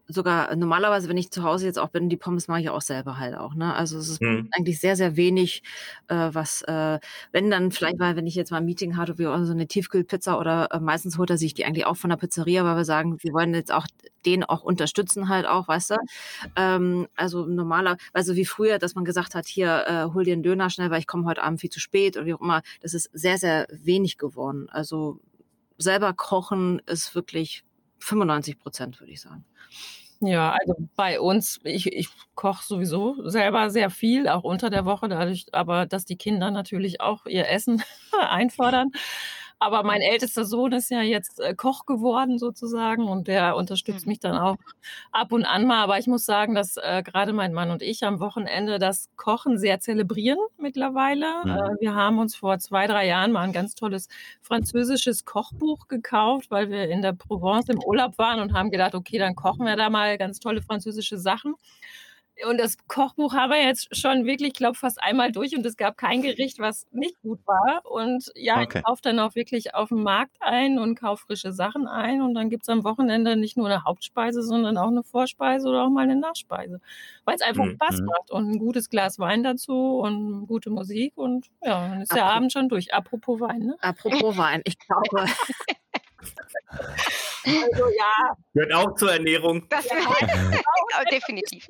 sogar 0.08 0.54
normalerweise, 0.56 1.08
wenn 1.08 1.16
ich 1.16 1.30
zu 1.30 1.42
Hause 1.42 1.66
jetzt 1.66 1.78
auch 1.78 1.88
bin, 1.88 2.08
die 2.08 2.16
Pommes 2.16 2.48
mache 2.48 2.60
ich 2.60 2.70
auch 2.70 2.80
selber 2.80 3.18
halt 3.18 3.36
auch. 3.36 3.54
Ne? 3.54 3.74
Also 3.74 3.98
es 3.98 4.08
ist 4.08 4.20
mhm. 4.20 4.48
eigentlich 4.52 4.80
sehr, 4.80 4.96
sehr 4.96 5.16
wenig, 5.16 5.62
äh, 6.08 6.30
was, 6.32 6.62
äh, 6.62 6.98
wenn 7.30 7.50
dann 7.50 7.70
vielleicht 7.70 7.98
mal, 7.98 8.16
wenn 8.16 8.26
ich 8.26 8.34
jetzt 8.34 8.50
mal 8.50 8.58
ein 8.58 8.64
Meeting 8.64 8.96
hatte, 8.96 9.18
wie 9.18 9.24
so 9.24 9.30
eine 9.30 9.66
Tiefkühlpizza 9.66 10.38
oder 10.38 10.68
äh, 10.72 10.80
meistens 10.80 11.18
holt 11.18 11.30
er 11.30 11.38
sich 11.38 11.54
die 11.54 11.64
eigentlich 11.64 11.86
auch 11.86 11.96
von 11.96 12.10
der 12.10 12.16
Pizzeria, 12.16 12.64
weil 12.64 12.76
wir 12.76 12.84
sagen, 12.84 13.16
wir 13.20 13.32
wollen 13.32 13.54
jetzt 13.54 13.72
auch 13.72 13.86
den 14.26 14.44
auch 14.44 14.62
unterstützen 14.62 15.28
halt 15.28 15.46
auch, 15.46 15.68
weißt 15.68 15.90
du? 15.90 15.96
Ähm, 16.56 17.08
also 17.16 17.46
normaler, 17.46 17.96
also 18.12 18.36
wie 18.36 18.44
früher, 18.44 18.78
dass 18.78 18.94
man 18.94 19.04
gesagt 19.04 19.34
hat, 19.34 19.46
hier, 19.46 19.84
äh, 19.86 20.14
hol 20.14 20.24
dir 20.24 20.34
einen 20.34 20.42
Döner 20.42 20.70
schnell, 20.70 20.90
weil 20.90 21.00
ich 21.00 21.06
komme 21.06 21.24
heute 21.24 21.42
Abend 21.42 21.60
viel 21.60 21.70
zu 21.70 21.80
spät 21.80 22.16
oder 22.16 22.26
wie 22.26 22.34
auch 22.34 22.40
immer. 22.40 22.62
Das 22.80 22.94
ist 22.94 23.10
sehr, 23.12 23.38
sehr 23.38 23.66
wenig 23.70 24.18
geworden. 24.18 24.68
Also 24.70 25.20
selber 25.78 26.12
kochen 26.12 26.80
ist 26.86 27.14
wirklich 27.14 27.64
95 28.02 28.58
Prozent, 28.58 29.00
würde 29.00 29.12
ich 29.12 29.20
sagen. 29.20 29.44
Ja, 30.20 30.52
also 30.52 30.76
bei 30.94 31.20
uns, 31.20 31.58
ich, 31.64 31.92
ich 31.92 32.08
koche 32.36 32.64
sowieso 32.64 33.28
selber 33.28 33.70
sehr 33.70 33.90
viel, 33.90 34.28
auch 34.28 34.44
unter 34.44 34.70
der 34.70 34.84
Woche, 34.84 35.08
dadurch, 35.08 35.46
aber 35.50 35.84
dass 35.84 36.04
die 36.04 36.16
Kinder 36.16 36.52
natürlich 36.52 37.00
auch 37.00 37.26
ihr 37.26 37.48
Essen 37.48 37.82
einfordern. 38.20 38.92
Aber 39.64 39.84
mein 39.84 40.00
ältester 40.00 40.44
Sohn 40.44 40.72
ist 40.72 40.90
ja 40.90 41.02
jetzt 41.02 41.38
äh, 41.38 41.54
Koch 41.54 41.86
geworden 41.86 42.36
sozusagen 42.40 43.04
und 43.04 43.28
der 43.28 43.54
unterstützt 43.54 44.06
mhm. 44.06 44.10
mich 44.10 44.18
dann 44.18 44.36
auch 44.36 44.56
ab 45.12 45.30
und 45.30 45.44
an 45.44 45.66
mal. 45.66 45.84
Aber 45.84 45.98
ich 46.00 46.08
muss 46.08 46.24
sagen, 46.24 46.56
dass 46.56 46.76
äh, 46.78 47.04
gerade 47.04 47.32
mein 47.32 47.52
Mann 47.52 47.70
und 47.70 47.80
ich 47.80 48.02
am 48.02 48.18
Wochenende 48.18 48.80
das 48.80 49.08
Kochen 49.14 49.58
sehr 49.58 49.78
zelebrieren 49.78 50.40
mittlerweile. 50.58 51.26
Mhm. 51.44 51.50
Äh, 51.50 51.80
wir 51.80 51.94
haben 51.94 52.18
uns 52.18 52.34
vor 52.34 52.58
zwei, 52.58 52.88
drei 52.88 53.06
Jahren 53.06 53.30
mal 53.30 53.42
ein 53.42 53.52
ganz 53.52 53.76
tolles 53.76 54.08
französisches 54.40 55.24
Kochbuch 55.24 55.86
gekauft, 55.86 56.50
weil 56.50 56.68
wir 56.68 56.88
in 56.88 57.00
der 57.00 57.12
Provence 57.12 57.68
im 57.68 57.80
Urlaub 57.84 58.18
waren 58.18 58.40
und 58.40 58.54
haben 58.54 58.72
gedacht, 58.72 58.96
okay, 58.96 59.18
dann 59.18 59.36
kochen 59.36 59.64
wir 59.64 59.76
da 59.76 59.90
mal 59.90 60.18
ganz 60.18 60.40
tolle 60.40 60.60
französische 60.60 61.18
Sachen. 61.18 61.54
Und 62.48 62.58
das 62.58 62.76
Kochbuch 62.88 63.34
haben 63.34 63.50
wir 63.50 63.62
jetzt 63.62 63.94
schon 63.96 64.24
wirklich, 64.24 64.48
ich 64.48 64.54
glaube, 64.54 64.76
fast 64.76 65.00
einmal 65.02 65.30
durch 65.32 65.56
und 65.56 65.64
es 65.66 65.76
gab 65.76 65.96
kein 65.96 66.22
Gericht, 66.22 66.58
was 66.58 66.86
nicht 66.90 67.20
gut 67.22 67.40
war. 67.46 67.82
Und 67.84 68.32
ja, 68.34 68.60
okay. 68.60 68.78
ich 68.78 68.84
kaufe 68.84 69.02
dann 69.02 69.18
auch 69.18 69.34
wirklich 69.34 69.74
auf 69.74 69.90
dem 69.90 70.02
Markt 70.02 70.36
ein 70.40 70.78
und 70.78 70.98
kaufe 70.98 71.26
frische 71.26 71.52
Sachen 71.52 71.86
ein. 71.86 72.22
Und 72.22 72.34
dann 72.34 72.50
gibt 72.50 72.64
es 72.64 72.68
am 72.68 72.84
Wochenende 72.84 73.36
nicht 73.36 73.56
nur 73.56 73.66
eine 73.66 73.84
Hauptspeise, 73.84 74.42
sondern 74.42 74.76
auch 74.78 74.88
eine 74.88 75.02
Vorspeise 75.02 75.68
oder 75.68 75.84
auch 75.84 75.90
mal 75.90 76.04
eine 76.04 76.16
Nachspeise. 76.16 76.80
Weil 77.24 77.36
es 77.36 77.42
einfach 77.42 77.64
mhm. 77.64 77.74
Spaß 77.74 78.00
mhm. 78.00 78.06
macht 78.06 78.30
und 78.30 78.50
ein 78.50 78.58
gutes 78.58 78.88
Glas 78.88 79.18
Wein 79.18 79.42
dazu 79.42 79.98
und 79.98 80.46
gute 80.46 80.70
Musik. 80.70 81.12
Und 81.16 81.46
ja, 81.62 81.88
dann 81.88 82.02
ist 82.02 82.10
Apropos, 82.10 82.14
der 82.14 82.36
Abend 82.36 82.52
schon 82.52 82.68
durch. 82.68 82.94
Apropos 82.94 83.40
Wein, 83.40 83.60
ne? 83.60 83.76
Apropos 83.80 84.36
Wein, 84.36 84.62
ich 84.64 84.78
glaube. 84.78 85.26
Also 87.44 87.88
ja. 87.96 88.36
Gehört 88.54 88.72
auch 88.72 88.94
zur 88.96 89.12
Ernährung. 89.12 89.66
Das 89.68 89.84
ja, 89.86 89.96
definitiv. 91.10 91.66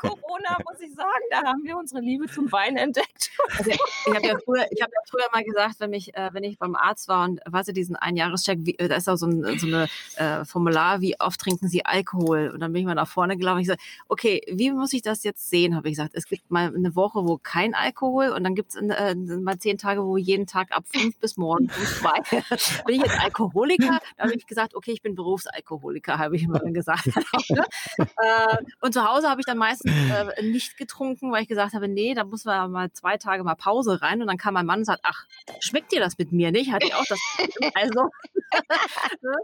Corona 0.00 0.56
muss 0.66 0.80
ich 0.80 0.94
sagen, 0.94 1.24
da 1.30 1.42
haben 1.44 1.62
wir 1.62 1.76
unsere 1.76 2.00
Liebe 2.00 2.26
zum 2.26 2.50
Wein 2.52 2.76
entdeckt. 2.76 3.30
Also, 3.58 3.70
ich 3.70 4.14
habe 4.14 4.26
ja, 4.26 4.38
früher, 4.44 4.62
hab 4.62 4.90
ja 4.92 5.00
früher 5.08 5.26
mal 5.32 5.44
gesagt, 5.44 5.76
wenn, 5.78 5.90
mich, 5.90 6.14
äh, 6.14 6.30
wenn 6.32 6.44
ich 6.44 6.58
beim 6.58 6.74
Arzt 6.74 7.08
war 7.08 7.28
und 7.28 7.40
weißt 7.46 7.68
du, 7.68 7.72
diesen 7.72 7.96
Einjahrescheck, 7.96 8.80
äh, 8.80 8.88
da 8.88 8.96
ist 8.96 9.08
auch 9.08 9.16
so 9.16 9.26
ein 9.26 9.58
so 9.58 9.66
eine, 9.66 9.88
äh, 10.16 10.44
Formular, 10.44 11.00
wie 11.00 11.20
oft 11.20 11.40
trinken 11.40 11.68
Sie 11.68 11.84
Alkohol? 11.84 12.50
Und 12.52 12.60
dann 12.60 12.72
bin 12.72 12.80
ich 12.80 12.86
mal 12.86 12.94
nach 12.94 13.08
vorne 13.08 13.36
gelaufen 13.36 13.56
und 13.56 13.62
ich 13.62 13.68
gesagt, 13.68 13.82
okay, 14.08 14.42
wie 14.50 14.70
muss 14.70 14.92
ich 14.92 15.02
das 15.02 15.22
jetzt 15.22 15.50
sehen? 15.50 15.76
Habe 15.76 15.88
ich 15.88 15.96
gesagt, 15.96 16.14
es 16.14 16.26
gibt 16.26 16.50
mal 16.50 16.74
eine 16.74 16.94
Woche, 16.96 17.26
wo 17.26 17.38
kein 17.38 17.74
Alkohol 17.74 18.30
und 18.30 18.44
dann 18.44 18.54
gibt 18.54 18.74
es 18.74 18.76
äh, 18.76 19.14
mal 19.14 19.58
zehn 19.58 19.76
Tage, 19.76 20.04
wo 20.04 20.16
jeden 20.16 20.46
Tag 20.46 20.72
ab 20.72 20.84
fünf 20.90 21.18
bis 21.18 21.36
morgen 21.36 21.64
um 21.64 21.84
zwei. 21.84 22.20
bin 22.86 22.96
ich 22.96 23.02
jetzt 23.02 23.20
Alkoholiker? 23.20 24.00
Da 24.16 24.24
habe 24.24 24.34
ich 24.34 24.46
gesagt, 24.46 24.74
okay, 24.74 24.92
ich 24.92 25.02
bin 25.02 25.14
Berufsalkoholiker, 25.14 26.18
habe 26.18 26.36
ich 26.36 26.44
immer 26.44 26.60
gesagt. 26.60 27.06
äh, 27.98 28.56
und 28.80 28.94
zu 28.94 29.04
Hause 29.04 29.28
habe 29.28 29.40
ich 29.40 29.46
dann 29.46 29.58
meistens 29.58 29.89
äh, 29.90 30.42
nicht 30.42 30.76
getrunken, 30.76 31.32
weil 31.32 31.42
ich 31.42 31.48
gesagt 31.48 31.74
habe, 31.74 31.88
nee, 31.88 32.14
da 32.14 32.24
muss 32.24 32.44
man 32.44 32.70
mal 32.70 32.92
zwei 32.92 33.16
Tage 33.16 33.44
mal 33.44 33.54
Pause 33.54 34.02
rein. 34.02 34.20
Und 34.20 34.28
dann 34.28 34.36
kam 34.36 34.54
mein 34.54 34.66
Mann 34.66 34.80
und 34.80 34.84
sagt, 34.84 35.00
ach, 35.02 35.26
schmeckt 35.60 35.92
dir 35.92 36.00
das 36.00 36.18
mit 36.18 36.32
mir 36.32 36.50
nicht? 36.52 36.72
Hatte 36.72 36.86
ich 36.86 36.94
auch 36.94 37.04
das. 37.06 37.20
also. 37.74 38.10
ne? 39.22 39.36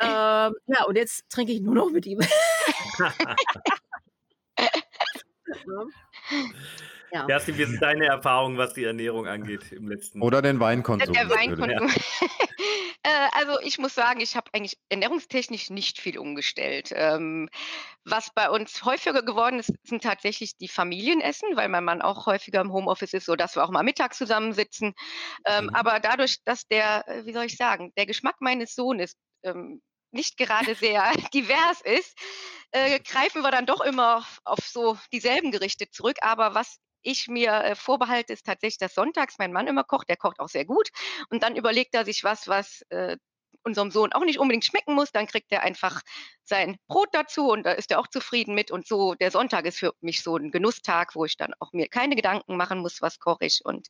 ähm, 0.00 0.54
ja, 0.66 0.84
und 0.86 0.96
jetzt 0.96 1.28
trinke 1.30 1.52
ich 1.52 1.60
nur 1.60 1.74
noch 1.74 1.90
mit 1.90 2.06
ihm. 2.06 2.20
Ja. 7.12 7.26
Kerstin, 7.26 7.58
wie 7.58 7.64
sind 7.64 7.82
deine 7.82 8.06
Erfahrungen, 8.06 8.56
was 8.56 8.74
die 8.74 8.84
Ernährung 8.84 9.26
angeht 9.26 9.72
im 9.72 9.88
letzten 9.88 10.22
Oder 10.22 10.42
den 10.42 10.60
Weinkonsum. 10.60 11.12
Der 11.12 11.28
Weinkonsum. 11.28 11.68
Ja. 11.68 12.28
Äh, 13.02 13.28
also 13.32 13.58
ich 13.60 13.78
muss 13.78 13.94
sagen, 13.94 14.20
ich 14.20 14.36
habe 14.36 14.50
eigentlich 14.52 14.76
ernährungstechnisch 14.90 15.70
nicht 15.70 16.00
viel 16.00 16.18
umgestellt. 16.18 16.90
Ähm, 16.94 17.48
was 18.04 18.30
bei 18.34 18.50
uns 18.50 18.84
häufiger 18.84 19.22
geworden 19.22 19.58
ist, 19.58 19.72
sind 19.84 20.02
tatsächlich 20.02 20.56
die 20.58 20.68
Familienessen, 20.68 21.56
weil 21.56 21.68
mein 21.68 21.84
Mann 21.84 22.02
auch 22.02 22.26
häufiger 22.26 22.60
im 22.60 22.72
Homeoffice 22.72 23.14
ist, 23.14 23.26
so 23.26 23.36
dass 23.36 23.56
wir 23.56 23.64
auch 23.64 23.70
mal 23.70 23.82
mittags 23.82 24.18
zusammensitzen. 24.18 24.94
Ähm, 25.46 25.64
mhm. 25.64 25.70
Aber 25.74 26.00
dadurch, 26.00 26.38
dass 26.44 26.66
der, 26.66 27.08
äh, 27.08 27.24
wie 27.26 27.32
soll 27.32 27.44
ich 27.44 27.56
sagen, 27.56 27.92
der 27.96 28.06
Geschmack 28.06 28.36
meines 28.40 28.74
Sohnes 28.74 29.14
ähm, 29.44 29.80
nicht 30.12 30.36
gerade 30.36 30.74
sehr 30.74 31.12
divers 31.32 31.80
ist, 31.80 32.18
äh, 32.72 33.00
greifen 33.00 33.42
wir 33.42 33.50
dann 33.50 33.66
doch 33.66 33.80
immer 33.80 34.26
auf 34.44 34.60
so 34.66 34.98
dieselben 35.12 35.52
Gerichte 35.52 35.88
zurück. 35.90 36.18
Aber 36.20 36.54
was 36.54 36.78
ich 37.02 37.28
mir 37.28 37.52
äh, 37.52 37.74
vorbehalte, 37.74 38.32
ist 38.32 38.46
tatsächlich, 38.46 38.78
dass 38.78 38.94
sonntags 38.94 39.38
mein 39.38 39.52
Mann 39.52 39.66
immer 39.66 39.84
kocht. 39.84 40.08
Der 40.08 40.16
kocht 40.16 40.40
auch 40.40 40.48
sehr 40.48 40.64
gut. 40.64 40.90
Und 41.30 41.42
dann 41.42 41.56
überlegt 41.56 41.94
er 41.94 42.04
sich 42.04 42.24
was, 42.24 42.48
was 42.48 42.82
äh, 42.90 43.16
unserem 43.62 43.90
Sohn 43.90 44.12
auch 44.12 44.24
nicht 44.24 44.38
unbedingt 44.38 44.64
schmecken 44.64 44.94
muss, 44.94 45.12
dann 45.12 45.26
kriegt 45.26 45.52
er 45.52 45.62
einfach 45.62 46.02
sein 46.50 46.76
Brot 46.88 47.08
dazu 47.12 47.50
und 47.50 47.64
da 47.64 47.72
ist 47.72 47.90
er 47.90 48.00
auch 48.00 48.08
zufrieden 48.08 48.54
mit. 48.54 48.70
Und 48.70 48.86
so, 48.86 49.14
der 49.14 49.30
Sonntag 49.30 49.64
ist 49.66 49.78
für 49.78 49.92
mich 50.00 50.22
so 50.22 50.36
ein 50.36 50.50
Genusstag, 50.50 51.14
wo 51.14 51.24
ich 51.24 51.36
dann 51.36 51.52
auch 51.60 51.72
mir 51.72 51.88
keine 51.88 52.16
Gedanken 52.16 52.56
machen 52.56 52.80
muss, 52.80 53.00
was 53.00 53.18
koche 53.18 53.46
ich. 53.46 53.60
Und 53.64 53.88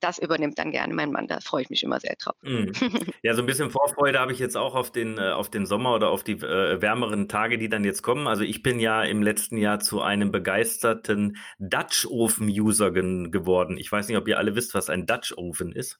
das 0.00 0.18
übernimmt 0.18 0.58
dann 0.58 0.70
gerne 0.70 0.94
mein 0.94 1.10
Mann. 1.10 1.26
Da 1.26 1.40
freue 1.40 1.62
ich 1.62 1.70
mich 1.70 1.82
immer 1.82 2.00
sehr 2.00 2.16
drauf. 2.18 2.36
Mm. 2.42 2.70
Ja, 3.22 3.34
so 3.34 3.42
ein 3.42 3.46
bisschen 3.46 3.70
Vorfreude 3.70 4.20
habe 4.20 4.32
ich 4.32 4.38
jetzt 4.38 4.56
auch 4.56 4.74
auf 4.74 4.92
den, 4.92 5.18
äh, 5.18 5.32
auf 5.32 5.50
den 5.50 5.66
Sommer 5.66 5.94
oder 5.94 6.10
auf 6.10 6.22
die 6.22 6.34
äh, 6.34 6.80
wärmeren 6.80 7.28
Tage, 7.28 7.58
die 7.58 7.68
dann 7.68 7.82
jetzt 7.82 8.02
kommen. 8.02 8.28
Also 8.28 8.44
ich 8.44 8.62
bin 8.62 8.78
ja 8.78 9.02
im 9.02 9.22
letzten 9.22 9.56
Jahr 9.56 9.80
zu 9.80 10.00
einem 10.00 10.30
begeisterten 10.30 11.36
Dutch-Ofen-User 11.58 12.92
geworden. 12.92 13.78
Ich 13.78 13.90
weiß 13.90 14.06
nicht, 14.06 14.16
ob 14.16 14.28
ihr 14.28 14.38
alle 14.38 14.54
wisst, 14.54 14.74
was 14.74 14.90
ein 14.90 15.06
Dutch-Ofen 15.06 15.72
ist. 15.72 15.98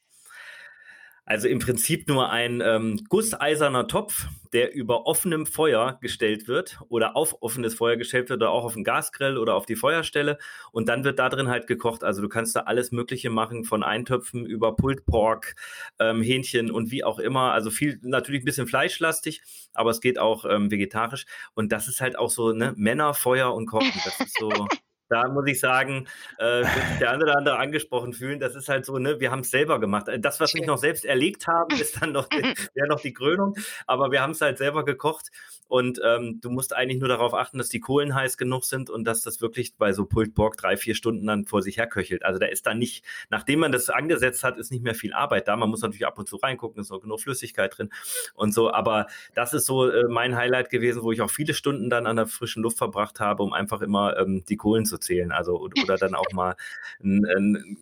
Also 1.29 1.49
im 1.49 1.59
Prinzip 1.59 2.07
nur 2.07 2.31
ein 2.31 2.63
ähm, 2.65 3.05
gusseiserner 3.09 3.89
Topf, 3.89 4.29
der 4.53 4.73
über 4.73 5.07
offenem 5.07 5.45
Feuer 5.45 5.99
gestellt 6.01 6.47
wird 6.47 6.79
oder 6.89 7.17
auf 7.17 7.43
offenes 7.43 7.75
Feuer 7.75 7.97
gestellt 7.97 8.31
wird 8.31 8.43
oder 8.43 8.53
auch 8.53 8.65
auf 8.65 8.75
den 8.75 8.85
Gasgrill 8.85 9.37
oder 9.37 9.57
auf 9.57 9.67
die 9.67 9.75
Feuerstelle 9.75 10.39
und 10.71 10.89
dann 10.89 11.03
wird 11.03 11.19
da 11.19 11.29
drin 11.29 11.49
halt 11.49 11.67
gekocht. 11.67 12.05
Also 12.05 12.23
du 12.23 12.29
kannst 12.29 12.55
da 12.55 12.61
alles 12.61 12.93
Mögliche 12.93 13.29
machen, 13.29 13.65
von 13.65 13.83
Eintöpfen 13.83 14.47
über 14.47 14.77
Pulled 14.77 15.05
Pork, 15.05 15.57
ähm, 15.99 16.23
Hähnchen 16.23 16.71
und 16.71 16.93
wie 16.93 17.03
auch 17.03 17.19
immer. 17.19 17.53
Also 17.53 17.71
viel, 17.71 17.99
natürlich 18.03 18.43
ein 18.43 18.47
bisschen 18.47 18.69
fleischlastig, 18.69 19.43
aber 19.75 19.91
es 19.91 20.01
geht 20.01 20.21
auch 20.21 20.45
ähm, 20.45 20.71
vegetarisch 20.71 21.27
und 21.55 21.73
das 21.73 21.89
ist 21.89 22.01
halt 22.01 22.17
auch 22.17 22.31
so, 22.31 22.53
ne, 22.53 22.73
Männer, 22.77 23.15
Feuer 23.15 23.53
und 23.53 23.67
Kochen. 23.67 24.01
Das 24.05 24.21
ist 24.21 24.39
so 24.39 24.49
da 25.09 25.29
muss 25.29 25.47
ich 25.47 25.61
sagen, 25.61 26.07
äh, 26.39 26.65
der 27.01 27.11
eine 27.11 27.25
oder 27.25 27.37
andere 27.37 27.59
angesprochen 27.59 28.13
fühlen. 28.13 28.41
Das 28.41 28.55
ist 28.55 28.69
halt 28.69 28.85
so, 28.85 28.99
ne, 28.99 29.21
wir 29.21 29.31
haben 29.31 29.41
es 29.41 29.51
selber 29.51 29.79
gemacht. 29.81 30.09
Äh, 30.09 30.19
das, 30.19 30.41
was 30.41 30.55
wir 30.55 30.67
noch 30.67 30.79
selbst 30.79 31.05
erlegt 31.05 31.47
haben, 31.47 31.75
ist 31.81 32.03
dann 32.03 32.13
noch, 32.13 32.29
wäre 32.75 32.89
noch 32.89 33.01
die 33.01 33.13
Krönung. 33.13 33.55
Aber 33.87 34.11
wir 34.11 34.23
haben 34.23 34.33
es 34.33 34.41
halt 34.41 34.59
selber 34.59 34.85
gekocht. 34.85 35.31
Und 35.69 36.01
ähm, 36.05 36.41
du 36.41 36.51
musst 36.51 36.75
eigentlich 36.75 37.01
nur 37.01 37.09
darauf 37.09 37.35
achten, 37.35 37.59
dass 37.59 37.69
die 37.69 37.81
Kohlen 37.81 38.15
heiß 38.15 38.39
genug 38.39 38.65
sind 38.65 38.89
und 38.89 39.05
dass 39.05 39.23
das 39.23 39.41
wirklich 39.41 39.77
bei 39.77 39.93
so 39.93 40.07
Pulled 40.07 40.35
Pork 40.35 40.57
drei, 40.57 40.77
vier 40.77 40.95
Stunden 40.95 41.27
dann 41.27 41.45
vor 41.45 41.61
sich 41.61 41.77
herköchelt. 41.77 42.25
Also 42.25 42.39
da 42.39 42.47
ist 42.47 42.67
dann 42.67 42.79
nicht, 42.79 43.05
nachdem 43.31 43.61
man 43.61 43.73
das 43.73 43.91
angesetzt 43.91 44.45
hat, 44.45 44.59
ist 44.59 44.71
nicht 44.71 44.85
mehr 44.85 44.95
viel 44.95 45.13
Arbeit 45.13 45.49
da. 45.49 45.57
Man 45.57 45.69
muss 45.69 45.83
natürlich 45.83 46.07
ab 46.07 46.19
und 46.19 46.29
zu 46.29 46.37
reingucken, 46.37 46.81
ist 46.81 46.91
noch 46.91 47.01
genug 47.01 47.21
Flüssigkeit 47.21 47.77
drin 47.77 47.91
und 48.35 48.55
so. 48.55 48.71
Aber 48.71 49.07
das 49.35 49.55
ist 49.55 49.67
so 49.67 49.91
äh, 49.91 50.05
mein 50.09 50.37
Highlight 50.37 50.71
gewesen, 50.71 51.03
wo 51.03 51.11
ich 51.11 51.21
auch 51.21 51.31
viele 51.31 51.55
Stunden 51.55 51.91
dann 51.91 52.07
an 52.07 52.17
der 52.17 52.27
frischen 52.27 52.63
Luft 52.63 52.79
verbracht 52.79 53.19
habe, 53.19 53.43
um 53.43 53.53
einfach 53.53 53.81
immer 53.81 54.17
ähm, 54.19 54.45
die 54.49 54.57
Kohlen 54.57 54.87
zu 54.87 54.96
zählen. 54.99 55.33
Also 55.33 55.61
oder 55.61 55.97
dann 55.97 56.15
auch 56.15 56.31
mal 56.33 56.55
ein, 57.03 57.25
ein, 57.25 57.79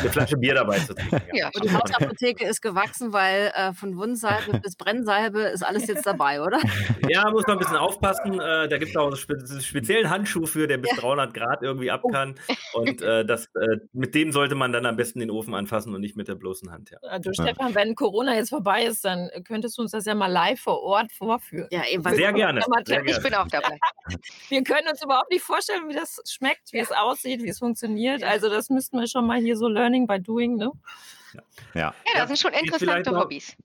eine 0.00 0.10
Flasche 0.10 0.36
Bier 0.36 0.54
dabei 0.54 0.78
zu 0.78 0.94
trinken. 0.94 1.22
Ja, 1.34 1.50
und 1.54 1.64
die 1.64 1.72
Hausapotheke 1.72 2.46
ist 2.46 2.60
gewachsen, 2.60 3.12
weil 3.12 3.52
äh, 3.54 3.72
von 3.72 3.96
Wundsalbe 3.96 4.58
bis 4.62 4.76
Brennsalbe 4.76 5.42
ist 5.42 5.62
alles 5.62 5.86
jetzt 5.86 6.06
dabei, 6.06 6.40
oder? 6.40 6.58
Ja, 7.08 7.30
muss 7.30 7.46
man 7.46 7.56
ein 7.56 7.58
bisschen 7.60 7.76
aufpassen. 7.76 8.34
Äh, 8.34 8.68
da 8.68 8.78
gibt 8.78 8.90
es 8.90 8.96
auch 8.96 9.06
einen 9.06 9.16
spe 9.16 9.36
speziellen 9.60 10.10
Handschuh 10.10 10.46
für, 10.46 10.66
der 10.66 10.78
bis 10.78 10.90
ja. 10.92 10.96
300 11.02 11.34
Grad 11.34 11.62
irgendwie 11.62 11.90
ab 11.90 12.00
oh. 12.04 12.08
kann. 12.08 12.34
Und 12.74 13.02
äh, 13.02 13.24
das, 13.24 13.46
äh, 13.54 13.78
mit 13.92 14.14
dem 14.14 14.32
sollte 14.32 14.54
man 14.54 14.72
dann 14.72 14.86
am 14.86 14.96
besten 14.96 15.20
den 15.20 15.30
Ofen 15.30 15.54
anfassen 15.54 15.94
und 15.94 16.00
nicht 16.00 16.16
mit 16.16 16.28
der 16.28 16.34
bloßen 16.34 16.70
Hand. 16.70 16.90
Ja. 16.90 16.98
Also, 17.02 17.32
Stefan, 17.32 17.74
wenn 17.74 17.94
Corona 17.94 18.34
jetzt 18.34 18.50
vorbei 18.50 18.84
ist, 18.84 19.04
dann 19.04 19.30
könntest 19.46 19.78
du 19.78 19.82
uns 19.82 19.90
das 19.92 20.04
ja 20.04 20.14
mal 20.14 20.30
live 20.30 20.60
vor 20.60 20.82
Ort 20.82 21.12
vorführen. 21.12 21.68
Ja, 21.70 21.82
eben. 21.90 22.02
Sehr 22.02 22.32
gerne. 22.32 22.62
Sehr 22.84 23.04
ich 23.04 23.22
bin 23.22 23.34
auch 23.34 23.48
dabei. 23.48 23.78
wir 24.48 24.62
können 24.62 24.88
uns 24.88 25.02
überhaupt 25.02 25.30
nicht 25.30 25.42
vorstellen, 25.42 25.88
wie 25.88 25.94
das 25.94 26.20
schmeckt, 26.28 26.43
wie 26.72 26.78
es 26.78 26.92
aussieht, 26.92 27.42
wie 27.42 27.48
es 27.48 27.58
funktioniert. 27.58 28.22
Also 28.22 28.48
das 28.48 28.70
müssten 28.70 28.98
wir 28.98 29.06
schon 29.06 29.26
mal 29.26 29.40
hier 29.40 29.56
so 29.56 29.68
Learning 29.68 30.06
by 30.06 30.20
Doing, 30.20 30.56
ne? 30.56 30.70
Ja. 31.74 31.92
ja, 32.14 32.20
das 32.20 32.28
sind 32.28 32.38
schon 32.38 32.52
interessante 32.52 33.10
Hobbys. 33.16 33.56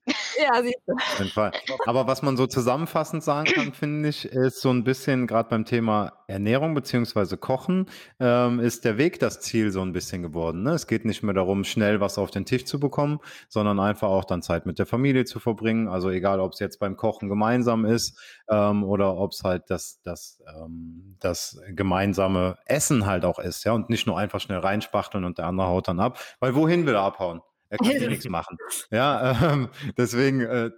Ja, 0.41 0.61
siehst 0.61 0.79
du. 0.87 0.93
Auf 0.93 1.19
jeden 1.19 1.31
Fall. 1.31 1.51
Aber 1.85 2.07
was 2.07 2.21
man 2.21 2.37
so 2.37 2.47
zusammenfassend 2.47 3.23
sagen 3.23 3.45
kann, 3.45 3.73
finde 3.73 4.09
ich, 4.09 4.25
ist 4.25 4.61
so 4.61 4.71
ein 4.71 4.83
bisschen 4.83 5.27
gerade 5.27 5.49
beim 5.49 5.65
Thema 5.65 6.13
Ernährung 6.27 6.73
bzw. 6.73 7.37
Kochen, 7.37 7.87
ähm, 8.19 8.59
ist 8.59 8.85
der 8.85 8.97
Weg 8.97 9.19
das 9.19 9.41
Ziel 9.41 9.71
so 9.71 9.81
ein 9.81 9.93
bisschen 9.93 10.23
geworden. 10.23 10.63
Ne? 10.63 10.71
Es 10.71 10.87
geht 10.87 11.05
nicht 11.05 11.23
mehr 11.23 11.33
darum, 11.33 11.63
schnell 11.63 11.99
was 11.99 12.17
auf 12.17 12.31
den 12.31 12.45
Tisch 12.45 12.65
zu 12.65 12.79
bekommen, 12.79 13.19
sondern 13.47 13.79
einfach 13.79 14.09
auch 14.09 14.25
dann 14.25 14.41
Zeit 14.41 14.65
mit 14.65 14.79
der 14.79 14.85
Familie 14.85 15.25
zu 15.25 15.39
verbringen. 15.39 15.87
Also 15.87 16.09
egal, 16.09 16.39
ob 16.39 16.53
es 16.53 16.59
jetzt 16.59 16.79
beim 16.79 16.97
Kochen 16.97 17.29
gemeinsam 17.29 17.85
ist 17.85 18.19
ähm, 18.49 18.83
oder 18.83 19.15
ob 19.17 19.31
es 19.31 19.43
halt 19.43 19.69
das, 19.69 20.01
das, 20.03 20.41
ähm, 20.47 21.15
das 21.19 21.59
gemeinsame 21.69 22.57
Essen 22.65 23.05
halt 23.05 23.25
auch 23.25 23.39
ist, 23.39 23.63
ja, 23.63 23.73
und 23.73 23.89
nicht 23.89 24.07
nur 24.07 24.17
einfach 24.17 24.39
schnell 24.39 24.59
reinspachteln 24.59 25.23
und 25.23 25.37
der 25.37 25.45
andere 25.45 25.67
haut 25.67 25.87
dann 25.87 25.99
ab. 25.99 26.19
Weil 26.39 26.55
wohin 26.55 26.85
will 26.85 26.95
er 26.95 27.01
abhauen? 27.01 27.41
Er 27.69 27.77
kann 27.77 27.91
eh 27.91 28.07
nichts 28.07 28.27
machen. 28.27 28.57
Ja, 28.91 29.53
ähm, 29.53 29.69
deswegen, 29.97 30.41
äh, 30.41 30.71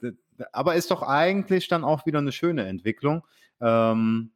aber 0.52 0.76
ist 0.76 0.92
doch 0.92 1.02
eigentlich 1.02 1.68
dann 1.68 1.84
auch 1.84 2.06
wieder 2.06 2.20
eine 2.20 2.32
schöne 2.32 2.66
Entwicklung. 2.66 3.24
Ähm, 3.62 4.32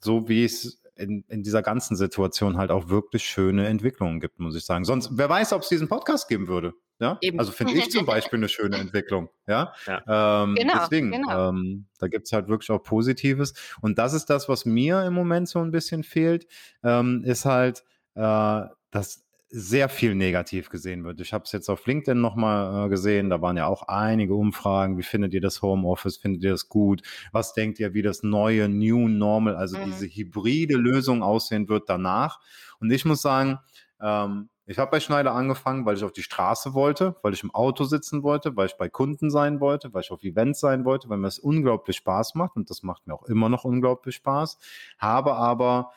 so 0.00 0.28
wie 0.28 0.44
es 0.44 0.82
in, 0.96 1.24
in 1.28 1.42
dieser 1.42 1.62
ganzen 1.62 1.96
Situation 1.96 2.56
halt 2.56 2.70
auch 2.70 2.88
wirklich 2.88 3.24
schöne 3.24 3.66
Entwicklungen 3.66 4.20
gibt, 4.20 4.38
muss 4.38 4.54
ich 4.54 4.64
sagen. 4.64 4.84
Sonst, 4.84 5.10
wer 5.12 5.28
weiß, 5.28 5.52
ob 5.54 5.62
es 5.62 5.68
diesen 5.68 5.88
Podcast 5.88 6.28
geben 6.28 6.46
würde. 6.46 6.74
Ja? 7.00 7.18
Eben. 7.20 7.38
Also 7.38 7.52
finde 7.52 7.74
ich 7.74 7.90
zum 7.90 8.06
Beispiel 8.06 8.38
eine 8.38 8.48
schöne 8.48 8.76
Entwicklung. 8.76 9.28
Ja. 9.46 9.72
ja. 9.86 10.44
Ähm, 10.44 10.54
genau, 10.54 10.74
deswegen, 10.80 11.10
genau. 11.10 11.50
Ähm, 11.50 11.86
da 11.98 12.08
gibt 12.08 12.26
es 12.26 12.32
halt 12.32 12.48
wirklich 12.48 12.70
auch 12.70 12.82
Positives. 12.82 13.54
Und 13.80 13.98
das 13.98 14.14
ist 14.14 14.26
das, 14.26 14.48
was 14.48 14.64
mir 14.64 15.04
im 15.04 15.14
Moment 15.14 15.48
so 15.48 15.60
ein 15.60 15.70
bisschen 15.70 16.04
fehlt, 16.04 16.46
ähm, 16.82 17.22
ist 17.24 17.44
halt, 17.44 17.84
äh, 18.14 18.62
dass 18.90 19.24
sehr 19.56 19.88
viel 19.88 20.16
negativ 20.16 20.68
gesehen 20.68 21.04
wird. 21.04 21.20
Ich 21.20 21.32
habe 21.32 21.44
es 21.44 21.52
jetzt 21.52 21.68
auf 21.68 21.86
LinkedIn 21.86 22.20
nochmal 22.20 22.86
äh, 22.86 22.88
gesehen, 22.88 23.30
da 23.30 23.40
waren 23.40 23.56
ja 23.56 23.68
auch 23.68 23.84
einige 23.86 24.34
Umfragen. 24.34 24.98
Wie 24.98 25.04
findet 25.04 25.32
ihr 25.32 25.40
das 25.40 25.62
Homeoffice? 25.62 26.16
Findet 26.16 26.42
ihr 26.42 26.50
das 26.50 26.68
gut? 26.68 27.02
Was 27.30 27.54
denkt 27.54 27.78
ihr, 27.78 27.94
wie 27.94 28.02
das 28.02 28.24
neue 28.24 28.68
New 28.68 29.06
Normal, 29.06 29.54
also 29.54 29.78
mhm. 29.78 29.84
diese 29.84 30.06
hybride 30.06 30.74
Lösung 30.74 31.22
aussehen 31.22 31.68
wird 31.68 31.88
danach? 31.88 32.40
Und 32.80 32.90
ich 32.90 33.04
muss 33.04 33.22
sagen, 33.22 33.60
ähm, 34.00 34.48
ich 34.66 34.78
habe 34.78 34.90
bei 34.90 35.00
Schneider 35.00 35.32
angefangen, 35.32 35.84
weil 35.84 35.96
ich 35.96 36.04
auf 36.04 36.12
die 36.12 36.22
Straße 36.22 36.72
wollte, 36.72 37.16
weil 37.22 37.34
ich 37.34 37.42
im 37.42 37.54
Auto 37.54 37.84
sitzen 37.84 38.22
wollte, 38.22 38.56
weil 38.56 38.66
ich 38.66 38.76
bei 38.76 38.88
Kunden 38.88 39.30
sein 39.30 39.60
wollte, 39.60 39.92
weil 39.92 40.02
ich 40.02 40.10
auf 40.10 40.22
Events 40.22 40.60
sein 40.60 40.84
wollte, 40.84 41.08
weil 41.08 41.18
mir 41.18 41.26
das 41.26 41.38
unglaublich 41.38 41.96
Spaß 41.96 42.34
macht 42.34 42.56
und 42.56 42.70
das 42.70 42.82
macht 42.82 43.06
mir 43.06 43.14
auch 43.14 43.24
immer 43.24 43.48
noch 43.48 43.64
unglaublich 43.64 44.14
Spaß. 44.16 44.58
Habe 44.98 45.34
aber 45.34 45.92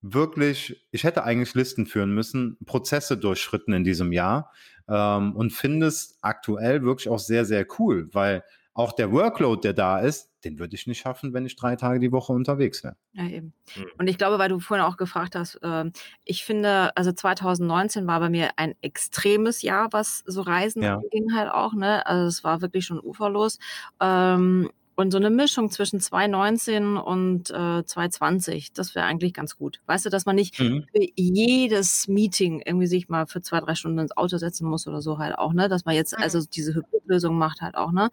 wirklich, 0.00 0.86
ich 0.92 1.04
hätte 1.04 1.24
eigentlich 1.24 1.54
Listen 1.54 1.86
führen 1.86 2.14
müssen, 2.14 2.56
Prozesse 2.64 3.18
durchschritten 3.18 3.74
in 3.74 3.84
diesem 3.84 4.12
Jahr 4.12 4.50
ähm, 4.88 5.34
und 5.36 5.52
finde 5.52 5.86
es 5.86 6.18
aktuell 6.22 6.82
wirklich 6.82 7.08
auch 7.08 7.18
sehr, 7.18 7.44
sehr 7.44 7.66
cool, 7.78 8.08
weil 8.12 8.44
auch 8.76 8.92
der 8.92 9.10
Workload, 9.10 9.62
der 9.62 9.72
da 9.72 9.98
ist, 9.98 10.30
den 10.44 10.58
würde 10.58 10.74
ich 10.74 10.86
nicht 10.86 11.00
schaffen, 11.00 11.32
wenn 11.32 11.46
ich 11.46 11.56
drei 11.56 11.76
Tage 11.76 11.98
die 11.98 12.12
Woche 12.12 12.34
unterwegs 12.34 12.84
wäre. 12.84 12.96
Ja, 13.14 13.24
eben. 13.24 13.54
Mhm. 13.74 13.86
Und 13.98 14.06
ich 14.06 14.18
glaube, 14.18 14.38
weil 14.38 14.50
du 14.50 14.58
vorhin 14.58 14.84
auch 14.84 14.98
gefragt 14.98 15.34
hast, 15.34 15.56
äh, 15.62 15.90
ich 16.24 16.44
finde, 16.44 16.94
also 16.94 17.10
2019 17.10 18.06
war 18.06 18.20
bei 18.20 18.28
mir 18.28 18.50
ein 18.56 18.74
extremes 18.82 19.62
Jahr, 19.62 19.88
was 19.92 20.22
so 20.26 20.42
Reisen 20.42 20.82
ja. 20.82 21.00
ging 21.10 21.34
halt 21.34 21.50
auch, 21.50 21.72
ne? 21.72 22.06
Also 22.06 22.26
es 22.26 22.44
war 22.44 22.60
wirklich 22.60 22.84
schon 22.84 23.00
uferlos. 23.00 23.58
Ähm, 23.98 24.70
und 24.96 25.10
so 25.10 25.18
eine 25.18 25.28
Mischung 25.28 25.70
zwischen 25.70 26.00
2019 26.00 26.96
und 26.96 27.50
äh, 27.50 27.84
2020, 27.84 28.72
das 28.72 28.94
wäre 28.94 29.04
eigentlich 29.04 29.34
ganz 29.34 29.58
gut. 29.58 29.80
Weißt 29.84 30.06
du, 30.06 30.10
dass 30.10 30.24
man 30.24 30.36
nicht 30.36 30.58
mhm. 30.58 30.86
für 30.90 31.06
jedes 31.14 32.08
Meeting 32.08 32.62
irgendwie 32.64 32.86
sich 32.86 33.10
mal 33.10 33.26
für 33.26 33.42
zwei, 33.42 33.60
drei 33.60 33.74
Stunden 33.74 33.98
ins 33.98 34.16
Auto 34.16 34.38
setzen 34.38 34.66
muss 34.66 34.86
oder 34.88 35.02
so 35.02 35.18
halt 35.18 35.36
auch, 35.36 35.52
ne? 35.52 35.68
Dass 35.68 35.84
man 35.84 35.94
jetzt 35.94 36.16
mhm. 36.16 36.22
also 36.22 36.40
diese 36.44 36.74
Hybridlösung 36.74 37.36
macht 37.36 37.60
halt 37.60 37.74
auch, 37.74 37.92
ne? 37.92 38.08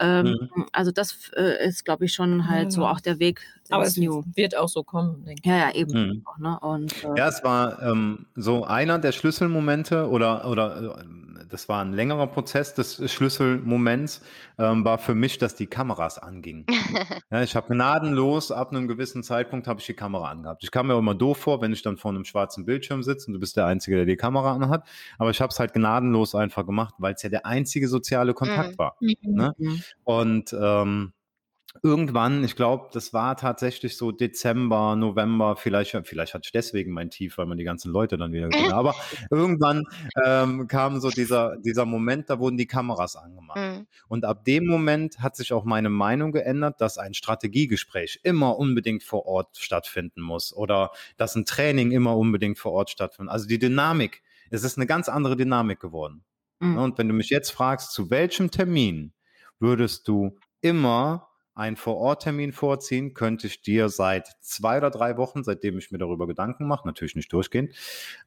Ähm, 0.00 0.48
mhm. 0.54 0.66
Also 0.72 0.90
das 0.90 1.30
äh, 1.36 1.68
ist, 1.68 1.84
glaube 1.84 2.06
ich, 2.06 2.14
schon 2.14 2.48
halt 2.48 2.72
so 2.72 2.86
auch 2.86 3.00
der 3.00 3.18
Weg. 3.18 3.42
Aber 3.68 3.84
es 3.84 3.96
New. 3.96 4.22
wird 4.34 4.56
auch 4.56 4.68
so 4.68 4.82
kommen, 4.82 5.24
denke 5.24 5.42
ich. 5.44 5.46
Ja, 5.46 5.56
ja, 5.56 5.74
eben. 5.74 5.92
Mhm. 5.92 6.22
Auch, 6.24 6.38
ne? 6.38 6.58
Und, 6.60 7.04
äh, 7.04 7.18
ja, 7.18 7.28
es 7.28 7.44
war 7.44 7.82
ähm, 7.82 8.26
so 8.34 8.64
einer 8.64 8.98
der 8.98 9.12
Schlüsselmomente 9.12 10.08
oder, 10.08 10.48
oder 10.48 10.98
äh, 10.98 11.04
das 11.52 11.68
war 11.68 11.84
ein 11.84 11.92
längerer 11.92 12.26
Prozess 12.26 12.74
des 12.74 13.12
Schlüsselmoments, 13.12 14.22
ähm, 14.58 14.84
war 14.84 14.98
für 14.98 15.14
mich, 15.14 15.38
dass 15.38 15.54
die 15.54 15.66
Kameras 15.66 16.18
angingen. 16.18 16.64
ja, 17.30 17.42
ich 17.42 17.54
habe 17.54 17.74
gnadenlos, 17.74 18.50
ab 18.50 18.70
einem 18.70 18.88
gewissen 18.88 19.22
Zeitpunkt 19.22 19.68
habe 19.68 19.80
ich 19.80 19.86
die 19.86 19.94
Kamera 19.94 20.30
angehabt. 20.30 20.64
Ich 20.64 20.70
kam 20.70 20.86
mir 20.86 20.96
immer 20.96 21.14
doof 21.14 21.38
vor, 21.38 21.60
wenn 21.60 21.72
ich 21.72 21.82
dann 21.82 21.98
vor 21.98 22.10
einem 22.10 22.24
schwarzen 22.24 22.64
Bildschirm 22.64 23.02
sitze 23.02 23.26
und 23.26 23.34
du 23.34 23.40
bist 23.40 23.56
der 23.56 23.66
Einzige, 23.66 23.96
der 23.96 24.06
die 24.06 24.16
Kamera 24.16 24.54
anhat. 24.54 24.88
Aber 25.18 25.30
ich 25.30 25.40
habe 25.40 25.50
es 25.50 25.60
halt 25.60 25.74
gnadenlos 25.74 26.34
einfach 26.34 26.64
gemacht, 26.64 26.94
weil 26.98 27.14
es 27.14 27.22
ja 27.22 27.28
der 27.28 27.44
einzige 27.44 27.86
soziale 27.86 28.32
Kontakt 28.32 28.72
mhm. 28.72 28.78
war. 28.78 28.96
Ne? 29.00 29.54
Mhm. 29.58 29.82
Und 30.04 30.56
ähm, 30.58 31.12
irgendwann, 31.82 32.44
ich 32.44 32.54
glaube, 32.54 32.90
das 32.92 33.12
war 33.12 33.36
tatsächlich 33.36 33.96
so 33.96 34.12
Dezember, 34.12 34.94
November, 34.94 35.56
vielleicht, 35.56 35.96
vielleicht 36.04 36.34
hatte 36.34 36.42
ich 36.44 36.52
deswegen 36.52 36.92
mein 36.92 37.10
Tief, 37.10 37.38
weil 37.38 37.46
man 37.46 37.56
die 37.56 37.64
ganzen 37.64 37.90
Leute 37.90 38.18
dann 38.18 38.32
wieder 38.32 38.48
gesehen 38.48 38.66
hat. 38.66 38.74
Aber 38.74 38.94
irgendwann 39.30 39.84
ähm, 40.24 40.68
kam 40.68 41.00
so 41.00 41.10
dieser, 41.10 41.56
dieser 41.58 41.86
Moment, 41.86 42.28
da 42.28 42.38
wurden 42.38 42.56
die 42.56 42.66
Kameras 42.66 43.16
angemacht. 43.16 43.58
Mhm. 43.58 43.86
Und 44.08 44.24
ab 44.24 44.44
dem 44.44 44.66
Moment 44.66 45.20
hat 45.20 45.36
sich 45.36 45.52
auch 45.52 45.64
meine 45.64 45.88
Meinung 45.88 46.32
geändert, 46.32 46.80
dass 46.80 46.98
ein 46.98 47.14
Strategiegespräch 47.14 48.20
immer 48.22 48.58
unbedingt 48.58 49.02
vor 49.02 49.26
Ort 49.26 49.56
stattfinden 49.56 50.20
muss 50.20 50.54
oder 50.54 50.90
dass 51.16 51.34
ein 51.34 51.44
Training 51.44 51.90
immer 51.90 52.16
unbedingt 52.16 52.58
vor 52.58 52.72
Ort 52.72 52.90
stattfindet. 52.90 53.32
Also 53.32 53.46
die 53.46 53.58
Dynamik, 53.58 54.22
es 54.50 54.62
ist 54.62 54.76
eine 54.76 54.86
ganz 54.86 55.08
andere 55.08 55.36
Dynamik 55.36 55.80
geworden. 55.80 56.24
Mhm. 56.60 56.78
Und 56.78 56.98
wenn 56.98 57.08
du 57.08 57.14
mich 57.14 57.30
jetzt 57.30 57.50
fragst, 57.50 57.92
zu 57.92 58.10
welchem 58.10 58.50
Termin 58.50 59.14
würdest 59.58 60.06
du 60.06 60.36
immer 60.60 61.31
einen 61.54 61.76
Vor-Ort-Termin 61.76 62.52
vorziehen, 62.52 63.14
könnte 63.14 63.46
ich 63.46 63.62
dir 63.62 63.88
seit 63.88 64.28
zwei 64.40 64.78
oder 64.78 64.90
drei 64.90 65.16
Wochen, 65.16 65.44
seitdem 65.44 65.78
ich 65.78 65.90
mir 65.90 65.98
darüber 65.98 66.26
Gedanken 66.26 66.66
mache, 66.66 66.86
natürlich 66.86 67.16
nicht 67.16 67.32
durchgehen, 67.32 67.72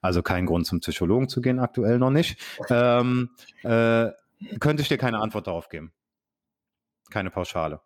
also 0.01 0.21
kein 0.21 0.45
Grund 0.45 0.67
zum 0.67 0.79
Psychologen 0.79 1.27
zu 1.27 1.41
gehen, 1.41 1.59
aktuell 1.59 1.97
noch 1.97 2.11
nicht, 2.11 2.39
ähm, 2.69 3.31
äh, 3.63 4.09
könnte 4.59 4.81
ich 4.81 4.87
dir 4.87 4.97
keine 4.97 5.19
Antwort 5.19 5.47
darauf 5.47 5.69
geben. 5.69 5.91
Keine 7.09 7.31
Pauschale. 7.31 7.81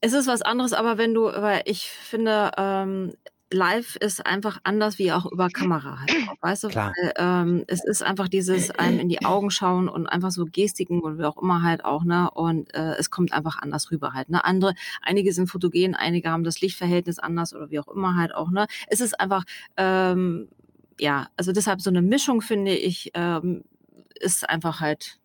Es 0.00 0.12
ist 0.14 0.26
was 0.26 0.42
anderes, 0.42 0.72
aber 0.72 0.98
wenn 0.98 1.14
du, 1.14 1.26
weil 1.26 1.62
ich 1.64 1.88
finde, 1.88 2.50
ähm, 2.56 3.14
live 3.52 3.96
ist 3.96 4.26
einfach 4.26 4.60
anders 4.64 4.98
wie 4.98 5.12
auch 5.12 5.26
über 5.26 5.48
Kamera 5.48 6.00
halt 6.00 6.12
weißt 6.42 6.64
du? 6.64 6.68
Klar. 6.68 6.92
Weil, 7.00 7.12
ähm, 7.16 7.64
es 7.68 7.84
ist 7.84 8.02
einfach 8.02 8.28
dieses 8.28 8.70
einem 8.70 8.98
in 8.98 9.08
die 9.08 9.24
Augen 9.24 9.50
schauen 9.50 9.88
und 9.88 10.06
einfach 10.06 10.30
so 10.30 10.44
Gestiken 10.44 11.00
und 11.00 11.18
wie 11.18 11.24
auch 11.24 11.40
immer 11.40 11.62
halt 11.62 11.84
auch, 11.84 12.04
ne? 12.04 12.30
Und 12.30 12.74
äh, 12.74 12.94
es 12.98 13.10
kommt 13.10 13.32
einfach 13.32 13.58
anders 13.58 13.90
rüber 13.90 14.12
halt, 14.12 14.28
ne? 14.28 14.44
Andere, 14.44 14.74
einige 15.00 15.32
sind 15.32 15.46
fotogen, 15.46 15.94
einige 15.94 16.30
haben 16.30 16.44
das 16.44 16.60
Lichtverhältnis 16.60 17.18
anders 17.18 17.54
oder 17.54 17.70
wie 17.70 17.80
auch 17.80 17.88
immer 17.88 18.16
halt 18.16 18.34
auch, 18.34 18.50
ne? 18.50 18.66
Es 18.88 19.00
ist 19.00 19.18
einfach, 19.18 19.44
ähm, 19.76 20.48
ja, 21.00 21.28
also 21.36 21.52
deshalb 21.52 21.80
so 21.80 21.90
eine 21.90 22.02
Mischung 22.02 22.42
finde 22.42 22.74
ich, 22.74 23.10
ähm, 23.14 23.64
ist 24.20 24.48
einfach 24.48 24.80
halt 24.80 25.18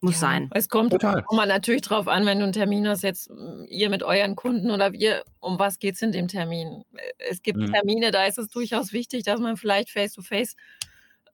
muss 0.00 0.14
ja, 0.14 0.20
sein. 0.20 0.50
Es 0.52 0.68
kommt 0.68 0.92
Total. 0.92 1.24
mal 1.32 1.46
natürlich 1.46 1.82
drauf 1.82 2.08
an, 2.08 2.26
wenn 2.26 2.38
du 2.38 2.44
einen 2.44 2.52
Termin 2.52 2.86
hast, 2.86 3.02
jetzt 3.02 3.30
mm, 3.30 3.64
ihr 3.68 3.90
mit 3.90 4.02
euren 4.02 4.36
Kunden 4.36 4.70
oder 4.70 4.92
wir, 4.92 5.24
um 5.40 5.58
was 5.58 5.78
geht 5.78 5.94
es 5.94 6.02
in 6.02 6.12
dem 6.12 6.28
Termin? 6.28 6.84
Es 7.18 7.42
gibt 7.42 7.58
mhm. 7.58 7.72
Termine, 7.72 8.10
da 8.10 8.24
ist 8.24 8.38
es 8.38 8.48
durchaus 8.48 8.92
wichtig, 8.92 9.24
dass 9.24 9.40
man 9.40 9.56
vielleicht 9.56 9.90
face-to-face 9.90 10.54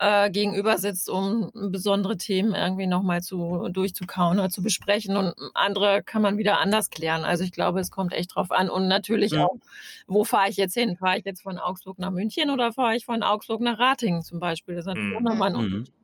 äh, 0.03 0.31
gegenüber 0.31 0.79
sitzt, 0.79 1.09
um 1.09 1.51
besondere 1.55 2.17
Themen 2.17 2.55
irgendwie 2.55 2.87
nochmal 2.87 3.23
zu, 3.23 3.69
durchzukauen 3.71 4.39
oder 4.39 4.51
zu 4.51 4.63
besprechen. 4.63 5.17
Und 5.17 5.35
andere 5.55 6.03
kann 6.03 6.23
man 6.23 6.39
wieder 6.39 6.61
anders 6.61 6.91
klären. 6.91 7.25
Also 7.25 7.45
ich 7.45 7.53
glaube, 7.53 7.81
es 7.81 7.91
kommt 7.91 8.13
echt 8.13 8.35
drauf 8.35 8.51
an. 8.51 8.69
Und 8.69 8.89
natürlich 8.89 9.33
mhm. 9.33 9.43
auch, 9.43 9.57
wo 10.07 10.25
fahre 10.25 10.51
ich 10.51 10.57
jetzt 10.57 10.75
hin? 10.75 10.97
Fahre 10.97 11.19
ich 11.19 11.25
jetzt 11.25 11.43
von 11.43 11.59
Augsburg 11.59 11.99
nach 11.99 12.11
München 12.11 12.51
oder 12.51 12.73
fahre 12.73 12.97
ich 12.97 13.05
von 13.05 13.23
Augsburg 13.23 13.61
nach 13.61 13.79
Ratingen 13.79 14.23
zum 14.23 14.41
Beispiel? 14.41 14.75
Das 14.75 14.87
ist 14.87 14.89
natürlich 14.89 15.11
mhm. 15.11 15.17
auch 15.17 15.31
nochmal 15.31 15.51
ein 15.51 15.57
mhm. 15.57 15.65
Unterschied. 15.65 16.02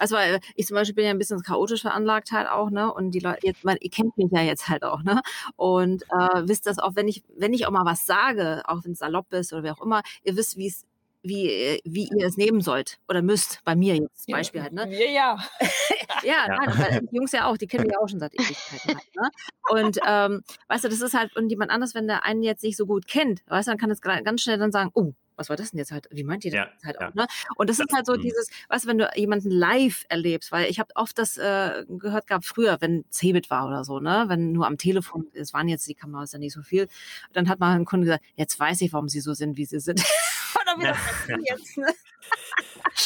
Also 0.00 0.16
weil 0.16 0.40
ich 0.54 0.66
zum 0.66 0.76
Beispiel 0.76 0.94
bin 0.94 1.04
ja 1.04 1.10
ein 1.10 1.18
bisschen 1.18 1.42
chaotisch 1.42 1.82
veranlagt 1.82 2.32
halt 2.32 2.48
auch, 2.48 2.70
ne? 2.70 2.92
Und 2.92 3.12
die 3.12 3.20
Leute, 3.20 3.46
jetzt, 3.46 3.64
man, 3.64 3.76
ihr 3.80 3.90
kennt 3.90 4.16
mich 4.16 4.30
ja 4.32 4.42
jetzt 4.42 4.68
halt 4.68 4.82
auch, 4.82 5.02
ne? 5.02 5.20
Und 5.56 6.02
äh, 6.04 6.42
wisst 6.48 6.66
das 6.66 6.78
auch, 6.78 6.96
wenn 6.96 7.06
ich, 7.06 7.22
wenn 7.36 7.52
ich 7.52 7.66
auch 7.66 7.70
mal 7.70 7.84
was 7.84 8.06
sage, 8.06 8.62
auch 8.66 8.84
wenn 8.84 8.92
es 8.92 8.98
salopp 8.98 9.32
ist 9.32 9.52
oder 9.52 9.64
wie 9.64 9.70
auch 9.70 9.82
immer, 9.82 10.02
ihr 10.24 10.36
wisst, 10.36 10.56
wie 10.56 10.68
es 10.68 10.86
wie, 11.22 11.80
wie 11.84 12.08
ihr 12.16 12.26
es 12.26 12.36
nehmen 12.36 12.60
sollt 12.60 12.98
oder 13.08 13.22
müsst. 13.22 13.60
Bei 13.64 13.76
mir 13.76 13.94
jetzt 13.94 14.24
zum 14.24 14.32
Beispiel 14.32 14.62
halt. 14.62 14.72
Ne? 14.72 14.88
Ja, 14.90 15.10
ja. 15.10 15.38
ja, 16.22 16.46
ja. 16.48 16.66
Nein, 16.66 17.08
die 17.10 17.16
Jungs 17.16 17.32
ja 17.32 17.46
auch, 17.46 17.56
die 17.56 17.66
kennen 17.66 17.84
mich 17.84 17.92
ja 17.92 17.98
auch 18.00 18.08
schon 18.08 18.20
seit 18.20 18.34
Ewigkeiten 18.34 18.96
halt. 18.96 19.16
Ne? 19.16 19.30
Und 19.70 19.98
ähm, 20.06 20.42
weißt 20.68 20.84
du, 20.84 20.88
das 20.88 21.00
ist 21.00 21.14
halt, 21.14 21.36
und 21.36 21.50
jemand 21.50 21.70
anders, 21.70 21.94
wenn 21.94 22.06
der 22.06 22.24
einen 22.24 22.42
jetzt 22.42 22.62
nicht 22.62 22.76
so 22.76 22.86
gut 22.86 23.06
kennt, 23.06 23.42
weißt 23.48 23.68
du, 23.68 23.72
dann 23.72 23.78
kann 23.78 23.90
es 23.90 24.00
ganz 24.00 24.40
schnell 24.40 24.58
dann 24.58 24.72
sagen, 24.72 24.90
oh, 24.94 25.12
was 25.40 25.48
war 25.48 25.56
das 25.56 25.70
denn 25.70 25.78
jetzt 25.78 25.90
halt? 25.90 26.06
Wie 26.10 26.22
meint 26.22 26.44
ihr 26.44 26.50
das 26.50 26.58
ja, 26.58 26.86
halt 26.86 26.96
ja. 27.00 27.08
auch? 27.08 27.14
Ne? 27.14 27.26
Und 27.56 27.70
das, 27.70 27.78
das 27.78 27.86
ist 27.88 27.96
halt 27.96 28.06
so 28.06 28.12
mh. 28.12 28.18
dieses, 28.18 28.50
weißt 28.68 28.84
du, 28.84 28.88
wenn 28.88 28.98
du 28.98 29.10
jemanden 29.16 29.50
live 29.50 30.04
erlebst, 30.10 30.52
weil 30.52 30.70
ich 30.70 30.78
habe 30.78 30.90
oft 30.94 31.18
das 31.18 31.38
äh, 31.38 31.84
gehört 31.88 32.26
gehabt 32.26 32.44
früher, 32.44 32.76
wenn 32.80 33.04
Cebit 33.10 33.50
war 33.50 33.66
oder 33.66 33.82
so, 33.84 34.00
ne, 34.00 34.26
wenn 34.28 34.52
nur 34.52 34.66
am 34.66 34.76
Telefon, 34.76 35.26
es 35.32 35.54
waren 35.54 35.66
jetzt 35.66 35.88
die 35.88 35.94
Kameras 35.94 36.32
ja 36.32 36.38
nicht 36.38 36.52
so 36.52 36.62
viel, 36.62 36.88
dann 37.32 37.48
hat 37.48 37.58
mal 37.58 37.74
ein 37.74 37.86
Kunde 37.86 38.04
gesagt, 38.04 38.24
jetzt 38.36 38.60
weiß 38.60 38.82
ich, 38.82 38.92
warum 38.92 39.08
sie 39.08 39.20
so 39.20 39.32
sind, 39.32 39.56
wie 39.56 39.64
sie 39.64 39.80
sind. 39.80 40.04
Oder 40.60 40.78
wie 40.78 40.84
das 40.84 40.98
jetzt, 41.48 41.78
ne? 41.78 41.86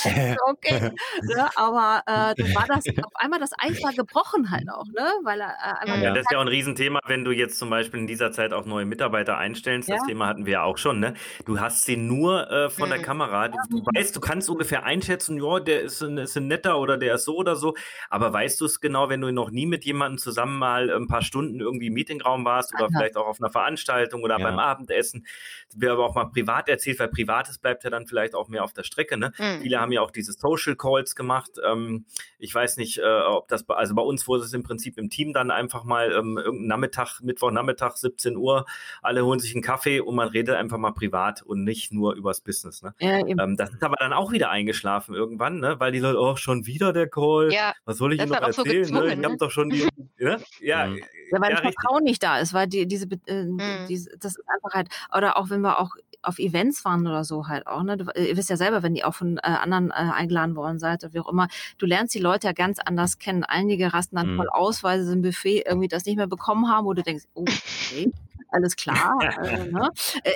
okay. 0.47 0.91
ne? 1.23 1.49
Aber 1.57 2.03
äh, 2.07 2.35
dann 2.35 2.55
war 2.55 2.67
das 2.69 2.85
auf 3.05 3.13
einmal 3.17 3.41
das 3.41 3.51
Eis 3.59 3.83
war 3.83 3.93
gebrochen 3.93 4.51
halt 4.51 4.69
auch, 4.71 4.87
ne? 4.87 5.11
Weil 5.23 5.41
er 5.41 5.55
äh, 5.85 6.03
ja, 6.03 6.11
das 6.11 6.21
ist 6.21 6.33
ja 6.33 6.39
auch 6.39 6.43
ein 6.43 6.49
Riesenthema, 6.49 7.01
wenn 7.07 7.25
du 7.25 7.33
jetzt 7.33 7.59
zum 7.59 7.71
Beispiel 7.71 8.01
in 8.01 8.07
dieser 8.07 8.33
Zeit 8.33 8.53
auch 8.53 8.65
neue 8.65 8.85
Mitarbeiter 8.85 9.39
einstellst. 9.39 9.89
Ja. 9.89 9.97
Das 9.97 10.07
Thema 10.07 10.27
hatten 10.27 10.47
wir 10.47 10.55
ja 10.55 10.63
auch 10.63 10.79
schon, 10.79 11.01
ne? 11.01 11.15
Du 11.45 11.61
hast 11.61 11.85
sie 11.85 11.97
nur 11.97 12.51
äh, 12.51 12.71
von 12.71 12.89
der 12.89 12.99
mhm. 12.99 13.03
Kamera. 13.03 13.49
Du, 13.49 13.59
du, 13.71 13.85
weißt, 13.95 14.15
du 14.15 14.21
kannst 14.21 14.49
ungefähr 14.49 14.85
einschätzen, 14.85 15.43
ja, 15.43 15.61
der 15.61 15.83
ist 15.83 16.03
ein, 16.03 16.19
ist 16.19 16.37
ein 16.37 16.47
netter 16.47 16.79
oder 16.79 16.97
der 16.97 17.17
ist 17.17 17.25
so 17.25 17.37
oder 17.37 17.57
so. 17.57 17.75
Aber 18.11 18.33
weißt 18.33 18.61
du 18.61 18.67
es 18.67 18.81
genau, 18.81 19.09
wenn 19.09 19.21
du 19.21 19.33
noch 19.33 19.51
nie 19.51 19.67
mit 19.67 19.85
jemandem 19.85 20.19
zusammen 20.19 20.59
mal 20.59 20.91
ein 20.91 21.07
paar 21.07 21.23
Stunden 21.23 21.61
irgendwie 21.61 21.89
im 21.89 21.95
Meetingraum 21.95 22.45
warst 22.45 22.75
oder 22.75 22.85
Aha. 22.85 22.91
vielleicht 22.97 23.17
auch 23.17 23.27
auf 23.27 23.41
einer 23.41 23.51
Veranstaltung 23.51 24.23
oder 24.23 24.39
ja. 24.39 24.45
beim 24.45 24.59
Abendessen, 24.59 25.27
wer 25.75 25.93
aber 25.93 26.07
auch 26.07 26.15
mal 26.15 26.27
privat 26.27 26.69
erzählt, 26.69 26.99
weil 26.99 27.09
Privates 27.09 27.59
bleibt 27.59 27.85
ja 27.85 27.91
dann 27.91 28.07
vielleicht 28.07 28.35
auch 28.35 28.49
mehr 28.49 28.65
auf 28.65 28.73
der 28.73 28.83
Strecke, 28.83 29.17
ne? 29.17 29.33
Mhm 29.39 29.64
viele 29.65 29.81
haben 29.81 29.93
ja 29.93 30.03
auch 30.03 30.11
diese 30.11 30.33
Social 30.33 30.77
Calls 30.77 31.17
gemacht. 31.17 31.53
Ähm, 31.67 32.05
ich 32.39 32.55
weiß 32.55 32.77
nicht, 32.77 32.99
äh, 32.99 33.21
ob 33.27 33.49
das, 33.49 33.67
also 33.71 33.95
bei 33.95 34.03
uns 34.03 34.29
wurde 34.29 34.45
es 34.45 34.53
im 34.53 34.63
Prinzip 34.63 34.99
im 34.99 35.09
Team 35.09 35.33
dann 35.33 35.51
einfach 35.51 35.85
mal 35.85 36.13
ähm, 36.13 36.37
irgendein 36.37 36.69
Nachmittag, 36.69 37.21
Mittwochnachmittag, 37.23 37.97
17 37.97 38.37
Uhr, 38.37 38.67
alle 39.01 39.25
holen 39.25 39.41
sich 39.41 39.55
einen 39.55 39.63
Kaffee 39.63 40.01
und 40.01 40.15
man 40.15 40.29
redet 40.29 40.55
einfach 40.57 40.77
mal 40.77 40.93
privat 40.93 41.43
und 41.43 41.65
nicht 41.65 41.93
nur 41.93 42.15
übers 42.15 42.43
Business. 42.43 42.83
Ne? 42.83 42.95
Ja, 43.01 43.27
ähm, 43.27 43.57
das 43.57 43.73
ist 43.73 43.83
aber 43.83 43.97
dann 43.99 44.13
auch 44.13 44.33
wieder 44.33 44.51
eingeschlafen 44.51 45.15
irgendwann, 45.15 45.61
ne? 45.61 45.81
weil 45.81 45.93
die 45.93 46.01
Leute, 46.01 46.21
oh, 46.21 46.37
schon 46.37 46.67
wieder 46.67 46.93
der 46.93 47.09
Call. 47.09 47.51
Ja, 47.51 47.73
was 47.87 47.97
soll 47.97 48.13
ich 48.13 48.21
Ihnen 48.21 48.29
noch 48.29 48.43
erzählen? 48.43 48.85
So 48.85 48.95
ne? 48.95 49.07
Ich 49.07 49.13
habe 49.13 49.29
ne? 49.31 49.37
doch 49.39 49.51
schon 49.51 49.71
die, 49.71 49.89
ne? 50.19 50.39
ja, 50.61 50.87
ja, 50.87 51.41
weil 51.41 51.51
ja, 51.51 51.57
das 51.57 51.61
Vertrauen 51.61 52.05
nicht 52.05 52.23
da 52.23 52.39
ist, 52.39 52.53
weil 52.53 52.67
die, 52.67 52.87
diese, 52.87 53.07
äh, 53.27 53.45
mhm. 53.45 53.87
diese, 53.89 54.11
das 54.19 54.37
ist 54.37 54.45
einfach 54.47 54.75
halt, 54.75 54.89
oder 55.17 55.39
auch 55.39 55.49
wenn 55.49 55.63
wir 55.63 55.81
auch 55.81 55.97
auf 56.25 56.39
Events 56.39 56.85
waren 56.85 57.07
oder 57.07 57.25
so 57.25 57.49
halt 57.49 57.67
auch. 57.67 57.83
Ne? 57.83 57.97
Du, 57.97 58.05
äh, 58.15 58.27
ihr 58.27 58.37
wisst 58.37 58.51
ja 58.51 58.57
selber, 58.57 58.83
wenn 58.83 58.95
ihr 58.95 59.07
auch 59.09 59.15
von 59.15 59.39
äh, 59.39 59.41
anderen 59.43 59.91
äh, 59.91 59.95
eingeladen 59.95 60.57
worden 60.57 60.79
seid 60.79 61.05
oder 61.05 61.15
wie 61.15 61.21
auch 61.21 61.29
immer, 61.29 61.49
du 61.79 61.87
lernst 61.87 62.15
die 62.15 62.21
Leute 62.21 62.47
ja 62.47 62.53
ganz 62.53 62.79
anders 62.79 63.19
kennen. 63.19 63.45
Einige 63.45 63.93
rasten 63.93 64.17
dann 64.17 64.33
mhm. 64.33 64.37
voll 64.37 64.49
aus, 64.49 64.83
weil 64.83 65.03
sie 65.03 65.13
im 65.13 65.23
Buffet 65.23 65.65
irgendwie 65.67 65.89
das 65.89 66.05
nicht 66.05 66.17
mehr 66.17 66.27
bekommen 66.27 66.69
haben, 66.69 66.87
wo 66.87 66.95
du 66.95 67.03
denkst, 67.03 67.25
oh, 67.35 67.43
okay, 67.43 68.13
alles 68.55 68.77
klar. 68.77 69.19
äh, 69.43 69.71
ne? 69.71 69.91
äh, 70.23 70.33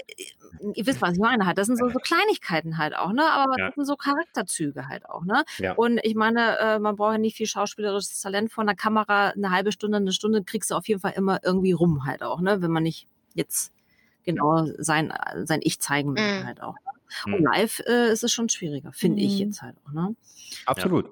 ihr 0.75 0.87
wisst, 0.87 1.01
was 1.01 1.15
ich 1.15 1.19
meine 1.19 1.47
halt. 1.47 1.59
Das 1.59 1.67
sind 1.67 1.79
so, 1.79 1.89
so 1.89 1.99
Kleinigkeiten 1.99 2.79
halt 2.79 2.97
auch, 2.97 3.13
ne? 3.13 3.25
Aber 3.31 3.55
ja. 3.59 3.67
das 3.67 3.75
sind 3.77 3.85
so 3.87 3.97
Charakterzüge 3.97 4.89
halt 4.89 5.09
auch, 5.09 5.25
ne? 5.25 5.45
Ja. 5.59 5.73
Und 5.75 6.01
ich 6.03 6.15
meine, 6.15 6.59
äh, 6.59 6.79
man 6.79 6.97
braucht 6.97 7.13
ja 7.13 7.19
nicht 7.19 7.37
viel 7.37 7.47
schauspielerisches 7.47 8.21
Talent 8.21 8.53
vor 8.53 8.63
einer 8.63 8.75
Kamera. 8.75 9.29
Eine 9.29 9.51
halbe 9.51 9.73
Stunde, 9.73 9.99
eine 9.99 10.13
Stunde 10.13 10.43
kriegst 10.43 10.71
du 10.71 10.75
auf 10.75 10.89
jeden 10.89 11.01
Fall 11.01 11.13
immer 11.17 11.41
irgendwie 11.45 11.73
rum 11.73 12.05
halt 12.05 12.23
auch, 12.23 12.41
ne? 12.41 12.61
Wenn 12.61 12.71
man 12.71 12.83
nicht 12.83 13.07
jetzt 13.35 13.73
genau 14.29 14.67
sein, 14.79 15.13
sein 15.45 15.61
Ich 15.63 15.81
zeigen 15.81 16.13
möchte 16.13 16.41
mhm. 16.41 16.47
halt 16.47 16.63
auch. 16.63 16.75
Ne? 16.75 17.35
Und 17.35 17.41
mhm. 17.41 17.47
live 17.47 17.81
äh, 17.87 18.13
ist 18.13 18.23
es 18.23 18.33
schon 18.33 18.49
schwieriger, 18.49 18.93
finde 18.93 19.23
mhm. 19.23 19.29
ich 19.29 19.39
jetzt 19.39 19.63
halt 19.63 19.77
auch, 19.85 19.93
ne? 19.93 20.15
Absolut. 20.67 21.11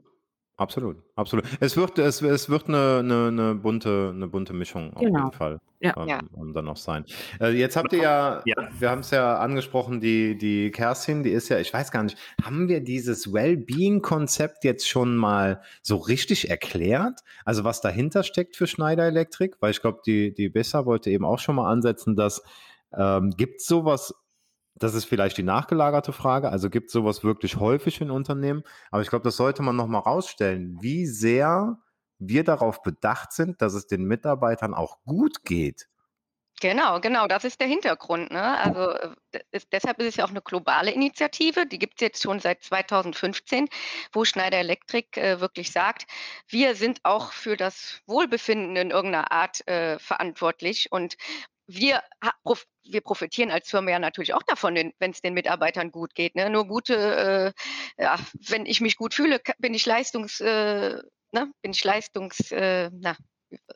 Absolut, 0.58 0.96
absolut. 1.16 1.44
Es 1.60 1.76
wird, 1.76 1.98
es, 1.98 2.22
es 2.22 2.48
wird 2.48 2.68
eine, 2.68 3.00
eine, 3.00 3.28
eine 3.28 3.54
bunte, 3.54 4.12
eine 4.14 4.26
bunte 4.26 4.54
Mischung 4.54 4.94
auf 4.94 5.02
genau. 5.02 5.18
jeden 5.18 5.32
Fall 5.32 5.60
ja. 5.80 5.94
Ähm, 5.96 6.08
ja. 6.08 6.20
Um 6.32 6.52
dann 6.52 6.64
noch 6.64 6.76
sein. 6.76 7.04
Äh, 7.40 7.50
jetzt 7.50 7.76
habt 7.76 7.92
ihr 7.92 8.02
ja, 8.02 8.42
ja. 8.44 8.54
wir 8.78 8.90
haben 8.90 9.00
es 9.00 9.10
ja 9.10 9.38
angesprochen, 9.38 10.00
die, 10.00 10.36
die 10.38 10.70
Kerstin, 10.70 11.22
die 11.22 11.30
ist 11.30 11.48
ja, 11.48 11.58
ich 11.58 11.72
weiß 11.72 11.90
gar 11.90 12.02
nicht, 12.02 12.16
haben 12.42 12.68
wir 12.68 12.80
dieses 12.80 13.32
Wellbeing-Konzept 13.32 14.64
jetzt 14.64 14.88
schon 14.88 15.16
mal 15.16 15.60
so 15.82 15.96
richtig 15.96 16.50
erklärt? 16.50 17.20
Also 17.44 17.64
was 17.64 17.80
dahinter 17.80 18.22
steckt 18.22 18.56
für 18.56 18.66
Schneider 18.66 19.04
Elektrik? 19.04 19.56
Weil 19.60 19.70
ich 19.70 19.80
glaube, 19.80 20.00
die, 20.06 20.32
die 20.32 20.48
Besser 20.48 20.86
wollte 20.86 21.10
eben 21.10 21.24
auch 21.24 21.38
schon 21.38 21.56
mal 21.56 21.70
ansetzen, 21.70 22.16
dass 22.16 22.42
ähm, 22.96 23.30
gibt 23.36 23.60
es 23.60 23.66
sowas 23.66 24.14
das 24.78 24.94
ist 24.94 25.06
vielleicht 25.06 25.38
die 25.38 25.42
nachgelagerte 25.42 26.12
Frage. 26.12 26.50
Also 26.50 26.68
gibt 26.68 26.88
es 26.88 26.92
sowas 26.92 27.24
wirklich 27.24 27.56
häufig 27.56 28.00
in 28.00 28.10
Unternehmen? 28.10 28.62
Aber 28.90 29.02
ich 29.02 29.08
glaube, 29.08 29.24
das 29.24 29.36
sollte 29.36 29.62
man 29.62 29.74
nochmal 29.74 30.02
rausstellen, 30.02 30.76
wie 30.80 31.06
sehr 31.06 31.78
wir 32.18 32.44
darauf 32.44 32.82
bedacht 32.82 33.32
sind, 33.32 33.60
dass 33.62 33.74
es 33.74 33.86
den 33.86 34.04
Mitarbeitern 34.04 34.74
auch 34.74 34.98
gut 35.04 35.44
geht. 35.44 35.88
Genau, 36.60 37.00
genau, 37.00 37.26
das 37.26 37.44
ist 37.44 37.60
der 37.60 37.68
Hintergrund. 37.68 38.30
Ne? 38.30 38.58
Also 38.58 38.90
äh, 39.32 39.40
ist, 39.50 39.68
deshalb 39.72 39.98
ist 39.98 40.08
es 40.08 40.16
ja 40.16 40.24
auch 40.24 40.30
eine 40.30 40.40
globale 40.40 40.90
Initiative, 40.90 41.66
die 41.66 41.78
gibt 41.78 41.94
es 41.96 42.00
jetzt 42.00 42.22
schon 42.22 42.40
seit 42.40 42.62
2015, 42.62 43.68
wo 44.12 44.24
Schneider 44.24 44.58
Electric 44.58 45.20
äh, 45.20 45.40
wirklich 45.40 45.70
sagt, 45.70 46.06
wir 46.48 46.74
sind 46.74 47.00
auch 47.02 47.32
für 47.32 47.58
das 47.58 48.00
Wohlbefinden 48.06 48.76
in 48.76 48.90
irgendeiner 48.90 49.32
Art 49.32 49.68
äh, 49.68 49.98
verantwortlich 49.98 50.90
und 50.90 51.16
wir, 51.66 52.02
wir 52.84 53.00
profitieren 53.00 53.50
als 53.50 53.70
Firma 53.70 53.90
ja 53.90 53.98
natürlich 53.98 54.34
auch 54.34 54.42
davon, 54.44 54.74
wenn 54.98 55.10
es 55.10 55.20
den 55.20 55.34
Mitarbeitern 55.34 55.90
gut 55.90 56.14
geht. 56.14 56.34
Ne? 56.34 56.50
Nur 56.50 56.66
gute, 56.66 57.54
äh, 57.98 58.02
ja, 58.02 58.18
wenn 58.48 58.66
ich 58.66 58.80
mich 58.80 58.96
gut 58.96 59.14
fühle, 59.14 59.40
bin 59.58 59.74
ich 59.74 59.86
leistungs, 59.86 60.40
äh, 60.40 60.98
ne? 61.32 61.52
bin 61.62 61.72
ich 61.72 61.84
leistungs, 61.84 62.52
äh, 62.52 62.90
na, 62.92 63.16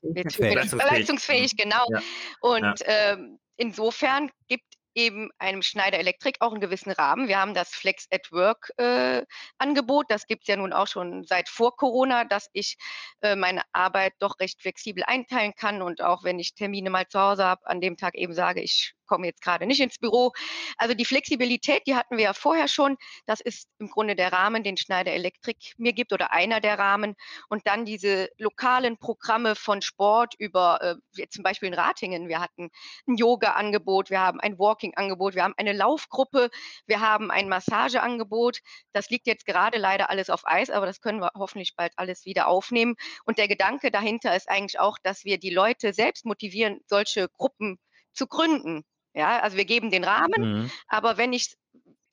leistungsfähig. 0.03 0.91
leistungsfähig, 0.91 1.57
genau. 1.57 1.86
Ja. 1.91 2.03
Und 2.41 2.80
ja. 2.80 3.12
Ähm, 3.12 3.38
insofern 3.57 4.30
gibt 4.49 4.64
eben 4.95 5.30
einem 5.38 5.62
Schneider 5.62 5.99
Elektrik 5.99 6.36
auch 6.41 6.53
einen 6.53 6.61
gewissen 6.61 6.93
Rahmen. 6.93 7.28
Wir 7.28 7.38
haben 7.38 7.55
das 7.55 7.70
Flex 7.70 8.07
at 8.11 8.30
Work 8.32 8.72
äh, 8.76 9.24
Angebot. 9.59 10.07
Das 10.09 10.26
gibt 10.26 10.43
es 10.43 10.49
ja 10.49 10.57
nun 10.57 10.72
auch 10.72 10.86
schon 10.86 11.24
seit 11.24 11.49
vor 11.49 11.76
Corona, 11.76 12.24
dass 12.24 12.49
ich 12.53 12.76
äh, 13.22 13.36
meine 13.36 13.62
Arbeit 13.72 14.14
doch 14.18 14.38
recht 14.41 14.61
flexibel 14.61 15.05
einteilen 15.07 15.55
kann 15.55 15.82
und 15.82 16.03
auch 16.03 16.24
wenn 16.24 16.38
ich 16.38 16.55
Termine 16.55 16.91
mal 16.91 17.07
zu 17.07 17.20
Hause 17.20 17.45
habe, 17.45 17.66
an 17.66 17.80
dem 17.80 17.97
Tag 17.97 18.14
eben 18.14 18.34
sage, 18.34 18.61
ich 18.62 18.95
komme 19.11 19.27
jetzt 19.27 19.43
gerade 19.43 19.67
nicht 19.67 19.81
ins 19.81 19.99
Büro. 19.99 20.33
Also 20.77 20.95
die 20.95 21.05
Flexibilität, 21.05 21.83
die 21.87 21.97
hatten 21.97 22.17
wir 22.17 22.25
ja 22.25 22.33
vorher 22.33 22.69
schon. 22.69 22.97
Das 23.27 23.41
ist 23.41 23.69
im 23.81 23.89
Grunde 23.89 24.15
der 24.15 24.33
Rahmen, 24.33 24.63
den 24.63 24.77
Schneider 24.77 25.13
Elektrik 25.13 25.75
mir 25.79 25.93
gibt 25.93 26.13
oder 26.13 26.33
einer 26.33 26.61
der 26.61 26.79
Rahmen. 26.79 27.17
Und 27.49 27.67
dann 27.67 27.85
diese 27.85 28.29
lokalen 28.39 28.99
Programme 28.99 29.57
von 29.57 29.83
Sport 29.83 30.35
über, 30.39 30.97
äh, 31.17 31.27
zum 31.29 31.43
Beispiel 31.43 31.67
in 31.69 31.75
Ratingen. 31.75 32.29
Wir 32.29 32.41
hatten 32.41 32.71
ein 33.09 33.17
Yoga-Angebot, 33.17 34.11
wir 34.11 34.21
haben 34.21 34.39
ein 34.39 34.59
Walking-Angebot, 34.61 35.35
wir 35.35 35.43
haben 35.43 35.55
eine 35.57 35.73
Laufgruppe, 35.73 36.51
wir 36.87 37.01
haben 37.01 37.33
ein 37.33 37.49
Massageangebot. 37.49 38.61
Das 38.93 39.11
liegt 39.11 39.27
jetzt 39.27 39.45
gerade 39.45 39.79
leider 39.79 40.09
alles 40.09 40.31
auf 40.31 40.43
Eis, 40.45 40.71
aber 40.71 40.87
das 40.87 41.01
können 41.01 41.19
wir 41.19 41.33
hoffentlich 41.35 41.75
bald 41.75 41.93
alles 41.97 42.25
wieder 42.27 42.47
aufnehmen. 42.47 42.95
Und 43.25 43.39
der 43.39 43.49
Gedanke 43.49 43.91
dahinter 43.91 44.37
ist 44.37 44.49
eigentlich 44.49 44.79
auch, 44.79 44.99
dass 45.03 45.25
wir 45.25 45.39
die 45.39 45.51
Leute 45.51 45.93
selbst 45.93 46.25
motivieren, 46.25 46.81
solche 46.87 47.29
Gruppen 47.29 47.81
zu 48.13 48.27
gründen. 48.27 48.85
Ja, 49.15 49.41
also 49.41 49.57
wir 49.57 49.65
geben 49.65 49.91
den 49.91 50.05
Rahmen, 50.05 50.63
mhm. 50.63 50.71
aber 50.87 51.17
wenn 51.17 51.33
ich, 51.33 51.57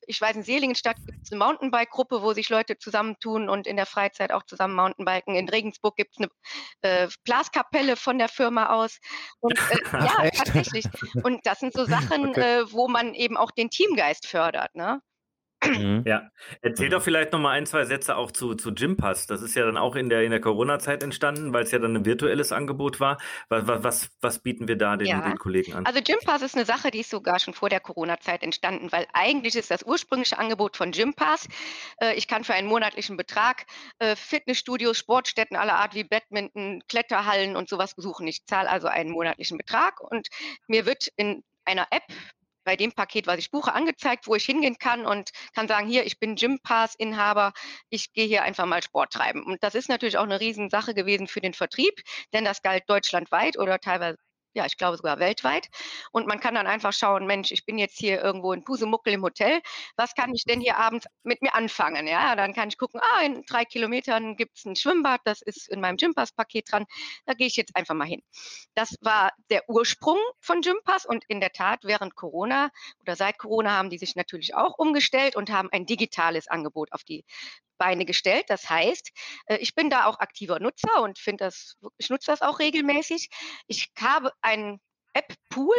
ich 0.06 0.20
weiß, 0.20 0.36
in 0.36 0.42
Seligenstadt 0.42 0.96
gibt 1.06 1.22
es 1.22 1.30
eine 1.30 1.38
Mountainbike-Gruppe, 1.44 2.22
wo 2.22 2.32
sich 2.32 2.48
Leute 2.48 2.78
zusammentun 2.78 3.48
und 3.48 3.66
in 3.66 3.76
der 3.76 3.86
Freizeit 3.86 4.32
auch 4.32 4.42
zusammen 4.44 4.74
Mountainbiken. 4.74 5.36
In 5.36 5.48
Regensburg 5.48 5.96
gibt 5.96 6.14
es 6.16 6.18
eine 6.18 6.30
äh, 6.82 7.08
Blaskapelle 7.24 7.96
von 7.96 8.18
der 8.18 8.28
Firma 8.28 8.70
aus. 8.70 8.98
Und, 9.40 9.58
äh, 9.58 9.78
ja, 9.92 10.30
tatsächlich. 10.30 10.86
Und 11.22 11.46
das 11.46 11.60
sind 11.60 11.74
so 11.74 11.84
Sachen, 11.86 12.30
okay. 12.30 12.60
äh, 12.60 12.72
wo 12.72 12.88
man 12.88 13.14
eben 13.14 13.36
auch 13.36 13.50
den 13.50 13.70
Teamgeist 13.70 14.26
fördert. 14.26 14.74
Ne? 14.74 15.00
Mhm. 15.64 16.04
Ja, 16.06 16.30
erzähl 16.62 16.88
doch 16.88 17.02
vielleicht 17.02 17.32
noch 17.32 17.40
mal 17.40 17.50
ein, 17.50 17.66
zwei 17.66 17.84
Sätze 17.84 18.16
auch 18.16 18.30
zu, 18.30 18.54
zu 18.54 18.72
Gympass. 18.72 19.26
Das 19.26 19.42
ist 19.42 19.56
ja 19.56 19.64
dann 19.64 19.76
auch 19.76 19.96
in 19.96 20.08
der, 20.08 20.22
in 20.22 20.30
der 20.30 20.40
Corona-Zeit 20.40 21.02
entstanden, 21.02 21.52
weil 21.52 21.64
es 21.64 21.72
ja 21.72 21.78
dann 21.78 21.96
ein 21.96 22.04
virtuelles 22.04 22.52
Angebot 22.52 23.00
war. 23.00 23.18
Was, 23.48 23.82
was, 23.82 24.10
was 24.20 24.38
bieten 24.38 24.68
wir 24.68 24.76
da 24.76 24.96
den, 24.96 25.08
ja. 25.08 25.20
den 25.20 25.38
Kollegen 25.38 25.74
an? 25.74 25.84
Also 25.86 26.00
Gympass 26.00 26.42
ist 26.42 26.54
eine 26.54 26.64
Sache, 26.64 26.90
die 26.90 27.00
ist 27.00 27.10
sogar 27.10 27.38
schon 27.40 27.54
vor 27.54 27.68
der 27.68 27.80
Corona-Zeit 27.80 28.42
entstanden, 28.42 28.92
weil 28.92 29.06
eigentlich 29.12 29.56
ist 29.56 29.70
das 29.70 29.82
ursprüngliche 29.82 30.38
Angebot 30.38 30.76
von 30.76 30.92
Gympass, 30.92 31.48
äh, 32.00 32.14
ich 32.14 32.28
kann 32.28 32.44
für 32.44 32.54
einen 32.54 32.68
monatlichen 32.68 33.16
Betrag 33.16 33.66
äh, 33.98 34.14
Fitnessstudios, 34.14 34.96
Sportstätten 34.96 35.56
aller 35.56 35.74
Art 35.74 35.94
wie 35.94 36.04
Badminton, 36.04 36.82
Kletterhallen 36.88 37.56
und 37.56 37.68
sowas 37.68 37.94
besuchen. 37.94 38.26
Ich 38.28 38.44
zahle 38.46 38.70
also 38.70 38.86
einen 38.86 39.10
monatlichen 39.10 39.58
Betrag 39.58 40.00
und 40.00 40.28
mir 40.68 40.86
wird 40.86 41.08
in 41.16 41.42
einer 41.64 41.88
App 41.90 42.04
bei 42.68 42.76
dem 42.76 42.92
Paket, 42.92 43.26
was 43.26 43.38
ich 43.38 43.50
buche, 43.50 43.72
angezeigt, 43.72 44.26
wo 44.26 44.34
ich 44.34 44.44
hingehen 44.44 44.76
kann 44.78 45.06
und 45.06 45.30
kann 45.54 45.68
sagen, 45.68 45.88
hier, 45.88 46.04
ich 46.04 46.18
bin 46.18 46.34
Gym 46.36 46.58
Pass 46.62 46.94
Inhaber, 46.96 47.54
ich 47.88 48.12
gehe 48.12 48.26
hier 48.26 48.42
einfach 48.42 48.66
mal 48.66 48.82
Sport 48.82 49.10
treiben. 49.10 49.42
Und 49.42 49.62
das 49.62 49.74
ist 49.74 49.88
natürlich 49.88 50.18
auch 50.18 50.24
eine 50.24 50.38
Riesensache 50.38 50.92
gewesen 50.92 51.28
für 51.28 51.40
den 51.40 51.54
Vertrieb, 51.54 51.94
denn 52.34 52.44
das 52.44 52.60
galt 52.60 52.84
deutschlandweit 52.86 53.58
oder 53.58 53.78
teilweise 53.78 54.18
ja, 54.54 54.66
ich 54.66 54.76
glaube 54.76 54.96
sogar 54.96 55.18
weltweit. 55.18 55.68
Und 56.12 56.26
man 56.26 56.40
kann 56.40 56.54
dann 56.54 56.66
einfach 56.66 56.92
schauen, 56.92 57.26
Mensch, 57.26 57.52
ich 57.52 57.64
bin 57.64 57.78
jetzt 57.78 57.98
hier 57.98 58.20
irgendwo 58.22 58.52
in 58.52 58.64
Pusemuckel 58.64 59.12
im 59.12 59.22
Hotel. 59.22 59.60
Was 59.96 60.14
kann 60.14 60.34
ich 60.34 60.44
denn 60.44 60.60
hier 60.60 60.76
abends 60.76 61.06
mit 61.22 61.42
mir 61.42 61.54
anfangen? 61.54 62.06
Ja, 62.06 62.34
dann 62.36 62.54
kann 62.54 62.68
ich 62.68 62.78
gucken, 62.78 63.00
ah, 63.00 63.22
in 63.22 63.42
drei 63.46 63.64
Kilometern 63.64 64.36
gibt 64.36 64.58
es 64.58 64.64
ein 64.64 64.76
Schwimmbad, 64.76 65.20
das 65.24 65.42
ist 65.42 65.68
in 65.68 65.80
meinem 65.80 65.96
Gympass-Paket 65.96 66.72
dran. 66.72 66.86
Da 67.26 67.34
gehe 67.34 67.46
ich 67.46 67.56
jetzt 67.56 67.76
einfach 67.76 67.94
mal 67.94 68.06
hin. 68.06 68.22
Das 68.74 68.94
war 69.00 69.32
der 69.50 69.68
Ursprung 69.68 70.18
von 70.40 70.60
Gympass 70.60 71.06
und 71.06 71.24
in 71.28 71.40
der 71.40 71.52
Tat 71.52 71.80
während 71.84 72.14
Corona 72.14 72.70
oder 73.00 73.16
seit 73.16 73.38
Corona 73.38 73.72
haben 73.72 73.90
die 73.90 73.98
sich 73.98 74.16
natürlich 74.16 74.54
auch 74.54 74.78
umgestellt 74.78 75.36
und 75.36 75.50
haben 75.50 75.68
ein 75.72 75.86
digitales 75.86 76.48
Angebot 76.48 76.92
auf 76.92 77.04
die 77.04 77.24
Beine 77.78 78.04
gestellt. 78.04 78.44
Das 78.48 78.68
heißt, 78.68 79.10
äh, 79.46 79.56
ich 79.56 79.74
bin 79.74 79.88
da 79.90 80.06
auch 80.06 80.18
aktiver 80.18 80.60
Nutzer 80.60 81.02
und 81.02 81.18
finde 81.18 81.44
das, 81.44 81.76
ich 81.96 82.10
nutze 82.10 82.30
das 82.30 82.42
auch 82.42 82.58
regelmäßig. 82.58 83.30
Ich 83.66 83.90
habe 83.98 84.32
einen 84.42 84.80
App-Pool, 85.14 85.76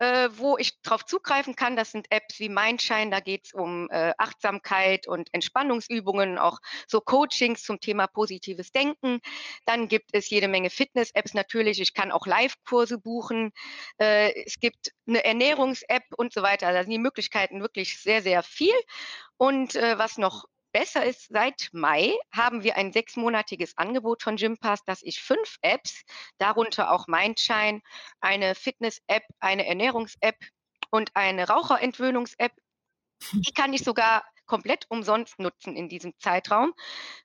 äh, 0.00 0.28
wo 0.36 0.56
ich 0.58 0.80
darauf 0.82 1.04
zugreifen 1.04 1.56
kann. 1.56 1.74
Das 1.74 1.90
sind 1.90 2.06
Apps 2.10 2.38
wie 2.38 2.48
Mindshine, 2.48 3.10
da 3.10 3.18
geht 3.20 3.46
es 3.46 3.52
um 3.52 3.88
äh, 3.90 4.12
Achtsamkeit 4.16 5.08
und 5.08 5.28
Entspannungsübungen, 5.32 6.38
auch 6.38 6.60
so 6.86 7.00
Coachings 7.00 7.64
zum 7.64 7.80
Thema 7.80 8.06
positives 8.06 8.70
Denken. 8.70 9.20
Dann 9.64 9.88
gibt 9.88 10.10
es 10.12 10.30
jede 10.30 10.46
Menge 10.46 10.70
Fitness-Apps 10.70 11.34
natürlich. 11.34 11.80
Ich 11.80 11.94
kann 11.94 12.12
auch 12.12 12.26
Live-Kurse 12.26 12.98
buchen. 12.98 13.52
Es 13.98 14.60
gibt 14.60 14.92
eine 15.06 15.24
Ernährungs-App 15.24 16.04
und 16.16 16.32
so 16.32 16.42
weiter. 16.42 16.72
Da 16.72 16.82
sind 16.82 16.92
die 16.92 16.98
Möglichkeiten 16.98 17.60
wirklich 17.60 18.00
sehr, 18.00 18.22
sehr 18.22 18.42
viel. 18.42 18.74
Und 19.36 19.74
was 19.74 20.18
noch 20.18 20.44
besser 20.78 21.04
ist, 21.04 21.26
seit 21.28 21.70
Mai 21.72 22.14
haben 22.32 22.62
wir 22.62 22.76
ein 22.76 22.92
sechsmonatiges 22.92 23.76
Angebot 23.76 24.22
von 24.22 24.36
Gympass, 24.36 24.84
dass 24.84 25.02
ich 25.02 25.20
fünf 25.20 25.56
Apps, 25.60 26.02
darunter 26.38 26.92
auch 26.92 27.08
Mindshine, 27.08 27.80
eine 28.20 28.54
Fitness-App, 28.54 29.24
eine 29.40 29.66
Ernährungs-App 29.66 30.36
und 30.90 31.10
eine 31.16 31.48
Raucherentwöhnungs-App, 31.48 32.52
die 33.32 33.52
kann 33.52 33.72
ich 33.72 33.82
sogar 33.82 34.24
komplett 34.46 34.86
umsonst 34.88 35.40
nutzen 35.40 35.74
in 35.74 35.88
diesem 35.88 36.16
Zeitraum 36.20 36.72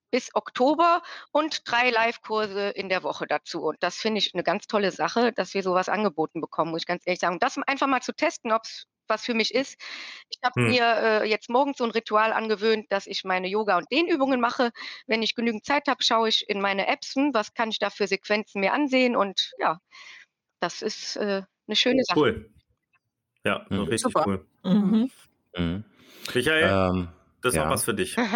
bis 0.09 0.33
Oktober 0.33 1.03
und 1.31 1.61
drei 1.65 1.91
Live-Kurse 1.91 2.69
in 2.69 2.89
der 2.89 3.03
Woche 3.03 3.27
dazu. 3.27 3.61
Und 3.61 3.77
das 3.81 3.97
finde 3.97 4.17
ich 4.17 4.33
eine 4.33 4.43
ganz 4.43 4.65
tolle 4.65 4.91
Sache, 4.91 5.31
dass 5.31 5.53
wir 5.53 5.61
sowas 5.61 5.89
angeboten 5.89 6.41
bekommen, 6.41 6.71
muss 6.71 6.81
ich 6.81 6.87
ganz 6.87 7.03
ehrlich 7.05 7.19
sagen. 7.19 7.35
Und 7.35 7.43
das 7.43 7.57
einfach 7.67 7.87
mal 7.87 8.01
zu 8.01 8.15
testen, 8.15 8.51
ob 8.51 8.63
es 8.63 8.87
was 9.07 9.25
für 9.25 9.33
mich 9.33 9.53
ist. 9.53 9.79
Ich 10.29 10.39
habe 10.43 10.61
hm. 10.61 10.69
mir 10.69 10.83
äh, 10.83 11.29
jetzt 11.29 11.49
morgens 11.49 11.77
so 11.77 11.83
ein 11.83 11.91
Ritual 11.91 12.33
angewöhnt, 12.33 12.87
dass 12.89 13.07
ich 13.07 13.23
meine 13.23 13.47
Yoga- 13.47 13.77
und 13.77 13.91
Dehnübungen 13.91 14.39
mache. 14.39 14.71
Wenn 15.07 15.21
ich 15.21 15.35
genügend 15.35 15.65
Zeit 15.65 15.87
habe, 15.87 16.03
schaue 16.03 16.29
ich 16.29 16.45
in 16.47 16.61
meine 16.61 16.87
Apps, 16.87 17.15
hm, 17.15 17.33
was 17.33 17.53
kann 17.53 17.69
ich 17.69 17.79
da 17.79 17.89
für 17.89 18.07
Sequenzen 18.07 18.61
mir 18.61 18.73
ansehen. 18.73 19.15
Und 19.15 19.51
ja, 19.59 19.79
das 20.59 20.81
ist 20.81 21.17
äh, 21.17 21.43
eine 21.67 21.75
schöne 21.75 22.03
Sache. 22.03 22.19
Cool. 22.19 22.49
Ja, 23.45 23.65
mhm. 23.69 23.79
richtig 23.81 24.13
Super. 24.13 24.23
cool. 24.25 24.45
Mhm. 24.63 25.11
Mhm. 25.57 25.83
Michael, 26.33 26.63
ähm, 26.63 27.09
das 27.41 27.53
ist 27.53 27.57
ja. 27.57 27.65
auch 27.65 27.69
was 27.69 27.83
für 27.83 27.93
dich. 27.93 28.15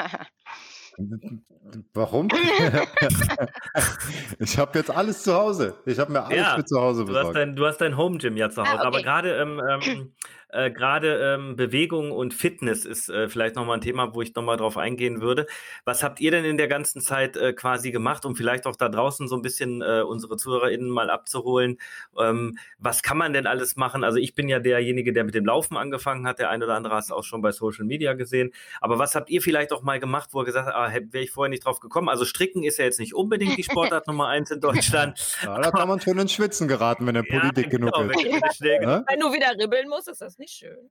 Warum? 1.94 2.28
ich 4.40 4.58
habe 4.58 4.80
jetzt 4.80 4.90
alles 4.90 5.24
zu 5.24 5.34
Hause. 5.34 5.76
Ich 5.86 6.00
habe 6.00 6.12
mir 6.12 6.24
alles 6.24 6.38
ja, 6.38 6.56
für 6.56 6.66
zu 6.66 6.82
Hause 6.82 7.06
besorgt. 7.06 7.38
Du 7.56 7.66
hast 7.66 7.80
dein, 7.80 7.92
dein 7.92 7.98
Home 7.98 8.18
Gym 8.18 8.36
ja 8.36 8.50
zu 8.50 8.62
Hause. 8.62 8.72
Ah, 8.72 8.76
okay. 8.76 8.88
Aber 8.88 9.02
gerade 9.02 9.38
ähm, 9.38 9.62
ähm, 9.70 10.14
äh, 10.50 10.72
gerade 10.72 11.36
ähm, 11.36 11.56
Bewegung 11.56 12.12
und 12.12 12.34
Fitness 12.34 12.86
ist 12.86 13.10
äh, 13.10 13.28
vielleicht 13.28 13.56
nochmal 13.56 13.78
ein 13.78 13.82
Thema, 13.82 14.16
wo 14.16 14.22
ich 14.22 14.34
nochmal 14.34 14.56
drauf 14.56 14.78
eingehen 14.78 15.22
würde. 15.22 15.46
Was 15.84 16.04
habt 16.04 16.22
ihr 16.22 16.32
denn 16.32 16.46
in 16.46 16.58
der 16.58 16.70
ganzen 16.70 17.02
Zeit 17.02 17.36
äh, 17.36 17.52
quasi 17.52 17.92
gemacht, 17.92 18.26
um 18.26 18.36
vielleicht 18.36 18.66
auch 18.66 18.78
da 18.78 18.88
draußen 18.88 19.28
so 19.28 19.36
ein 19.36 19.42
bisschen 19.42 19.82
äh, 19.82 20.02
unsere 20.02 20.38
ZuhörerInnen 20.38 20.90
mal 20.90 21.10
abzuholen? 21.10 21.78
Ähm, 22.18 22.58
was 22.80 23.04
kann 23.04 23.18
man 23.18 23.34
denn 23.34 23.46
alles 23.46 23.76
machen? 23.76 24.06
Also 24.06 24.20
ich 24.20 24.36
bin 24.36 24.48
ja 24.48 24.60
derjenige, 24.60 25.12
der 25.12 25.26
mit 25.26 25.36
dem 25.36 25.46
Laufen 25.46 25.76
angefangen 25.76 26.26
hat. 26.26 26.40
Der 26.40 26.50
eine 26.50 26.64
oder 26.64 26.76
andere 26.76 26.96
hast 26.96 27.12
auch 27.12 27.24
schon 27.24 27.42
bei 27.42 27.52
Social 27.52 27.86
Media 27.86 28.14
gesehen. 28.14 28.52
Aber 28.80 29.00
was 29.00 29.16
habt 29.16 29.30
ihr 29.30 29.42
vielleicht 29.42 29.74
auch 29.74 29.84
mal 29.84 30.00
gemacht, 30.00 30.30
wo 30.32 30.42
ihr 30.42 30.46
gesagt 30.46 30.68
habt, 30.68 30.76
ah, 30.76 30.94
wäre 30.94 31.24
ich 31.24 31.32
vorher 31.32 31.50
nicht 31.50 31.66
drauf 31.66 31.82
gekommen? 31.82 32.08
Also 32.08 32.24
Stricken 32.24 32.64
ist 32.64 32.78
ja 32.78 32.86
jetzt 32.86 33.00
nicht 33.00 33.14
unbedingt 33.14 33.58
die 33.58 33.64
Sportart 33.64 34.08
Nummer 34.08 34.28
eins 34.28 34.50
in 34.52 34.62
Deutschland. 34.62 35.20
Ja, 35.44 35.60
da 35.60 35.72
kann 35.72 35.90
man 35.90 36.00
schon 36.00 36.18
ins 36.18 36.32
Schwitzen 36.32 36.70
geraten, 36.70 37.06
wenn 37.06 37.16
der 37.16 37.24
Pulli 37.24 37.48
ja, 37.48 37.52
dick 37.52 37.70
genug 37.70 37.94
genau, 37.94 38.12
ist. 38.12 38.62
Wenn, 38.62 38.82
wenn 38.82 39.20
du 39.20 39.34
wieder 39.34 39.52
ribbeln 39.62 39.90
musst, 39.90 40.08
ist 40.08 40.22
das 40.22 40.37
nicht 40.38 40.54
schön. 40.54 40.90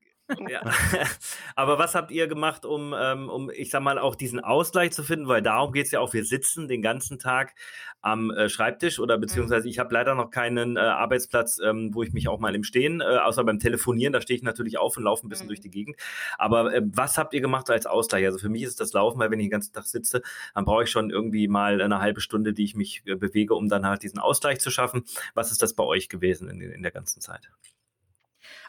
Ja. 0.48 0.60
Aber 1.54 1.78
was 1.78 1.94
habt 1.94 2.10
ihr 2.10 2.26
gemacht, 2.26 2.64
um, 2.64 2.94
ähm, 2.98 3.28
um, 3.28 3.50
ich 3.50 3.70
sag 3.70 3.82
mal, 3.82 3.98
auch 3.98 4.16
diesen 4.16 4.40
Ausgleich 4.40 4.92
zu 4.92 5.04
finden? 5.04 5.28
Weil 5.28 5.42
darum 5.42 5.72
geht 5.72 5.86
es 5.86 5.92
ja 5.92 6.00
auch. 6.00 6.12
Wir 6.12 6.24
sitzen 6.24 6.66
den 6.66 6.82
ganzen 6.82 7.18
Tag 7.18 7.54
am 8.00 8.30
äh, 8.30 8.48
Schreibtisch 8.48 8.98
oder 8.98 9.18
beziehungsweise 9.18 9.68
ich 9.68 9.78
habe 9.78 9.94
leider 9.94 10.14
noch 10.14 10.30
keinen 10.30 10.76
äh, 10.76 10.80
Arbeitsplatz, 10.80 11.60
ähm, 11.64 11.94
wo 11.94 12.02
ich 12.02 12.12
mich 12.12 12.28
auch 12.28 12.40
mal 12.40 12.54
im 12.54 12.64
Stehen, 12.64 13.00
äh, 13.00 13.04
außer 13.04 13.44
beim 13.44 13.58
Telefonieren, 13.58 14.12
da 14.12 14.20
stehe 14.20 14.36
ich 14.36 14.42
natürlich 14.42 14.78
auf 14.78 14.96
und 14.96 15.04
laufe 15.04 15.26
ein 15.26 15.28
bisschen 15.28 15.46
mhm. 15.46 15.50
durch 15.50 15.60
die 15.60 15.70
Gegend. 15.70 15.96
Aber 16.38 16.74
äh, 16.74 16.82
was 16.84 17.18
habt 17.18 17.32
ihr 17.32 17.40
gemacht 17.40 17.70
als 17.70 17.86
Ausgleich? 17.86 18.24
Also 18.26 18.38
für 18.38 18.48
mich 18.48 18.62
ist 18.62 18.80
das 18.80 18.92
Laufen, 18.92 19.20
weil 19.20 19.30
wenn 19.30 19.38
ich 19.38 19.46
den 19.46 19.50
ganzen 19.52 19.72
Tag 19.72 19.84
sitze, 19.84 20.22
dann 20.54 20.64
brauche 20.64 20.84
ich 20.84 20.90
schon 20.90 21.10
irgendwie 21.10 21.46
mal 21.46 21.80
eine 21.80 22.00
halbe 22.00 22.20
Stunde, 22.20 22.52
die 22.52 22.64
ich 22.64 22.74
mich 22.74 23.02
äh, 23.06 23.14
bewege, 23.14 23.54
um 23.54 23.68
dann 23.68 23.86
halt 23.86 24.02
diesen 24.02 24.18
Ausgleich 24.18 24.58
zu 24.58 24.70
schaffen. 24.70 25.04
Was 25.34 25.52
ist 25.52 25.62
das 25.62 25.74
bei 25.74 25.84
euch 25.84 26.08
gewesen 26.08 26.48
in, 26.50 26.60
in 26.60 26.82
der 26.82 26.92
ganzen 26.92 27.20
Zeit? 27.20 27.50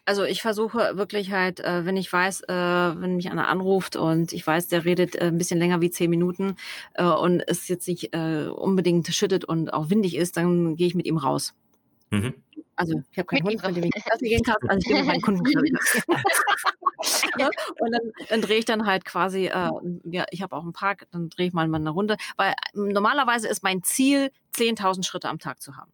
Also 0.07 0.23
ich 0.23 0.41
versuche 0.41 0.95
wirklich 0.95 1.33
halt, 1.33 1.59
äh, 1.59 1.83
wenn 1.83 1.97
ich 1.97 2.11
weiß, 2.11 2.43
äh, 2.43 2.47
wenn 2.47 3.17
mich 3.17 3.29
einer 3.29 3.49
anruft 3.49 3.97
und 3.97 4.31
ich 4.31 4.47
weiß, 4.47 4.69
der 4.69 4.85
redet 4.85 5.17
äh, 5.17 5.25
ein 5.25 5.37
bisschen 5.37 5.59
länger 5.59 5.81
wie 5.81 5.91
zehn 5.91 6.09
Minuten 6.09 6.55
äh, 6.93 7.03
und 7.03 7.41
es 7.45 7.67
jetzt 7.67 7.89
nicht 7.89 8.15
äh, 8.15 8.47
unbedingt 8.47 9.05
schüttet 9.13 9.43
und 9.43 9.73
auch 9.73 9.89
windig 9.89 10.15
ist, 10.15 10.37
dann 10.37 10.77
gehe 10.77 10.87
ich 10.87 10.95
mit 10.95 11.07
ihm 11.07 11.17
raus. 11.17 11.55
Mhm. 12.09 12.35
Also 12.77 13.01
ich 13.11 13.17
habe 13.17 13.25
keinen 13.25 13.43
Hund, 13.43 13.61
mit 13.67 13.75
dem 13.75 13.83
ich 13.83 13.91
Klasse 14.05 14.23
gehen 14.23 14.43
kann, 14.43 14.55
also 14.69 14.77
ich 14.79 14.85
gehe 14.85 14.95
mit 14.95 15.07
meinen 15.07 15.21
Kunden 15.21 15.43
ja, 17.37 17.49
und 17.79 17.91
dann, 17.91 18.11
dann 18.29 18.41
drehe 18.41 18.59
ich 18.59 18.65
dann 18.65 18.85
halt 18.85 19.03
quasi, 19.03 19.47
äh, 19.47 19.71
ja, 20.05 20.25
ich 20.31 20.41
habe 20.41 20.55
auch 20.55 20.63
einen 20.63 20.71
Park, 20.71 21.07
dann 21.11 21.27
drehe 21.27 21.47
ich 21.47 21.53
mal 21.53 21.65
eine 21.65 21.89
Runde, 21.89 22.15
weil 22.37 22.53
normalerweise 22.73 23.49
ist 23.49 23.61
mein 23.61 23.83
Ziel, 23.83 24.31
10.000 24.55 25.05
Schritte 25.05 25.27
am 25.27 25.39
Tag 25.39 25.61
zu 25.61 25.75
haben. 25.75 25.91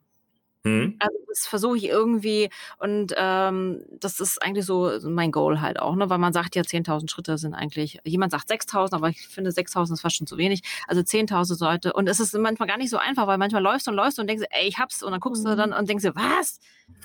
Mhm. 0.64 0.96
Also 1.00 1.18
das 1.28 1.46
versuche 1.46 1.78
ich 1.78 1.86
irgendwie 1.86 2.50
und 2.80 3.14
ähm, 3.18 3.84
das 4.00 4.20
ist 4.22 4.42
eigentlich 4.42 4.66
so 4.66 4.92
mein 5.04 5.32
Goal 5.32 5.60
halt 5.60 5.80
auch, 5.80 5.96
ne? 5.96 6.10
weil 6.10 6.20
man 6.20 6.32
sagt 6.32 6.56
ja 6.56 6.62
10.000 6.62 7.10
Schritte 7.10 7.38
sind 7.38 7.54
eigentlich, 7.54 8.00
jemand 8.06 8.32
sagt 8.32 8.50
6.000, 8.50 8.94
aber 8.94 9.10
ich 9.10 9.28
finde 9.28 9.52
6.000 9.52 9.94
ist 9.94 10.02
fast 10.02 10.16
schon 10.16 10.28
zu 10.28 10.38
wenig. 10.38 10.62
Also 10.88 11.02
10.000 11.02 11.56
sollte 11.56 11.94
und 11.94 12.08
es 12.08 12.20
ist 12.20 12.34
manchmal 12.36 12.70
gar 12.70 12.78
nicht 12.78 12.90
so 12.90 12.98
einfach, 12.98 13.28
weil 13.28 13.38
manchmal 13.38 13.62
läufst 13.62 13.88
du 13.88 13.92
und 13.92 13.98
läufst 13.98 14.20
und 14.20 14.28
denkst, 14.28 14.46
ey, 14.52 14.68
ich 14.68 14.78
hab's 14.78 15.04
und 15.04 15.12
dann 15.12 15.20
guckst 15.20 15.44
mhm. 15.44 15.50
du 15.50 15.56
dann 15.58 15.74
und 15.74 15.90
denkst 15.90 16.04
dir, 16.04 16.16
was? 16.16 16.60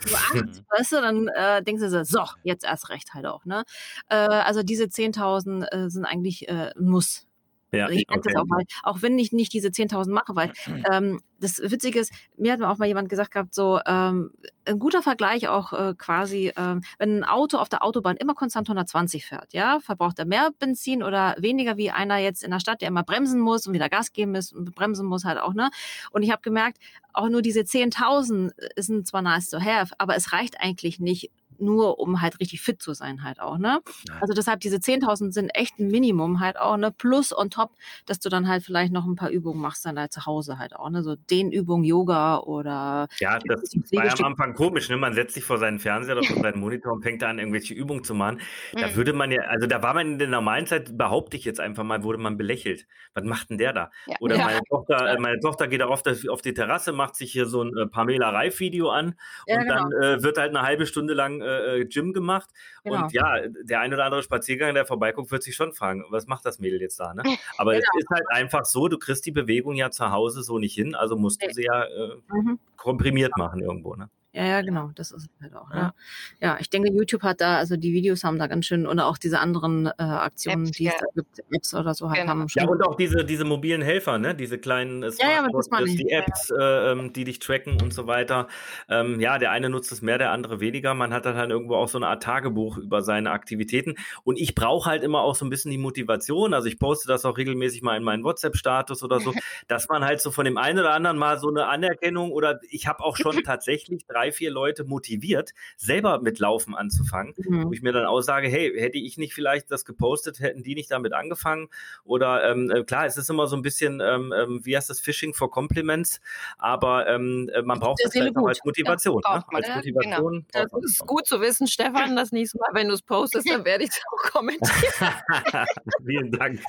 Du 0.07 0.15
acht, 0.15 0.35
mhm. 0.35 0.65
weißt 0.79 0.93
du, 0.93 0.97
dann 1.01 1.29
äh, 1.29 1.63
denkst 1.63 1.83
du 1.83 2.05
so, 2.05 2.25
jetzt 2.45 2.65
erst 2.65 2.91
recht 2.91 3.15
halt 3.15 3.27
auch. 3.27 3.45
Ne? 3.45 3.65
Äh, 4.09 4.17
also 4.17 4.63
diese 4.63 4.85
10.000 4.85 5.67
äh, 5.73 5.91
sind 5.91 6.05
eigentlich 6.05 6.49
äh, 6.49 6.73
ein 6.77 6.89
Muss 6.89 7.28
ja, 7.73 7.87
also 7.87 7.99
ich 7.99 8.09
okay. 8.09 8.21
das 8.25 8.37
auch 8.37 8.47
mal, 8.47 8.65
auch 8.83 9.03
wenn 9.03 9.19
ich 9.19 9.33
nicht 9.33 9.53
diese 9.53 9.69
10.000 9.69 10.11
mache, 10.11 10.35
weil 10.35 10.53
ähm, 10.91 11.21
das 11.41 11.61
Witzige 11.61 12.01
ist, 12.01 12.13
mir 12.37 12.53
hat 12.53 12.63
auch 12.63 12.79
mal 12.79 12.87
jemand 12.87 13.09
gesagt 13.09 13.31
gehabt, 13.31 13.55
so 13.55 13.79
ähm, 13.87 14.31
ein 14.65 14.79
guter 14.79 15.03
Vergleich 15.03 15.49
auch 15.49 15.73
äh, 15.73 15.95
quasi, 15.97 16.53
ähm, 16.57 16.83
wenn 16.99 17.19
ein 17.19 17.25
Auto 17.25 17.59
auf 17.59 17.69
der 17.69 17.85
Autobahn 17.85 18.17
immer 18.17 18.35
konstant 18.35 18.69
120 18.69 19.27
fährt, 19.27 19.53
ja, 19.53 19.81
verbraucht 19.81 20.19
er 20.19 20.25
mehr 20.25 20.51
Benzin 20.59 21.03
oder 21.03 21.37
weniger 21.39 21.77
wie 21.77 21.91
einer 21.91 22.19
jetzt 22.19 22.43
in 22.43 22.51
der 22.51 22.61
Stadt, 22.61 22.81
der 22.81 22.89
immer 22.89 23.03
bremsen 23.03 23.41
muss 23.41 23.67
und 23.67 23.75
wieder 23.75 23.89
Gas 23.89 24.13
geben 24.13 24.33
muss 24.33 24.53
und 24.53 24.75
bremsen 24.75 25.07
muss 25.07 25.25
halt 25.25 25.39
auch, 25.39 25.55
ne? 25.55 25.71
Und 26.11 26.23
ich 26.23 26.31
habe 26.31 26.43
gemerkt, 26.43 26.79
auch 27.13 27.29
nur 27.29 27.43
diese 27.43 27.61
10.000 27.61 28.53
sind 28.77 29.07
zwar 29.07 29.23
nice 29.23 29.51
to 29.51 29.61
have, 29.61 29.93
aber 29.99 30.17
es 30.17 30.33
reicht 30.33 30.61
eigentlich 30.61 31.01
nicht, 31.01 31.31
nur 31.61 31.99
um 31.99 32.21
halt 32.21 32.41
richtig 32.41 32.61
fit 32.61 32.83
zu 32.83 32.93
sein 32.95 33.23
halt 33.23 33.41
auch, 33.41 33.59
ne? 33.59 33.81
Also 34.21 34.35
deshalb 34.35 34.61
diese 34.61 34.77
10.000 34.77 35.33
sind 35.33 35.51
echt 35.51 35.79
ein 35.79 35.89
Minimum 35.89 36.41
halt 36.41 36.59
auch, 36.59 36.77
ne? 36.77 36.91
Plus 36.91 37.37
on 37.37 37.51
top, 37.51 37.73
dass 38.07 38.21
du 38.21 38.29
dann 38.29 38.49
halt 38.49 38.65
vielleicht 38.65 38.93
noch 38.93 39.07
ein 39.07 39.17
paar 39.17 39.31
Übungen 39.31 39.61
machst 39.61 39.85
dann 39.85 39.99
halt 39.99 40.13
zu 40.13 40.27
Hause 40.27 40.59
halt 40.59 40.75
auch, 40.75 40.91
ne? 40.91 41.03
So 41.03 41.17
Dehnübungen, 41.17 41.85
Yoga 41.85 42.39
oder... 42.39 43.09
Ja, 43.19 43.39
das 43.39 43.75
war 43.93 44.07
ja 44.07 44.13
am 44.19 44.25
Anfang 44.25 44.55
komisch, 44.55 44.89
ne? 44.89 44.97
Man 44.97 45.15
setzt 45.15 45.35
sich 45.35 45.45
vor 45.45 45.59
seinen 45.59 45.79
Fernseher 45.79 46.17
oder 46.17 46.27
vor 46.27 46.43
seinen 46.43 46.61
Monitor 46.61 46.93
und 46.93 47.03
fängt 47.03 47.23
an, 47.23 47.39
irgendwelche 47.39 47.75
Übungen 47.75 48.05
zu 48.05 48.15
machen. 48.15 48.41
Da 48.73 48.89
mhm. 48.89 48.97
würde 48.97 49.13
man 49.13 49.31
ja, 49.31 49.43
also 49.43 49.67
da 49.67 49.83
war 49.83 49.95
man 49.95 50.13
in 50.13 50.19
der 50.19 50.29
normalen 50.29 50.67
Zeit, 50.67 50.97
behaupte 50.97 51.37
ich 51.37 51.45
jetzt 51.45 51.61
einfach 51.61 51.85
mal, 51.85 52.03
wurde 52.03 52.19
man 52.19 52.37
belächelt. 52.37 52.87
Was 53.15 53.25
macht 53.25 53.51
denn 53.51 53.59
der 53.59 53.73
da? 53.73 53.91
Ja. 54.07 54.17
Oder 54.21 54.37
ja. 54.37 54.45
meine 54.45 54.61
Tochter, 54.69 55.13
äh, 55.13 55.19
meine 55.19 55.41
Tochter 55.41 55.69
geht 55.69 55.83
auch 55.83 55.91
auf, 55.91 56.03
das, 56.03 56.27
auf 56.29 56.43
die 56.43 56.55
Terrasse, 56.55 56.93
macht 56.93 57.17
sich 57.17 57.33
hier 57.33 57.47
so 57.47 57.63
ein 57.63 57.77
äh, 57.77 57.87
Pamela 57.87 58.31
Reif-Video 58.31 58.91
an 58.91 59.15
ja, 59.47 59.57
und 59.57 59.63
genau. 59.63 59.75
dann 59.75 59.93
äh, 60.03 60.23
wird 60.23 60.39
halt 60.39 60.51
eine 60.51 60.63
halbe 60.63 60.87
Stunde 60.87 61.15
lang 61.15 61.41
äh, 61.49 61.81
äh, 61.81 61.85
Gym 61.87 62.13
gemacht. 62.13 62.51
Genau. 62.85 63.05
Und 63.05 63.13
ja, 63.13 63.37
der 63.63 63.81
ein 63.81 63.93
oder 63.93 64.05
andere 64.05 64.23
Spaziergang, 64.23 64.75
der 64.75 64.87
vorbeiguckt, 64.87 65.31
wird 65.31 65.43
sich 65.43 65.57
schon 65.57 65.73
fragen, 65.73 66.05
was 66.11 66.27
macht 66.27 66.45
das 66.45 66.59
Mädel 66.59 66.81
jetzt 66.81 67.01
da? 67.01 67.15
Ne? 67.15 67.23
Aber 67.59 67.73
genau. 67.73 67.85
es 67.97 68.05
ist 68.05 68.11
halt 68.11 68.31
einfach 68.31 68.65
so, 68.65 68.89
du 68.89 68.99
kriegst 68.99 69.27
die 69.27 69.33
Bewegung 69.33 69.75
ja 69.75 69.91
zu 69.91 70.11
Hause 70.11 70.43
so 70.43 70.59
nicht 70.59 70.75
hin, 70.75 70.95
also 70.95 71.17
musst 71.17 71.43
du 71.43 71.53
sie 71.53 71.65
ja 71.65 71.85
äh, 71.85 72.17
mhm. 72.29 72.59
komprimiert 72.77 73.37
machen 73.37 73.61
irgendwo. 73.61 73.95
Ne? 73.95 74.11
Ja, 74.39 74.45
ja, 74.45 74.61
genau, 74.63 74.93
das 74.95 75.11
ist 75.11 75.29
halt 75.43 75.53
auch. 75.57 75.69
Ja. 75.75 75.93
ja, 76.41 76.59
ich 76.61 76.71
denke, 76.71 76.93
YouTube 76.93 77.25
hat 77.25 77.41
da, 77.41 77.57
also 77.57 77.77
die 77.77 77.93
Videos 77.93 78.23
haben 78.23 78.39
da 78.39 78.47
ganz 78.47 78.67
schön, 78.67 78.87
oder 78.87 79.07
auch 79.07 79.19
diese 79.19 79.41
anderen 79.41 79.87
äh, 79.87 79.93
Aktionen, 79.99 80.67
Apps, 80.67 80.77
die 80.77 80.85
ja. 80.85 80.93
es 80.93 81.01
da 81.01 81.07
gibt, 81.13 81.41
Apps 81.51 81.75
oder 81.75 81.93
so 81.93 82.09
halt 82.09 82.21
genau. 82.21 82.31
haben 82.31 82.49
schon. 82.49 82.63
Ja, 82.63 82.69
und 82.69 82.81
auch 82.85 82.95
diese, 82.95 83.25
diese 83.25 83.45
mobilen 83.45 83.83
Helfer, 83.83 84.17
ne? 84.19 84.37
diese 84.37 84.59
kleinen 84.59 85.03
äh, 85.03 85.11
ja, 85.19 85.45
ja, 85.45 85.85
die 85.85 86.09
Apps, 86.11 86.51
äh, 86.51 86.93
ähm, 86.93 87.13
die 87.13 87.25
dich 87.25 87.41
tracken 87.41 87.83
und 87.83 87.93
so 87.93 88.07
weiter. 88.07 88.47
Ähm, 88.89 89.19
ja, 89.19 89.39
der 89.39 89.51
eine 89.51 89.71
nutzt 89.71 89.91
es 89.91 90.03
mehr, 90.03 90.19
der 90.19 90.31
andere 90.31 90.61
weniger. 90.61 90.95
Man 90.95 91.13
hat 91.13 91.27
dann 91.27 91.37
halt 91.37 91.51
irgendwo 91.51 91.75
auch 91.75 91.89
so 91.89 91.99
eine 91.99 92.07
Art 92.07 92.23
Tagebuch 92.23 92.79
über 92.79 93.03
seine 93.03 93.33
Aktivitäten. 93.33 93.97
Und 94.23 94.39
ich 94.39 94.55
brauche 94.55 94.89
halt 94.89 95.03
immer 95.03 95.23
auch 95.23 95.35
so 95.35 95.47
ein 95.47 95.51
bisschen 95.51 95.73
die 95.73 95.79
Motivation. 95.79 96.55
Also 96.55 96.69
ich 96.69 96.79
poste 96.79 97.09
das 97.09 97.25
auch 97.25 97.37
regelmäßig 97.37 97.83
mal 97.83 97.97
in 97.97 98.05
meinen 98.05 98.23
WhatsApp-Status 98.23 99.03
oder 99.03 99.19
so, 99.19 99.35
dass 99.67 99.89
man 99.89 100.05
halt 100.05 100.21
so 100.21 100.31
von 100.31 100.45
dem 100.45 100.59
einen 100.59 100.79
oder 100.79 100.93
anderen 100.93 101.19
mal 101.19 101.41
so 101.41 101.49
eine 101.49 101.67
Anerkennung 101.67 102.31
oder 102.31 102.61
ich 102.71 102.87
habe 102.87 103.03
auch 103.03 103.17
schon 103.17 103.33
tatsächlich 103.45 104.07
drei 104.07 104.28
drei, 104.29 104.33
vier 104.33 104.51
Leute 104.51 104.85
motiviert, 104.85 105.53
selber 105.77 106.21
mit 106.21 106.39
Laufen 106.39 106.75
anzufangen, 106.75 107.35
mhm. 107.37 107.67
wo 107.67 107.73
ich 107.73 107.83
mir 107.83 107.93
dann 107.93 108.07
auch 108.07 108.21
sage, 108.21 108.49
hey, 108.49 108.73
hätte 108.77 108.99
ich 108.99 109.17
nicht 109.19 109.35
vielleicht 109.35 109.71
das 109.71 109.85
gepostet, 109.85 110.41
hätten 110.41 110.63
die 110.63 110.75
nicht 110.75 110.91
damit 110.91 111.13
angefangen? 111.13 111.69
Oder 112.05 112.51
ähm, 112.51 112.71
äh, 112.71 112.85
klar, 112.85 113.07
es 113.07 113.17
ist 113.17 113.31
immer 113.31 113.47
so 113.47 113.57
ein 113.57 113.63
bisschen, 113.63 114.01
ähm, 114.01 114.33
ähm, 114.37 114.61
wie 114.65 114.77
heißt 114.77 114.91
das, 114.91 115.01
Fishing 115.01 115.35
for 115.35 115.51
Compliments, 115.51 116.21
aber 116.59 117.09
ähm, 117.09 117.51
äh, 117.55 117.63
man 117.63 117.79
braucht 117.81 118.01
das, 118.05 118.13
das 118.13 118.23
halt 118.23 118.37
als 118.37 118.65
Motivation. 118.65 119.23
Ja, 119.25 119.39
ne? 119.39 119.45
Als 119.53 119.69
ja, 119.69 119.77
Motivation. 119.77 120.47
Genau. 120.53 120.67
Das 120.73 120.85
ist 120.85 121.07
gut 121.07 121.27
zu 121.27 121.41
wissen, 121.41 121.67
Stefan, 121.67 122.17
das 122.17 122.33
nächste 122.33 122.59
Mal, 122.59 122.71
wenn 122.73 122.89
du 122.89 122.95
es 122.95 123.03
postest, 123.03 123.49
dann 123.49 123.65
werde 123.65 123.85
ich 123.85 123.91
es 123.91 124.01
auch 124.13 124.31
kommentieren. 124.33 125.13
Vielen 126.07 126.33
Dank. 126.33 126.61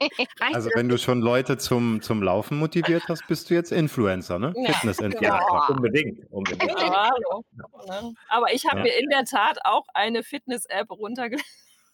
also 0.52 0.70
wenn 0.74 0.88
du 0.88 0.98
schon 0.98 1.20
Leute 1.20 1.58
zum, 1.58 2.02
zum 2.02 2.22
Laufen 2.22 2.58
motiviert 2.58 3.04
hast, 3.08 3.26
bist 3.28 3.50
du 3.50 3.54
jetzt 3.54 3.72
Influencer, 3.72 4.38
ne? 4.38 4.52
Ja. 4.56 4.72
Fitness-Influencer. 4.72 5.38
Ja, 5.38 5.66
unbedingt. 5.68 6.20
unbedingt. 6.30 6.72
Hallo. 6.94 7.44
Ne? 7.86 8.14
Aber 8.28 8.52
ich 8.52 8.66
habe 8.66 8.78
ja. 8.78 8.84
mir 8.84 8.98
in 8.98 9.08
der 9.10 9.24
Tat 9.24 9.58
auch 9.64 9.86
eine 9.94 10.22
Fitness-App 10.22 10.90
runtergeladen, 10.90 11.44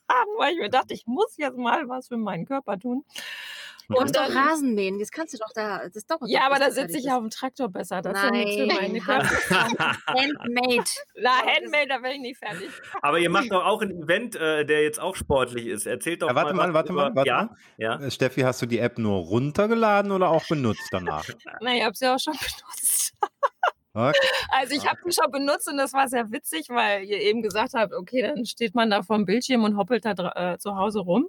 weil 0.38 0.52
ich 0.52 0.58
mir 0.58 0.70
dachte, 0.70 0.94
ich 0.94 1.06
muss 1.06 1.36
jetzt 1.36 1.56
mal 1.56 1.88
was 1.88 2.08
für 2.08 2.16
meinen 2.16 2.46
Körper 2.46 2.78
tun. 2.78 3.04
Du 3.90 4.00
musst 4.00 4.16
doch 4.16 4.32
Rasen 4.32 4.74
mähen, 4.74 5.00
das 5.00 5.10
kannst 5.10 5.34
du 5.34 5.38
doch 5.38 5.52
da, 5.52 5.88
das 5.92 6.06
doch. 6.06 6.20
Ja, 6.26 6.46
aber 6.46 6.60
da 6.60 6.70
sitze 6.70 6.98
ich 6.98 7.10
auf 7.10 7.18
dem 7.18 7.30
Traktor 7.30 7.68
besser. 7.68 8.02
Das 8.02 8.12
Nein. 8.12 8.46
ist 8.46 8.56
ja 8.56 8.74
für 8.74 8.80
meine 8.80 9.06
Handmade. 9.06 10.84
Na, 11.16 11.30
Handmade, 11.44 11.88
da 11.88 11.98
bin 11.98 12.12
ich 12.12 12.20
nicht 12.20 12.38
fertig. 12.38 12.70
Aber 13.02 13.18
ihr 13.18 13.30
macht 13.30 13.50
doch 13.50 13.64
auch 13.64 13.82
ein 13.82 13.90
Event, 13.90 14.36
äh, 14.36 14.64
der 14.64 14.84
jetzt 14.84 15.00
auch 15.00 15.16
sportlich 15.16 15.66
ist. 15.66 15.86
Erzählt 15.86 16.22
doch 16.22 16.28
ja, 16.28 16.34
warte 16.36 16.54
mal, 16.54 16.68
mal 16.68 16.74
warte 16.74 16.92
mal, 16.92 17.14
warte 17.16 17.28
ja? 17.28 17.42
mal. 17.44 17.56
Ja? 17.78 18.00
Äh, 18.00 18.10
Steffi, 18.12 18.42
hast 18.42 18.62
du 18.62 18.66
die 18.66 18.78
App 18.78 18.98
nur 18.98 19.18
runtergeladen 19.18 20.12
oder 20.12 20.28
auch 20.28 20.46
benutzt 20.46 20.88
danach? 20.92 21.26
Na, 21.60 21.74
ich 21.74 21.82
habe 21.82 21.96
sie 21.96 22.06
auch 22.06 22.20
schon 22.20 22.34
benutzt. 22.34 23.14
Okay. 23.92 24.14
Also 24.50 24.74
ich 24.74 24.86
habe 24.88 25.00
die 25.04 25.12
schon 25.12 25.30
benutzt 25.32 25.68
und 25.68 25.76
das 25.76 25.92
war 25.92 26.06
sehr 26.06 26.30
witzig, 26.30 26.68
weil 26.68 27.02
ihr 27.04 27.20
eben 27.20 27.42
gesagt 27.42 27.74
habt, 27.74 27.92
okay, 27.92 28.22
dann 28.22 28.46
steht 28.46 28.74
man 28.74 28.88
da 28.88 29.02
vor 29.02 29.16
dem 29.16 29.24
Bildschirm 29.24 29.64
und 29.64 29.76
hoppelt 29.76 30.04
da 30.04 30.12
äh, 30.52 30.58
zu 30.58 30.76
Hause 30.76 31.00
rum. 31.00 31.28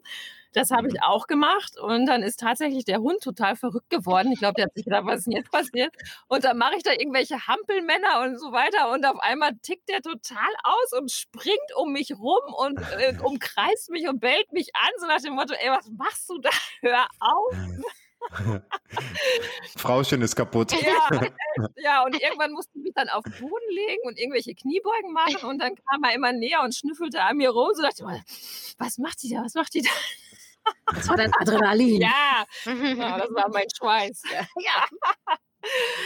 Das 0.53 0.69
habe 0.69 0.87
ich 0.87 0.95
mhm. 0.95 0.99
auch 1.01 1.27
gemacht 1.27 1.79
und 1.79 2.05
dann 2.05 2.21
ist 2.21 2.39
tatsächlich 2.39 2.85
der 2.85 2.99
Hund 2.99 3.21
total 3.23 3.55
verrückt 3.55 3.89
geworden. 3.89 4.31
Ich 4.31 4.39
glaube, 4.39 4.55
der 4.55 4.65
hat 4.65 4.73
sich 4.75 4.83
gedacht, 4.83 5.05
was 5.05 5.19
ist 5.19 5.27
denn 5.27 5.37
jetzt 5.37 5.51
passiert? 5.51 5.95
Und 6.27 6.43
dann 6.43 6.57
mache 6.57 6.75
ich 6.77 6.83
da 6.83 6.91
irgendwelche 6.91 7.47
Hampelmänner 7.47 8.21
und 8.23 8.37
so 8.37 8.51
weiter 8.51 8.91
und 8.91 9.05
auf 9.05 9.19
einmal 9.21 9.51
tickt 9.63 9.89
der 9.89 10.01
total 10.01 10.49
aus 10.63 10.99
und 10.99 11.11
springt 11.11 11.75
um 11.77 11.93
mich 11.93 12.11
rum 12.11 12.53
und 12.57 12.79
äh, 12.99 13.17
umkreist 13.23 13.89
mich 13.89 14.07
und 14.07 14.19
bellt 14.19 14.51
mich 14.51 14.69
an, 14.75 14.91
so 14.99 15.07
nach 15.07 15.21
dem 15.21 15.33
Motto, 15.33 15.53
ey, 15.53 15.69
was 15.71 15.89
machst 15.97 16.29
du 16.29 16.37
da? 16.39 16.49
Hör 16.81 17.07
auf! 17.19 17.55
Frauchen 19.77 20.21
ist 20.21 20.35
kaputt. 20.35 20.71
Ja, 20.73 21.21
ja, 21.77 22.03
und 22.03 22.21
irgendwann 22.21 22.51
musste 22.53 22.71
ich 22.77 22.83
mich 22.83 22.93
dann 22.93 23.09
auf 23.09 23.23
den 23.23 23.33
Boden 23.33 23.69
legen 23.69 24.01
und 24.03 24.17
irgendwelche 24.17 24.53
Kniebeugen 24.55 25.13
machen 25.13 25.49
und 25.49 25.59
dann 25.59 25.75
kam 25.75 26.03
er 26.03 26.13
immer 26.13 26.31
näher 26.31 26.61
und 26.61 26.75
schnüffelte 26.75 27.21
an 27.21 27.37
mir 27.37 27.49
rum. 27.49 27.71
So 27.73 27.81
dachte 27.81 28.03
ich, 28.03 28.75
was 28.77 28.97
macht 28.97 29.21
die 29.23 29.29
da? 29.29 29.43
Was 29.43 29.53
macht 29.55 29.73
die 29.73 29.81
da? 29.81 29.89
Das 30.93 31.07
war 31.09 31.17
dein 31.17 31.33
Adrenalin. 31.33 32.01
Ja, 32.01 32.45
ja 32.65 33.17
das 33.17 33.33
war 33.33 33.49
mein 33.49 33.67
Schweiß. 33.75 34.23
Ja. 34.31 34.85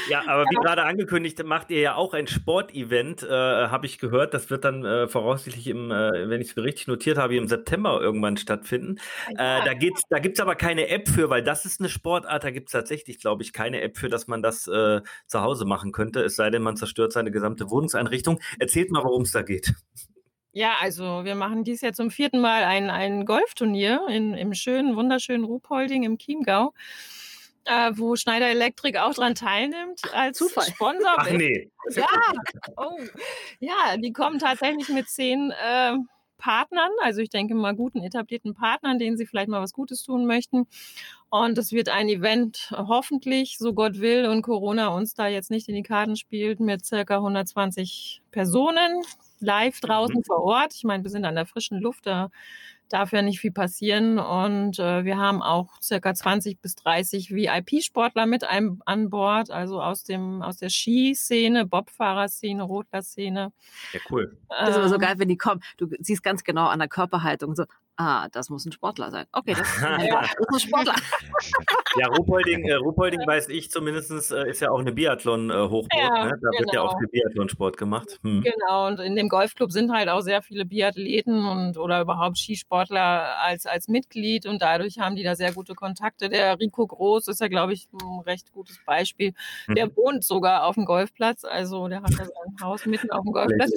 Ja, 0.09 0.23
aber 0.27 0.43
wie 0.43 0.55
gerade 0.55 0.83
angekündigt, 0.83 1.43
macht 1.43 1.71
ihr 1.71 1.79
ja 1.79 1.95
auch 1.95 2.13
ein 2.13 2.27
Sportevent, 2.27 3.23
äh, 3.23 3.29
habe 3.29 3.85
ich 3.85 3.97
gehört. 3.97 4.33
Das 4.33 4.49
wird 4.49 4.65
dann 4.65 4.85
äh, 4.85 5.07
voraussichtlich 5.07 5.67
im, 5.67 5.91
äh, 5.91 6.29
wenn 6.29 6.41
ich 6.41 6.49
es 6.49 6.57
richtig 6.57 6.87
notiert 6.87 7.17
habe, 7.17 7.35
im 7.35 7.47
September 7.47 7.99
irgendwann 8.01 8.37
stattfinden. 8.37 8.97
Ja. 9.37 9.61
Äh, 9.61 9.65
da 9.65 9.73
geht's, 9.73 10.03
da 10.09 10.19
gibt 10.19 10.37
es 10.37 10.41
aber 10.41 10.55
keine 10.55 10.89
App 10.89 11.07
für, 11.07 11.29
weil 11.29 11.41
das 11.41 11.65
ist 11.65 11.79
eine 11.79 11.89
Sportart, 11.89 12.43
da 12.43 12.51
gibt 12.51 12.69
es 12.69 12.73
tatsächlich, 12.73 13.19
glaube 13.19 13.43
ich, 13.43 13.53
keine 13.53 13.81
App 13.81 13.97
für, 13.97 14.09
dass 14.09 14.27
man 14.27 14.41
das 14.41 14.67
äh, 14.67 15.01
zu 15.27 15.41
Hause 15.41 15.65
machen 15.65 15.91
könnte, 15.91 16.21
es 16.21 16.35
sei 16.35 16.49
denn, 16.49 16.61
man 16.61 16.77
zerstört 16.77 17.13
seine 17.13 17.31
gesamte 17.31 17.69
Wohnungseinrichtung. 17.69 18.39
Erzählt 18.59 18.91
mal, 18.91 19.03
worum 19.03 19.23
es 19.23 19.31
da 19.31 19.41
geht. 19.41 19.73
Ja, 20.51 20.75
also 20.79 21.25
wir 21.25 21.35
machen 21.35 21.65
dies 21.65 21.81
jetzt 21.81 21.97
zum 21.97 22.11
vierten 22.11 22.39
Mal 22.39 22.63
ein, 22.63 22.89
ein 22.89 23.25
Golfturnier 23.25 24.07
in, 24.09 24.33
im 24.35 24.53
schönen, 24.53 24.95
wunderschönen 24.95 25.43
Ruhpolding 25.43 26.03
im 26.03 26.17
Chiemgau 26.17 26.73
äh, 27.65 27.91
wo 27.95 28.15
Schneider 28.15 28.47
Electric 28.47 28.97
auch 28.99 29.13
dran 29.13 29.35
teilnimmt 29.35 30.01
als 30.13 30.37
Zufall. 30.37 30.65
Sponsor. 30.65 31.15
Ach 31.17 31.29
nee. 31.31 31.69
Ja, 31.91 32.07
oh. 32.77 32.97
ja, 33.59 33.97
die 33.97 34.13
kommen 34.13 34.39
tatsächlich 34.39 34.89
mit 34.89 35.07
zehn 35.09 35.51
äh, 35.51 35.93
Partnern, 36.37 36.91
also 37.01 37.21
ich 37.21 37.29
denke 37.29 37.55
mal 37.55 37.75
guten 37.75 38.03
etablierten 38.03 38.53
Partnern, 38.53 38.99
denen 38.99 39.17
sie 39.17 39.25
vielleicht 39.25 39.47
mal 39.47 39.61
was 39.61 39.73
Gutes 39.73 40.03
tun 40.03 40.25
möchten. 40.25 40.67
Und 41.29 41.57
es 41.57 41.71
wird 41.71 41.89
ein 41.89 42.07
Event, 42.07 42.71
hoffentlich, 42.71 43.57
so 43.57 43.73
Gott 43.73 43.99
will 43.99 44.25
und 44.25 44.41
Corona 44.41 44.89
uns 44.89 45.13
da 45.13 45.27
jetzt 45.27 45.49
nicht 45.49 45.67
in 45.69 45.75
die 45.75 45.83
Karten 45.83 46.15
spielt, 46.15 46.59
mit 46.59 46.85
circa 46.85 47.15
120 47.15 48.21
Personen 48.31 49.01
live 49.39 49.79
draußen 49.79 50.17
mhm. 50.17 50.23
vor 50.23 50.43
Ort. 50.43 50.75
Ich 50.75 50.83
meine, 50.83 51.03
wir 51.03 51.11
sind 51.11 51.25
an 51.25 51.35
der 51.35 51.45
frischen 51.45 51.79
Luft, 51.79 52.05
da 52.05 52.29
darf 52.89 53.11
ja 53.11 53.21
nicht 53.21 53.39
viel 53.39 53.51
passieren. 53.51 54.19
Und 54.19 54.79
äh, 54.79 55.03
wir 55.03 55.17
haben 55.17 55.41
auch 55.41 55.81
circa 55.81 56.13
20 56.13 56.61
bis 56.61 56.75
30 56.75 57.31
VIP-Sportler 57.31 58.25
mit 58.25 58.43
einem 58.43 58.81
an 58.85 59.09
Bord, 59.09 59.51
also 59.51 59.81
aus 59.81 60.03
dem 60.03 60.41
aus 60.41 60.57
der 60.57 60.69
Skiszene, 60.69 61.65
Bobfahrerszene, 61.65 62.63
Rotler-Szene. 62.63 63.51
Ja, 63.93 63.99
cool. 64.09 64.37
Das 64.49 64.69
ist 64.69 64.75
aber 64.75 64.89
so 64.89 64.95
ähm. 64.95 65.01
geil, 65.01 65.15
wenn 65.17 65.29
die 65.29 65.37
kommen. 65.37 65.61
Du 65.77 65.87
siehst 65.99 66.23
ganz 66.23 66.43
genau 66.43 66.67
an 66.67 66.79
der 66.79 66.87
Körperhaltung 66.87 67.55
so, 67.55 67.65
Ah, 67.97 68.27
das 68.29 68.49
muss 68.49 68.65
ein 68.65 68.73
Sportler 68.73 69.09
sein. 69.09 69.25
Okay, 69.31 69.53
das 69.53 69.67
ist 69.67 69.83
ein, 69.83 70.09
das 70.09 70.31
ist 70.31 70.53
ein 70.53 70.59
Sportler. 70.59 70.95
ja, 71.97 72.07
Ruhpolding, 72.07 72.65
äh, 72.65 72.73
Ruhpolding 72.73 73.21
weiß 73.25 73.47
ich 73.47 73.71
zumindest, 73.71 74.31
äh, 74.31 74.49
ist 74.49 74.59
ja 74.59 74.71
auch 74.71 74.79
eine 74.79 74.91
Biathlon-Hochburg. 74.91 75.93
Äh, 75.93 75.99
ja, 75.99 76.25
ne? 76.25 76.31
Da 76.31 76.35
genau. 76.35 76.59
wird 76.59 76.73
ja 76.73 76.81
auch 76.81 76.97
genau. 76.97 76.99
viel 76.99 77.07
Biathlonsport 77.07 77.77
gemacht. 77.77 78.19
Hm. 78.23 78.41
Genau, 78.43 78.87
und 78.87 78.99
in 78.99 79.15
dem 79.15 79.29
Golfclub 79.29 79.71
sind 79.71 79.93
halt 79.93 80.09
auch 80.09 80.21
sehr 80.21 80.41
viele 80.41 80.65
Biathleten 80.65 81.45
und 81.45 81.77
oder 81.77 82.01
überhaupt 82.01 82.37
Skisportler 82.37 83.39
als, 83.41 83.65
als 83.65 83.87
Mitglied 83.87 84.45
und 84.45 84.61
dadurch 84.61 84.99
haben 84.99 85.15
die 85.15 85.23
da 85.23 85.35
sehr 85.35 85.53
gute 85.53 85.73
Kontakte. 85.73 86.27
Der 86.27 86.59
Rico 86.59 86.85
Groß 86.85 87.29
ist 87.29 87.39
ja, 87.39 87.47
glaube 87.47 87.73
ich, 87.73 87.87
ein 87.93 88.19
recht 88.25 88.51
gutes 88.51 88.77
Beispiel. 88.85 89.33
Hm. 89.67 89.75
Der 89.75 89.95
wohnt 89.95 90.25
sogar 90.25 90.65
auf 90.65 90.75
dem 90.75 90.83
Golfplatz, 90.83 91.45
also 91.45 91.87
der 91.87 92.01
hat 92.01 92.11
ja 92.11 92.25
sein 92.25 92.55
Haus 92.61 92.85
mitten 92.85 93.11
auf 93.11 93.23
dem 93.23 93.31
Golfplatz. 93.31 93.71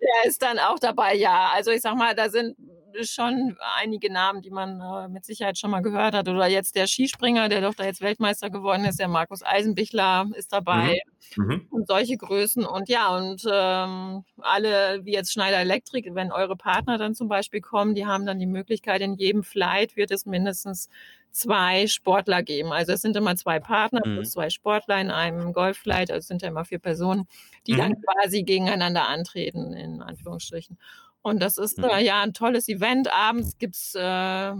Der 0.00 0.24
ist 0.26 0.42
dann 0.42 0.58
auch 0.58 0.78
dabei, 0.78 1.14
ja. 1.14 1.50
Also 1.54 1.70
ich 1.70 1.80
sag 1.80 1.96
mal, 1.96 2.14
da 2.14 2.28
sind 2.28 2.56
schon 3.02 3.56
einige 3.76 4.12
Namen, 4.12 4.42
die 4.42 4.50
man 4.50 4.80
äh, 4.80 5.08
mit 5.08 5.24
Sicherheit 5.24 5.58
schon 5.58 5.70
mal 5.70 5.80
gehört 5.80 6.14
hat. 6.14 6.28
Oder 6.28 6.46
jetzt 6.46 6.76
der 6.76 6.86
Skispringer, 6.86 7.48
der 7.48 7.60
doch 7.60 7.74
da 7.74 7.84
jetzt 7.84 8.00
Weltmeister 8.00 8.50
geworden 8.50 8.84
ist, 8.84 9.00
der 9.00 9.08
Markus 9.08 9.42
Eisenbichler 9.42 10.30
ist 10.34 10.52
dabei. 10.52 11.00
Mhm. 11.36 11.44
Mhm. 11.44 11.66
Und 11.70 11.88
solche 11.88 12.16
Größen. 12.16 12.64
Und 12.64 12.88
ja, 12.88 13.16
und 13.16 13.42
ähm, 13.50 14.24
alle, 14.38 15.04
wie 15.04 15.12
jetzt 15.12 15.32
Schneider 15.32 15.58
Elektrik, 15.58 16.08
wenn 16.12 16.32
eure 16.32 16.56
Partner 16.56 16.98
dann 16.98 17.14
zum 17.14 17.28
Beispiel 17.28 17.60
kommen, 17.60 17.94
die 17.94 18.06
haben 18.06 18.26
dann 18.26 18.38
die 18.38 18.46
Möglichkeit, 18.46 19.00
in 19.00 19.14
jedem 19.14 19.42
Flight 19.42 19.96
wird 19.96 20.10
es 20.10 20.26
mindestens 20.26 20.88
zwei 21.34 21.86
Sportler 21.86 22.42
geben. 22.42 22.72
Also 22.72 22.92
es 22.92 23.02
sind 23.02 23.16
immer 23.16 23.36
zwei 23.36 23.58
Partner 23.58 24.00
mhm. 24.04 24.14
plus 24.14 24.32
zwei 24.32 24.50
Sportler 24.50 25.00
in 25.00 25.10
einem 25.10 25.52
Golfflight, 25.52 26.10
also 26.10 26.20
es 26.20 26.28
sind 26.28 26.42
ja 26.42 26.48
immer 26.48 26.64
vier 26.64 26.78
Personen, 26.78 27.26
die 27.66 27.74
mhm. 27.74 27.78
dann 27.78 27.94
quasi 28.02 28.44
gegeneinander 28.44 29.08
antreten, 29.08 29.72
in 29.72 30.00
Anführungsstrichen. 30.00 30.78
Und 31.22 31.42
das 31.42 31.58
ist 31.58 31.78
mhm. 31.78 31.84
äh, 31.84 32.04
ja 32.04 32.22
ein 32.22 32.34
tolles 32.34 32.68
Event. 32.68 33.12
Abends 33.12 33.58
gibt's 33.58 33.94
äh, 33.94 34.52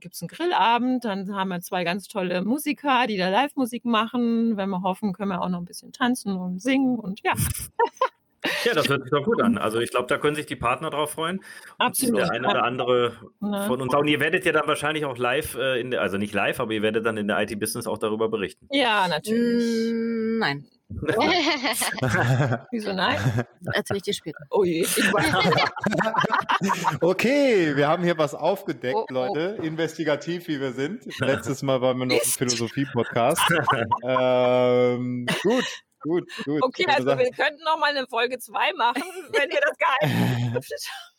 gibt's 0.00 0.22
einen 0.22 0.28
Grillabend, 0.28 1.04
dann 1.04 1.34
haben 1.34 1.48
wir 1.48 1.60
zwei 1.60 1.84
ganz 1.84 2.08
tolle 2.08 2.42
Musiker, 2.42 3.06
die 3.06 3.16
da 3.16 3.28
Live-Musik 3.28 3.84
machen. 3.84 4.56
Wenn 4.56 4.70
wir 4.70 4.82
hoffen, 4.82 5.12
können 5.12 5.30
wir 5.30 5.40
auch 5.40 5.48
noch 5.48 5.58
ein 5.58 5.64
bisschen 5.64 5.92
tanzen 5.92 6.36
und 6.36 6.60
singen 6.60 6.98
und 6.98 7.20
ja. 7.22 7.32
Ja, 8.64 8.74
das 8.74 8.88
hört 8.88 9.02
sich 9.02 9.10
doch 9.10 9.24
gut 9.24 9.40
an. 9.40 9.58
Also 9.58 9.78
ich 9.80 9.90
glaube, 9.90 10.06
da 10.08 10.18
können 10.18 10.34
sich 10.34 10.46
die 10.46 10.56
Partner 10.56 10.90
drauf 10.90 11.12
freuen. 11.12 11.40
Absolut. 11.78 12.18
Der 12.18 12.30
eine 12.32 12.48
oder 12.48 12.64
andere 12.64 13.16
ja. 13.40 13.66
von 13.66 13.80
uns. 13.80 13.94
Und 13.94 14.08
ihr 14.08 14.20
werdet 14.20 14.44
ja 14.44 14.52
dann 14.52 14.66
wahrscheinlich 14.66 15.04
auch 15.04 15.16
live, 15.16 15.54
äh, 15.54 15.80
in 15.80 15.92
der, 15.92 16.00
also 16.00 16.18
nicht 16.18 16.34
live, 16.34 16.58
aber 16.60 16.72
ihr 16.72 16.82
werdet 16.82 17.06
dann 17.06 17.16
in 17.16 17.28
der 17.28 17.40
IT-Business 17.40 17.86
auch 17.86 17.98
darüber 17.98 18.28
berichten. 18.28 18.66
Ja, 18.70 19.06
natürlich. 19.08 19.92
Mm, 19.92 20.38
nein. 20.38 20.66
Wieso 22.70 22.92
nein? 22.92 23.18
Erzähl 23.72 23.96
ich 23.96 24.02
dir 24.02 24.14
später. 24.14 24.38
Oh 24.50 24.64
je. 24.64 24.84
okay, 27.00 27.74
wir 27.76 27.88
haben 27.88 28.02
hier 28.04 28.18
was 28.18 28.34
aufgedeckt, 28.34 28.94
oh, 28.94 29.06
oh. 29.08 29.12
Leute. 29.12 29.58
Investigativ, 29.62 30.48
wie 30.48 30.60
wir 30.60 30.72
sind. 30.72 31.04
Letztes 31.20 31.62
Mal 31.62 31.80
waren 31.80 31.98
wir 31.98 32.06
noch 32.06 32.16
im 32.16 32.20
Philosophie-Podcast. 32.20 33.40
ähm, 34.04 35.26
gut. 35.42 35.64
Gut, 36.02 36.28
gut. 36.44 36.62
Okay, 36.62 36.86
also 36.88 37.06
wir 37.06 37.30
könnten 37.30 37.62
noch 37.64 37.78
mal 37.78 37.96
eine 37.96 38.06
Folge 38.06 38.38
2 38.38 38.72
machen, 38.74 39.02
wenn 39.30 39.50
ihr 39.50 39.60
das 39.60 39.78
geil 39.78 40.60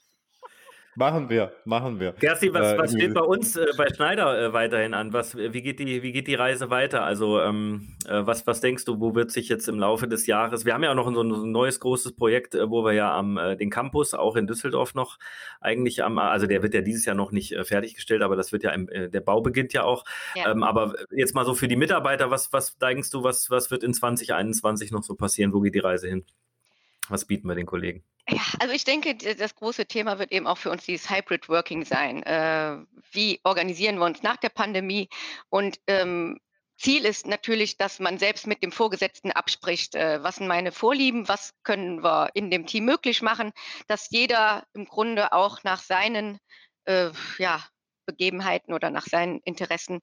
Machen 0.96 1.30
wir, 1.30 1.54
machen 1.66 2.00
wir. 2.00 2.12
Gersti, 2.14 2.54
was, 2.54 2.78
was 2.78 2.94
äh, 2.94 2.98
steht 2.98 3.14
bei 3.16 3.22
uns 3.22 3.56
äh, 3.56 3.66
bei 3.78 3.88
Schneider 3.88 4.40
äh, 4.40 4.54
weiterhin 4.54 4.94
an? 4.94 5.12
Was, 5.12 5.36
wie, 5.36 5.62
geht 5.62 5.80
die, 5.80 6.04
wie 6.04 6.12
geht 6.12 6.28
die 6.28 6.36
Reise 6.36 6.70
weiter? 6.70 7.04
Also, 7.04 7.40
ähm, 7.42 7.96
äh, 8.08 8.26
was, 8.26 8.46
was 8.46 8.62
denkst 8.62 8.86
du, 8.86 9.00
wo 9.00 9.16
wird 9.16 9.32
sich 9.32 9.50
jetzt 9.50 9.68
im 9.68 9.80
Laufe 9.80 10.08
des 10.08 10.28
Jahres, 10.28 10.66
wir 10.66 10.74
haben 10.74 10.84
ja 10.84 10.92
auch 10.92 10.96
noch 10.96 11.12
so 11.12 11.24
ein, 11.24 11.34
so 11.34 11.44
ein 11.44 11.52
neues 11.52 11.80
großes 11.80 12.16
Projekt, 12.16 12.54
äh, 12.54 12.70
wo 12.70 12.86
wir 12.86 12.94
ja 12.94 13.16
am 13.18 13.38
äh, 13.38 13.56
den 13.56 13.72
Campus 13.72 14.14
auch 14.14 14.36
in 14.36 14.46
Düsseldorf 14.46 14.94
noch 14.94 15.18
eigentlich 15.62 16.04
am, 16.04 16.20
also 16.20 16.46
der 16.46 16.62
wird 16.62 16.76
ja 16.76 16.82
dieses 16.82 17.06
Jahr 17.06 17.16
noch 17.16 17.32
nicht 17.32 17.56
fertiggestellt, 17.64 18.22
aber 18.22 18.36
das 18.36 18.52
wird 18.52 18.64
ja, 18.64 18.72
im, 18.72 18.88
der 18.88 19.22
Bau 19.22 19.42
beginnt 19.42 19.74
ja 19.74 19.84
auch. 19.84 20.04
Ja. 20.36 20.52
Ähm, 20.52 20.62
aber 20.64 20.94
jetzt 21.12 21.34
mal 21.34 21.46
so 21.46 21.56
für 21.56 21.68
die 21.68 21.76
Mitarbeiter, 21.76 22.30
was, 22.30 22.54
was 22.54 22.78
denkst 22.78 23.10
du, 23.10 23.24
was, 23.24 23.50
was 23.50 23.72
wird 23.72 23.84
in 23.84 23.94
2021 23.94 24.92
noch 24.92 25.04
so 25.04 25.16
passieren? 25.16 25.54
Wo 25.54 25.62
geht 25.62 25.76
die 25.76 25.80
Reise 25.80 26.08
hin? 26.08 26.26
Was 27.14 27.26
bieten 27.26 27.48
wir 27.48 27.54
den 27.54 27.68
Kollegen? 27.68 28.04
Ja, 28.28 28.42
also 28.60 28.74
ich 28.74 28.86
denke, 28.86 29.16
das 29.16 29.54
große 29.54 29.86
Thema 29.86 30.18
wird 30.18 30.32
eben 30.32 30.48
auch 30.48 30.58
für 30.58 30.72
uns 30.72 30.84
dieses 30.84 31.12
Hybrid 31.12 31.48
Working 31.48 31.86
sein. 31.86 32.24
Äh, 32.24 32.78
wie 33.12 33.40
organisieren 33.44 34.00
wir 34.00 34.06
uns 34.06 34.24
nach 34.24 34.38
der 34.38 34.50
Pandemie? 34.50 35.10
Und 35.50 35.80
ähm, 35.86 36.40
Ziel 36.76 37.06
ist 37.06 37.28
natürlich, 37.28 37.78
dass 37.78 38.00
man 38.00 38.18
selbst 38.18 38.48
mit 38.48 38.64
dem 38.64 38.72
Vorgesetzten 38.72 39.32
abspricht, 39.32 39.94
äh, 39.94 40.24
was 40.24 40.38
sind 40.38 40.48
meine 40.48 40.72
Vorlieben, 40.72 41.28
was 41.28 41.54
können 41.62 42.04
wir 42.04 42.32
in 42.34 42.50
dem 42.50 42.66
Team 42.66 42.86
möglich 42.86 43.22
machen, 43.22 43.52
dass 43.86 44.10
jeder 44.10 44.66
im 44.74 44.86
Grunde 44.86 45.34
auch 45.34 45.64
nach 45.64 45.84
seinen 45.84 46.40
äh, 46.86 47.12
ja, 47.38 47.64
Begebenheiten 48.08 48.74
oder 48.74 48.90
nach 48.90 49.06
seinen 49.06 49.40
Interessen 49.42 50.02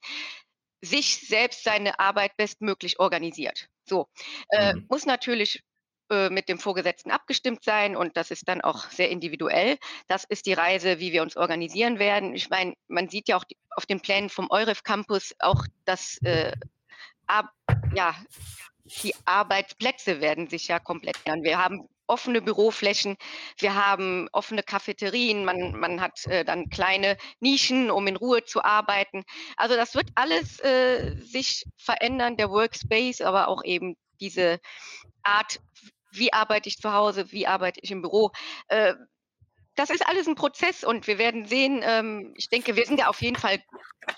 sich 0.80 1.26
selbst 1.26 1.64
seine 1.64 1.98
Arbeit 1.98 2.36
bestmöglich 2.36 3.00
organisiert. 3.00 3.66
So, 3.84 4.06
äh, 4.50 4.74
mhm. 4.74 4.86
muss 4.88 5.06
natürlich 5.06 5.64
äh, 6.10 6.30
mit 6.30 6.48
dem 6.48 6.58
Vorgesetzten 6.58 7.10
abgestimmt 7.10 7.64
sein 7.64 7.96
und 7.96 8.16
das 8.16 8.30
ist 8.30 8.48
dann 8.48 8.60
auch 8.60 8.90
sehr 8.90 9.10
individuell. 9.10 9.78
Das 10.08 10.24
ist 10.24 10.46
die 10.46 10.52
Reise, 10.52 10.98
wie 10.98 11.12
wir 11.12 11.22
uns 11.22 11.36
organisieren 11.36 11.98
werden. 11.98 12.34
Ich 12.34 12.50
meine, 12.50 12.74
man 12.88 13.08
sieht 13.08 13.28
ja 13.28 13.36
auch 13.36 13.44
die, 13.44 13.56
auf 13.70 13.86
den 13.86 14.00
Plänen 14.00 14.28
vom 14.28 14.50
EUREF 14.50 14.82
Campus 14.82 15.34
auch, 15.38 15.64
dass 15.84 16.18
äh, 16.22 16.52
ab, 17.26 17.50
ja, 17.94 18.14
die 19.02 19.14
Arbeitsplätze 19.24 20.20
werden 20.20 20.48
sich 20.48 20.68
ja 20.68 20.78
komplett 20.78 21.16
ändern. 21.24 21.44
Wir 21.44 21.58
haben 21.62 21.88
offene 22.10 22.42
Büroflächen, 22.42 23.16
wir 23.58 23.74
haben 23.74 24.28
offene 24.32 24.62
Cafeterien, 24.62 25.44
man, 25.44 25.78
man 25.78 26.00
hat 26.00 26.26
äh, 26.26 26.44
dann 26.44 26.68
kleine 26.68 27.16
Nischen, 27.38 27.90
um 27.90 28.06
in 28.08 28.16
Ruhe 28.16 28.44
zu 28.44 28.64
arbeiten. 28.64 29.22
Also 29.56 29.76
das 29.76 29.94
wird 29.94 30.08
alles 30.16 30.58
äh, 30.60 31.14
sich 31.20 31.64
verändern, 31.76 32.36
der 32.36 32.50
Workspace, 32.50 33.20
aber 33.20 33.48
auch 33.48 33.62
eben 33.64 33.96
diese 34.20 34.58
Art, 35.22 35.60
wie 36.10 36.32
arbeite 36.32 36.68
ich 36.68 36.78
zu 36.78 36.92
Hause, 36.92 37.32
wie 37.32 37.46
arbeite 37.46 37.80
ich 37.82 37.90
im 37.90 38.02
Büro. 38.02 38.30
Äh, 38.68 38.94
das 39.76 39.90
ist 39.90 40.06
alles 40.06 40.26
ein 40.26 40.34
Prozess 40.34 40.84
und 40.84 41.06
wir 41.06 41.18
werden 41.18 41.46
sehen, 41.46 41.80
ähm, 41.82 42.34
ich 42.36 42.48
denke, 42.48 42.76
wir 42.76 42.84
sind 42.84 42.98
ja 42.98 43.08
auf 43.08 43.22
jeden 43.22 43.36
Fall 43.36 43.62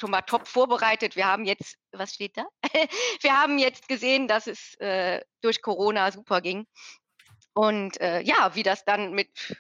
schon 0.00 0.10
mal 0.10 0.22
top 0.22 0.48
vorbereitet. 0.48 1.14
Wir 1.14 1.26
haben 1.26 1.44
jetzt, 1.44 1.76
was 1.92 2.14
steht 2.14 2.36
da? 2.36 2.46
wir 3.20 3.40
haben 3.40 3.58
jetzt 3.58 3.88
gesehen, 3.88 4.28
dass 4.28 4.46
es 4.46 4.74
äh, 4.80 5.20
durch 5.40 5.62
Corona 5.62 6.10
super 6.10 6.40
ging. 6.40 6.66
Und 7.54 8.00
äh, 8.00 8.22
ja, 8.22 8.54
wie 8.54 8.62
das 8.62 8.84
dann 8.84 9.12
mit, 9.12 9.56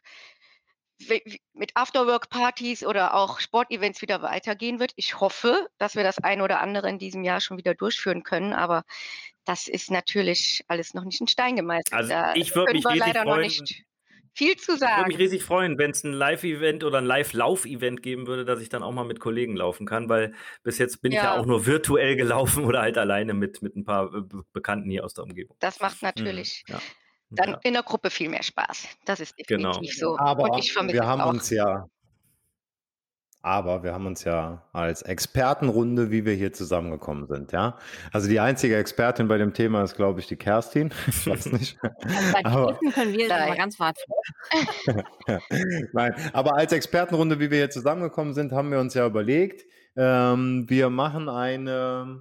mit 1.54 1.70
Afterwork-Partys 1.74 2.84
oder 2.84 3.14
auch 3.14 3.40
Sportevents 3.40 4.02
wieder 4.02 4.22
weitergehen 4.22 4.80
wird. 4.80 4.92
Ich 4.96 5.20
hoffe, 5.20 5.68
dass 5.78 5.94
wir 5.94 6.02
das 6.02 6.18
ein 6.18 6.40
oder 6.40 6.60
andere 6.60 6.88
in 6.88 6.98
diesem 6.98 7.24
Jahr 7.24 7.40
schon 7.40 7.58
wieder 7.58 7.74
durchführen 7.74 8.22
können, 8.22 8.52
aber 8.52 8.84
das 9.44 9.68
ist 9.68 9.90
natürlich 9.90 10.64
alles 10.68 10.94
noch 10.94 11.04
nicht 11.04 11.20
in 11.20 11.28
Stein 11.28 11.56
gemeißelt. 11.56 11.92
Also 11.92 12.14
ich 12.34 12.54
würde 12.54 12.74
mich 12.74 12.86
riesig 12.86 13.16
freuen, 13.18 13.50
viel 14.34 14.56
zu 14.56 14.76
sagen. 14.76 14.92
Ich 14.92 14.98
würde 14.98 15.08
mich 15.08 15.18
riesig 15.18 15.42
freuen, 15.44 15.78
wenn 15.78 15.90
es 15.90 16.04
ein 16.04 16.12
Live-Event 16.12 16.84
oder 16.84 16.98
ein 16.98 17.06
Live-Lauf-Event 17.06 18.02
geben 18.02 18.26
würde, 18.26 18.44
dass 18.44 18.60
ich 18.60 18.68
dann 18.68 18.82
auch 18.82 18.92
mal 18.92 19.04
mit 19.04 19.20
Kollegen 19.20 19.56
laufen 19.56 19.86
kann, 19.86 20.08
weil 20.08 20.34
bis 20.62 20.78
jetzt 20.78 21.02
bin 21.02 21.12
ja. 21.12 21.18
ich 21.18 21.24
ja 21.24 21.36
auch 21.38 21.46
nur 21.46 21.66
virtuell 21.66 22.16
gelaufen 22.16 22.64
oder 22.64 22.80
halt 22.80 22.98
alleine 22.98 23.34
mit, 23.34 23.62
mit 23.62 23.76
ein 23.76 23.84
paar 23.84 24.14
äh, 24.14 24.22
Bekannten 24.52 24.90
hier 24.90 25.04
aus 25.04 25.14
der 25.14 25.24
Umgebung. 25.24 25.56
Das 25.60 25.80
macht 25.80 26.00
mhm. 26.02 26.06
natürlich 26.06 26.64
mhm, 26.68 26.74
ja 26.74 26.80
dann 27.32 27.50
ja. 27.50 27.60
in 27.62 27.72
der 27.74 27.82
Gruppe 27.82 28.10
viel 28.10 28.28
mehr 28.28 28.42
Spaß. 28.42 28.88
Das 29.04 29.20
ist 29.20 29.36
genau. 29.36 29.72
definitiv 29.72 29.98
genau. 29.98 30.12
so. 30.12 30.18
Aber 30.18 30.48
wir 30.48 31.06
haben 31.06 31.20
auch. 31.20 31.30
uns 31.30 31.50
ja, 31.50 31.86
aber 33.44 33.82
wir 33.82 33.92
haben 33.92 34.06
uns 34.06 34.22
ja 34.22 34.62
als 34.72 35.02
Expertenrunde, 35.02 36.12
wie 36.12 36.24
wir 36.24 36.34
hier 36.34 36.52
zusammengekommen 36.52 37.26
sind, 37.26 37.50
ja. 37.50 37.76
Also 38.12 38.28
die 38.28 38.38
einzige 38.38 38.76
Expertin 38.76 39.26
bei 39.26 39.36
dem 39.36 39.52
Thema 39.52 39.82
ist, 39.82 39.96
glaube 39.96 40.20
ich, 40.20 40.28
die 40.28 40.36
Kerstin. 40.36 40.94
Ich 41.08 41.26
weiß 41.26 41.46
nicht. 41.52 41.76
aber, 42.44 42.78
können 42.94 43.12
wir 43.12 43.28
mal 43.28 43.56
ganz. 43.56 43.76
Nein, 45.92 46.14
aber 46.32 46.54
als 46.54 46.72
Expertenrunde, 46.72 47.40
wie 47.40 47.50
wir 47.50 47.58
hier 47.58 47.70
zusammengekommen 47.70 48.32
sind, 48.32 48.52
haben 48.52 48.70
wir 48.70 48.78
uns 48.78 48.94
ja 48.94 49.04
überlegt, 49.04 49.64
ähm, 49.96 50.66
wir 50.68 50.88
machen 50.88 51.28
eine, 51.28 52.20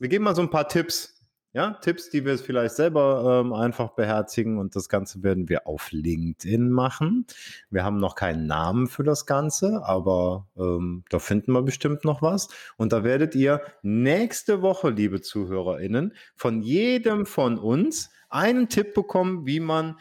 wir 0.00 0.08
geben 0.08 0.24
mal 0.24 0.34
so 0.34 0.42
ein 0.42 0.50
paar 0.50 0.68
Tipps 0.68 1.15
ja, 1.56 1.70
Tipps, 1.70 2.10
die 2.10 2.26
wir 2.26 2.36
vielleicht 2.36 2.74
selber 2.74 3.40
ähm, 3.40 3.54
einfach 3.54 3.92
beherzigen 3.92 4.58
und 4.58 4.76
das 4.76 4.90
Ganze 4.90 5.22
werden 5.22 5.48
wir 5.48 5.66
auf 5.66 5.90
LinkedIn 5.90 6.70
machen. 6.70 7.24
Wir 7.70 7.82
haben 7.82 7.96
noch 7.96 8.14
keinen 8.14 8.46
Namen 8.46 8.88
für 8.88 9.04
das 9.04 9.24
Ganze, 9.24 9.82
aber 9.82 10.46
ähm, 10.58 11.04
da 11.08 11.18
finden 11.18 11.52
wir 11.52 11.62
bestimmt 11.62 12.04
noch 12.04 12.20
was. 12.20 12.48
Und 12.76 12.92
da 12.92 13.04
werdet 13.04 13.34
ihr 13.34 13.62
nächste 13.80 14.60
Woche, 14.60 14.90
liebe 14.90 15.22
ZuhörerInnen, 15.22 16.12
von 16.34 16.60
jedem 16.60 17.24
von 17.24 17.58
uns 17.58 18.10
einen 18.28 18.68
Tipp 18.68 18.92
bekommen, 18.92 19.46
wie 19.46 19.60
man 19.60 19.96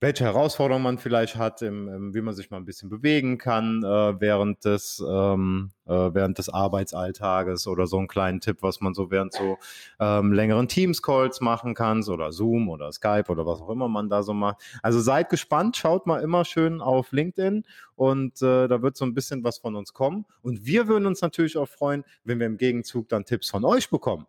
welche 0.00 0.24
Herausforderungen 0.24 0.84
man 0.84 0.98
vielleicht 0.98 1.36
hat, 1.36 1.60
im, 1.62 1.88
im, 1.88 2.14
wie 2.14 2.20
man 2.20 2.34
sich 2.34 2.50
mal 2.50 2.58
ein 2.58 2.64
bisschen 2.64 2.88
bewegen 2.88 3.36
kann 3.36 3.82
äh, 3.82 4.20
während 4.20 4.64
des 4.64 5.02
ähm, 5.06 5.70
äh, 5.86 5.90
während 5.90 6.38
des 6.38 6.48
Arbeitsalltages 6.48 7.66
oder 7.66 7.86
so 7.86 7.98
einen 7.98 8.06
kleinen 8.06 8.40
Tipp, 8.40 8.58
was 8.60 8.80
man 8.80 8.94
so 8.94 9.10
während 9.10 9.32
so 9.32 9.58
ähm, 9.98 10.32
längeren 10.32 10.68
Teams-Calls 10.68 11.40
machen 11.40 11.74
kann 11.74 12.04
oder 12.04 12.30
Zoom 12.30 12.68
oder 12.68 12.92
Skype 12.92 13.24
oder 13.28 13.44
was 13.44 13.60
auch 13.60 13.70
immer 13.70 13.88
man 13.88 14.08
da 14.08 14.22
so 14.22 14.34
macht. 14.34 14.62
Also 14.82 15.00
seid 15.00 15.30
gespannt, 15.30 15.76
schaut 15.76 16.06
mal 16.06 16.22
immer 16.22 16.44
schön 16.44 16.80
auf 16.80 17.10
LinkedIn 17.10 17.64
und 17.96 18.40
äh, 18.40 18.68
da 18.68 18.82
wird 18.82 18.96
so 18.96 19.04
ein 19.04 19.14
bisschen 19.14 19.42
was 19.42 19.58
von 19.58 19.74
uns 19.74 19.92
kommen 19.92 20.26
und 20.42 20.64
wir 20.64 20.86
würden 20.86 21.06
uns 21.06 21.22
natürlich 21.22 21.56
auch 21.56 21.68
freuen, 21.68 22.04
wenn 22.22 22.38
wir 22.38 22.46
im 22.46 22.58
Gegenzug 22.58 23.08
dann 23.08 23.24
Tipps 23.24 23.50
von 23.50 23.64
euch 23.64 23.90
bekommen. 23.90 24.26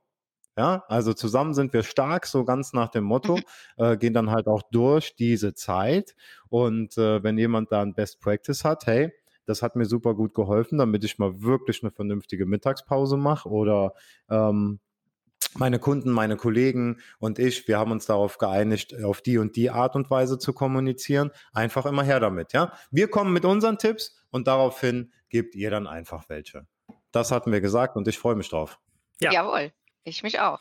Ja, 0.59 0.83
also 0.89 1.13
zusammen 1.13 1.53
sind 1.53 1.71
wir 1.71 1.83
stark, 1.83 2.25
so 2.25 2.43
ganz 2.43 2.73
nach 2.73 2.89
dem 2.89 3.05
Motto, 3.05 3.37
mhm. 3.37 3.43
äh, 3.77 3.95
gehen 3.95 4.13
dann 4.13 4.29
halt 4.29 4.47
auch 4.47 4.61
durch 4.71 5.15
diese 5.15 5.53
Zeit. 5.53 6.17
Und 6.49 6.97
äh, 6.97 7.23
wenn 7.23 7.37
jemand 7.37 7.71
da 7.71 7.81
ein 7.81 7.93
Best 7.93 8.19
Practice 8.19 8.65
hat, 8.65 8.85
hey, 8.85 9.09
das 9.45 9.61
hat 9.61 9.77
mir 9.77 9.85
super 9.85 10.15
gut 10.15 10.33
geholfen, 10.33 10.77
damit 10.77 11.05
ich 11.05 11.17
mal 11.17 11.41
wirklich 11.41 11.81
eine 11.81 11.91
vernünftige 11.91 12.45
Mittagspause 12.45 13.15
mache 13.15 13.47
oder 13.47 13.93
ähm, 14.29 14.81
meine 15.55 15.79
Kunden, 15.79 16.11
meine 16.11 16.35
Kollegen 16.35 16.97
und 17.19 17.39
ich, 17.39 17.65
wir 17.69 17.79
haben 17.79 17.93
uns 17.93 18.05
darauf 18.05 18.37
geeinigt, 18.37 19.01
auf 19.01 19.21
die 19.21 19.37
und 19.37 19.55
die 19.55 19.69
Art 19.69 19.95
und 19.95 20.11
Weise 20.11 20.39
zu 20.39 20.51
kommunizieren. 20.51 21.31
Einfach 21.53 21.85
immer 21.85 22.03
her 22.03 22.19
damit, 22.19 22.51
ja. 22.51 22.73
Wir 22.91 23.09
kommen 23.09 23.31
mit 23.31 23.45
unseren 23.45 23.77
Tipps 23.77 24.21
und 24.29 24.47
daraufhin 24.47 25.13
gebt 25.29 25.55
ihr 25.55 25.71
dann 25.71 25.87
einfach 25.87 26.27
welche. 26.27 26.67
Das 27.13 27.31
hatten 27.31 27.53
wir 27.53 27.61
gesagt 27.61 27.95
und 27.95 28.09
ich 28.09 28.19
freue 28.19 28.35
mich 28.35 28.49
drauf. 28.49 28.77
Ja. 29.21 29.31
Jawohl. 29.31 29.71
Ich 30.03 30.23
mich 30.23 30.39
auch. 30.39 30.59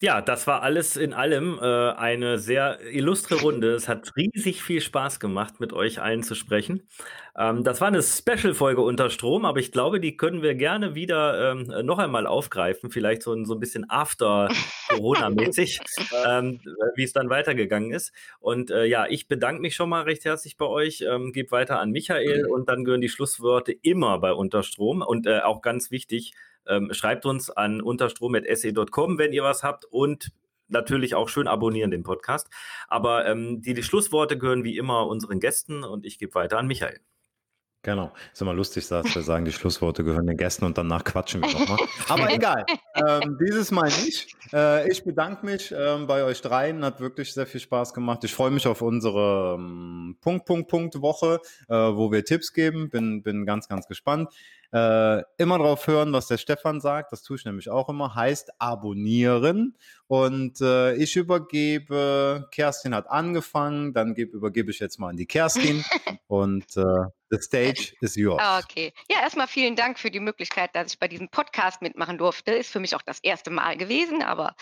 Ja, 0.00 0.22
das 0.22 0.46
war 0.46 0.62
alles 0.62 0.96
in 0.96 1.12
allem 1.12 1.58
äh, 1.60 1.90
eine 1.90 2.38
sehr 2.38 2.78
illustre 2.92 3.34
Runde. 3.40 3.72
Es 3.74 3.88
hat 3.88 4.14
riesig 4.16 4.62
viel 4.62 4.80
Spaß 4.80 5.18
gemacht, 5.18 5.58
mit 5.58 5.72
euch 5.72 6.00
allen 6.00 6.22
zu 6.22 6.36
sprechen. 6.36 6.88
Ähm, 7.36 7.64
das 7.64 7.80
war 7.80 7.88
eine 7.88 8.00
Special-Folge 8.00 8.80
unter 8.80 9.10
Strom, 9.10 9.44
aber 9.44 9.58
ich 9.58 9.72
glaube, 9.72 9.98
die 9.98 10.16
können 10.16 10.40
wir 10.40 10.54
gerne 10.54 10.94
wieder 10.94 11.50
ähm, 11.50 11.84
noch 11.84 11.98
einmal 11.98 12.28
aufgreifen, 12.28 12.92
vielleicht 12.92 13.22
so, 13.24 13.44
so 13.44 13.54
ein 13.54 13.58
bisschen 13.58 13.90
after-Corona-mäßig, 13.90 15.80
ähm, 16.28 16.60
wie 16.94 17.02
es 17.02 17.12
dann 17.12 17.28
weitergegangen 17.28 17.90
ist. 17.90 18.12
Und 18.38 18.70
äh, 18.70 18.84
ja, 18.84 19.08
ich 19.08 19.26
bedanke 19.26 19.60
mich 19.60 19.74
schon 19.74 19.88
mal 19.88 20.02
recht 20.02 20.24
herzlich 20.24 20.56
bei 20.56 20.66
euch, 20.66 21.00
ähm, 21.00 21.32
gebe 21.32 21.50
weiter 21.50 21.80
an 21.80 21.90
Michael 21.90 22.46
und 22.46 22.68
dann 22.68 22.84
gehören 22.84 23.00
die 23.00 23.08
Schlussworte 23.08 23.72
immer 23.72 24.20
bei 24.20 24.32
Unterstrom 24.32 25.02
und 25.02 25.26
äh, 25.26 25.40
auch 25.40 25.60
ganz 25.60 25.90
wichtig, 25.90 26.34
ähm, 26.68 26.92
schreibt 26.92 27.26
uns 27.26 27.50
an 27.50 27.80
unterstrom.se.com, 27.80 29.18
wenn 29.18 29.32
ihr 29.32 29.42
was 29.42 29.62
habt 29.62 29.84
und 29.84 30.30
natürlich 30.68 31.14
auch 31.14 31.28
schön 31.28 31.48
abonnieren 31.48 31.90
den 31.90 32.02
Podcast. 32.02 32.48
Aber 32.88 33.26
ähm, 33.26 33.62
die, 33.62 33.74
die 33.74 33.82
Schlussworte 33.82 34.38
gehören 34.38 34.64
wie 34.64 34.76
immer 34.76 35.06
unseren 35.06 35.40
Gästen 35.40 35.84
und 35.84 36.04
ich 36.04 36.18
gebe 36.18 36.34
weiter 36.34 36.58
an 36.58 36.66
Michael. 36.66 37.00
Genau. 37.82 38.12
Ist 38.32 38.42
immer 38.42 38.54
lustig, 38.54 38.88
dass 38.88 39.14
wir 39.14 39.22
sagen, 39.22 39.44
die 39.44 39.52
Schlussworte 39.52 40.02
gehören 40.02 40.26
den 40.26 40.36
Gästen 40.36 40.64
und 40.64 40.76
danach 40.76 41.04
quatschen 41.04 41.40
wir 41.40 41.52
nochmal. 41.52 41.78
Aber 42.08 42.30
egal. 42.34 42.66
Ähm, 42.96 43.38
dieses 43.40 43.70
Mal 43.70 43.86
nicht. 43.86 44.34
Äh, 44.52 44.90
ich 44.90 45.04
bedanke 45.04 45.46
mich 45.46 45.72
ähm, 45.76 46.08
bei 46.08 46.24
euch 46.24 46.42
dreien. 46.42 46.84
Hat 46.84 47.00
wirklich 47.00 47.32
sehr 47.32 47.46
viel 47.46 47.60
Spaß 47.60 47.94
gemacht. 47.94 48.24
Ich 48.24 48.34
freue 48.34 48.50
mich 48.50 48.66
auf 48.66 48.82
unsere 48.82 49.54
ähm, 49.58 50.16
Punkt, 50.20 50.44
Punkt, 50.44 50.68
Punkt 50.68 51.00
Woche, 51.00 51.40
äh, 51.68 51.74
wo 51.74 52.10
wir 52.10 52.24
Tipps 52.24 52.52
geben. 52.52 52.90
Bin, 52.90 53.22
bin 53.22 53.46
ganz, 53.46 53.68
ganz 53.68 53.86
gespannt. 53.86 54.34
Äh, 54.70 55.22
immer 55.38 55.58
drauf 55.58 55.86
hören, 55.86 56.12
was 56.12 56.26
der 56.26 56.36
Stefan 56.36 56.80
sagt. 56.80 57.12
Das 57.12 57.22
tue 57.22 57.36
ich 57.36 57.44
nämlich 57.46 57.70
auch 57.70 57.88
immer. 57.88 58.14
Heißt 58.14 58.50
abonnieren. 58.60 59.76
Und 60.08 60.60
äh, 60.60 60.94
ich 60.94 61.16
übergebe, 61.16 62.48
Kerstin 62.50 62.94
hat 62.94 63.08
angefangen, 63.08 63.94
dann 63.94 64.14
gebe, 64.14 64.36
übergebe 64.36 64.70
ich 64.70 64.78
jetzt 64.78 64.98
mal 64.98 65.08
an 65.08 65.16
die 65.16 65.26
Kerstin. 65.26 65.82
und 66.26 66.64
äh, 66.76 66.82
the 67.30 67.38
stage 67.40 67.94
is 68.00 68.14
yours. 68.14 68.42
Okay. 68.64 68.92
Ja, 69.10 69.20
erstmal 69.20 69.48
vielen 69.48 69.76
Dank 69.76 69.98
für 69.98 70.10
die 70.10 70.20
Möglichkeit, 70.20 70.74
dass 70.74 70.92
ich 70.92 70.98
bei 70.98 71.08
diesem 71.08 71.30
Podcast 71.30 71.80
mitmachen 71.80 72.18
durfte. 72.18 72.52
Ist 72.52 72.70
für 72.70 72.80
mich 72.80 72.94
auch 72.94 73.02
das 73.02 73.20
erste 73.20 73.50
Mal 73.50 73.76
gewesen, 73.78 74.22
aber 74.22 74.54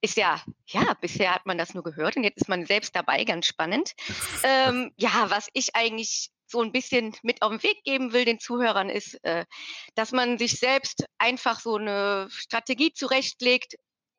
ist 0.00 0.16
ja, 0.16 0.40
ja, 0.66 0.94
bisher 1.00 1.34
hat 1.34 1.44
man 1.44 1.58
das 1.58 1.74
nur 1.74 1.82
gehört 1.82 2.16
und 2.16 2.24
jetzt 2.24 2.40
ist 2.40 2.48
man 2.48 2.64
selbst 2.64 2.96
dabei, 2.96 3.24
ganz 3.24 3.46
spannend. 3.46 3.92
ähm, 4.44 4.92
ja, 4.96 5.26
was 5.28 5.48
ich 5.52 5.74
eigentlich 5.74 6.30
so 6.52 6.62
ein 6.62 6.72
bisschen 6.72 7.14
mit 7.22 7.42
auf 7.42 7.50
den 7.50 7.62
Weg 7.62 7.82
geben 7.84 8.12
will 8.12 8.24
den 8.24 8.38
Zuhörern, 8.38 8.88
ist, 8.88 9.14
äh, 9.24 9.44
dass 9.96 10.12
man 10.12 10.38
sich 10.38 10.58
selbst 10.58 11.04
einfach 11.18 11.60
so 11.60 11.76
eine 11.76 12.28
Strategie 12.30 12.92
zurechtlegt, 12.92 13.74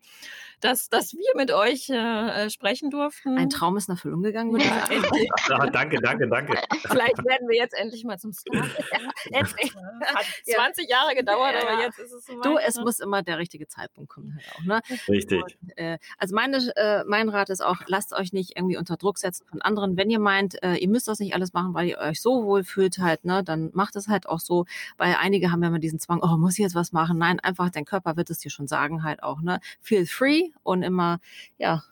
dass, 0.61 0.89
dass 0.89 1.13
wir 1.13 1.35
mit 1.35 1.51
euch 1.51 1.89
äh, 1.89 2.45
äh, 2.45 2.49
sprechen 2.49 2.89
durften. 2.89 3.37
Ein 3.37 3.49
Traum 3.49 3.77
ist 3.77 3.87
in 3.89 3.93
Erfüllung 3.95 4.21
gegangen, 4.21 4.51
würde 4.51 4.65
ich 4.65 4.69
Ja, 4.69 4.85
sagen. 4.85 5.03
Ja, 5.49 5.65
danke, 5.69 5.99
danke, 6.01 6.27
danke. 6.27 6.57
Vielleicht 6.87 7.17
werden 7.25 7.47
wir 7.47 7.57
jetzt 7.57 7.73
endlich 7.73 8.03
mal 8.03 8.17
zum 8.19 8.33
Star. 8.33 8.65
Endlich. 9.31 9.73
Hat 10.03 10.25
Ja. 10.45 10.57
20 10.57 10.89
Jahre 10.89 11.15
gedauert, 11.15 11.53
Ja. 11.53 11.67
aber 11.67 11.81
jetzt 11.81 11.99
ist 11.99 12.11
es 12.11 12.25
so 12.25 12.41
Du, 12.41 12.57
es 12.57 12.77
muss 12.77 12.99
immer 12.99 13.21
der 13.23 13.37
richtige 13.37 13.67
Zeitpunkt 13.67 14.09
kommen 14.09 14.35
halt 14.35 14.45
auch, 14.55 14.63
ne? 14.63 14.81
Richtig. 15.07 15.41
Äh, 15.75 15.97
also 16.17 16.35
meine, 16.35 16.57
äh, 16.75 17.03
mein 17.05 17.29
Rat 17.29 17.49
ist 17.49 17.61
auch, 17.61 17.77
lasst 17.87 18.13
euch 18.13 18.33
nicht 18.33 18.55
irgendwie 18.57 18.77
unter 18.77 18.97
Druck 18.97 19.17
setzen 19.17 19.45
von 19.47 19.61
anderen. 19.61 19.97
Wenn 19.97 20.09
ihr 20.09 20.19
meint, 20.19 20.61
äh, 20.63 20.75
ihr 20.75 20.89
müsst 20.89 21.07
das 21.07 21.19
nicht 21.19 21.33
alles 21.33 21.53
machen, 21.53 21.73
weil 21.73 21.87
ihr 21.87 21.97
euch 21.99 22.21
so 22.21 22.43
wohl 22.43 22.63
fühlt 22.63 22.99
halt, 22.99 23.25
ne, 23.25 23.43
dann 23.43 23.71
macht 23.73 23.95
es 23.95 24.07
halt 24.07 24.27
auch 24.27 24.39
so. 24.39 24.65
Weil 24.97 25.15
einige 25.19 25.51
haben 25.51 25.61
ja 25.63 25.69
immer 25.69 25.79
diesen 25.79 25.99
Zwang, 25.99 26.21
oh, 26.21 26.37
muss 26.37 26.53
ich 26.53 26.59
jetzt 26.59 26.75
was 26.75 26.91
machen? 26.91 27.17
Nein, 27.17 27.39
einfach 27.39 27.69
dein 27.69 27.85
Körper 27.85 28.17
wird 28.17 28.29
es 28.29 28.39
dir 28.39 28.51
schon 28.51 28.67
sagen 28.67 29.03
halt 29.03 29.23
auch, 29.23 29.41
ne? 29.41 29.59
Feel 29.81 30.05
free 30.05 30.48
und 30.63 30.83
immer, 30.83 31.19
ja, 31.57 31.83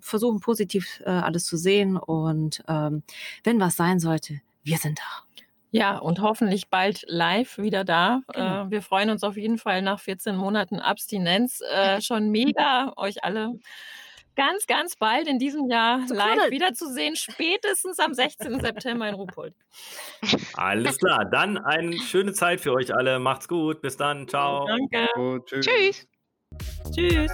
versuchen 0.00 0.40
positiv 0.40 1.00
äh, 1.04 1.10
alles 1.10 1.44
zu 1.44 1.56
sehen 1.56 1.96
und 1.96 2.62
ähm, 2.68 3.02
wenn 3.44 3.60
was 3.60 3.76
sein 3.76 4.00
sollte, 4.00 4.40
wir 4.64 4.78
sind 4.78 4.98
da. 4.98 5.42
Ja, 5.70 5.96
und 5.96 6.20
hoffentlich 6.20 6.68
bald 6.68 7.02
live 7.08 7.56
wieder 7.56 7.82
da. 7.84 8.20
Genau. 8.34 8.66
Äh, 8.66 8.70
wir 8.70 8.82
freuen 8.82 9.08
uns 9.08 9.24
auf 9.24 9.38
jeden 9.38 9.56
Fall 9.56 9.80
nach 9.80 10.00
14 10.00 10.36
Monaten 10.36 10.78
Abstinenz 10.78 11.62
äh, 11.62 12.00
schon 12.02 12.30
mega, 12.30 12.92
euch 12.96 13.24
alle 13.24 13.54
ganz, 14.36 14.66
ganz 14.66 14.96
bald 14.96 15.28
in 15.28 15.38
diesem 15.38 15.70
Jahr 15.70 16.06
Zu 16.06 16.14
live 16.14 16.32
knuddeln. 16.32 16.52
wiederzusehen, 16.52 17.16
spätestens 17.16 17.98
am 17.98 18.14
16. 18.14 18.60
September 18.60 19.08
in 19.08 19.14
Ruhpold. 19.14 19.54
Alles 20.54 20.98
klar. 20.98 21.24
Dann 21.24 21.58
eine 21.58 21.98
schöne 21.98 22.32
Zeit 22.32 22.60
für 22.60 22.72
euch 22.72 22.94
alle. 22.94 23.18
Macht's 23.18 23.48
gut. 23.48 23.80
Bis 23.82 23.96
dann. 23.96 24.28
Ciao. 24.28 24.66
Danke. 24.66 25.08
Gut, 25.14 25.46
tschüss. 25.46 25.66
Tschüss. 25.66 26.11
Tschüss. 26.94 27.32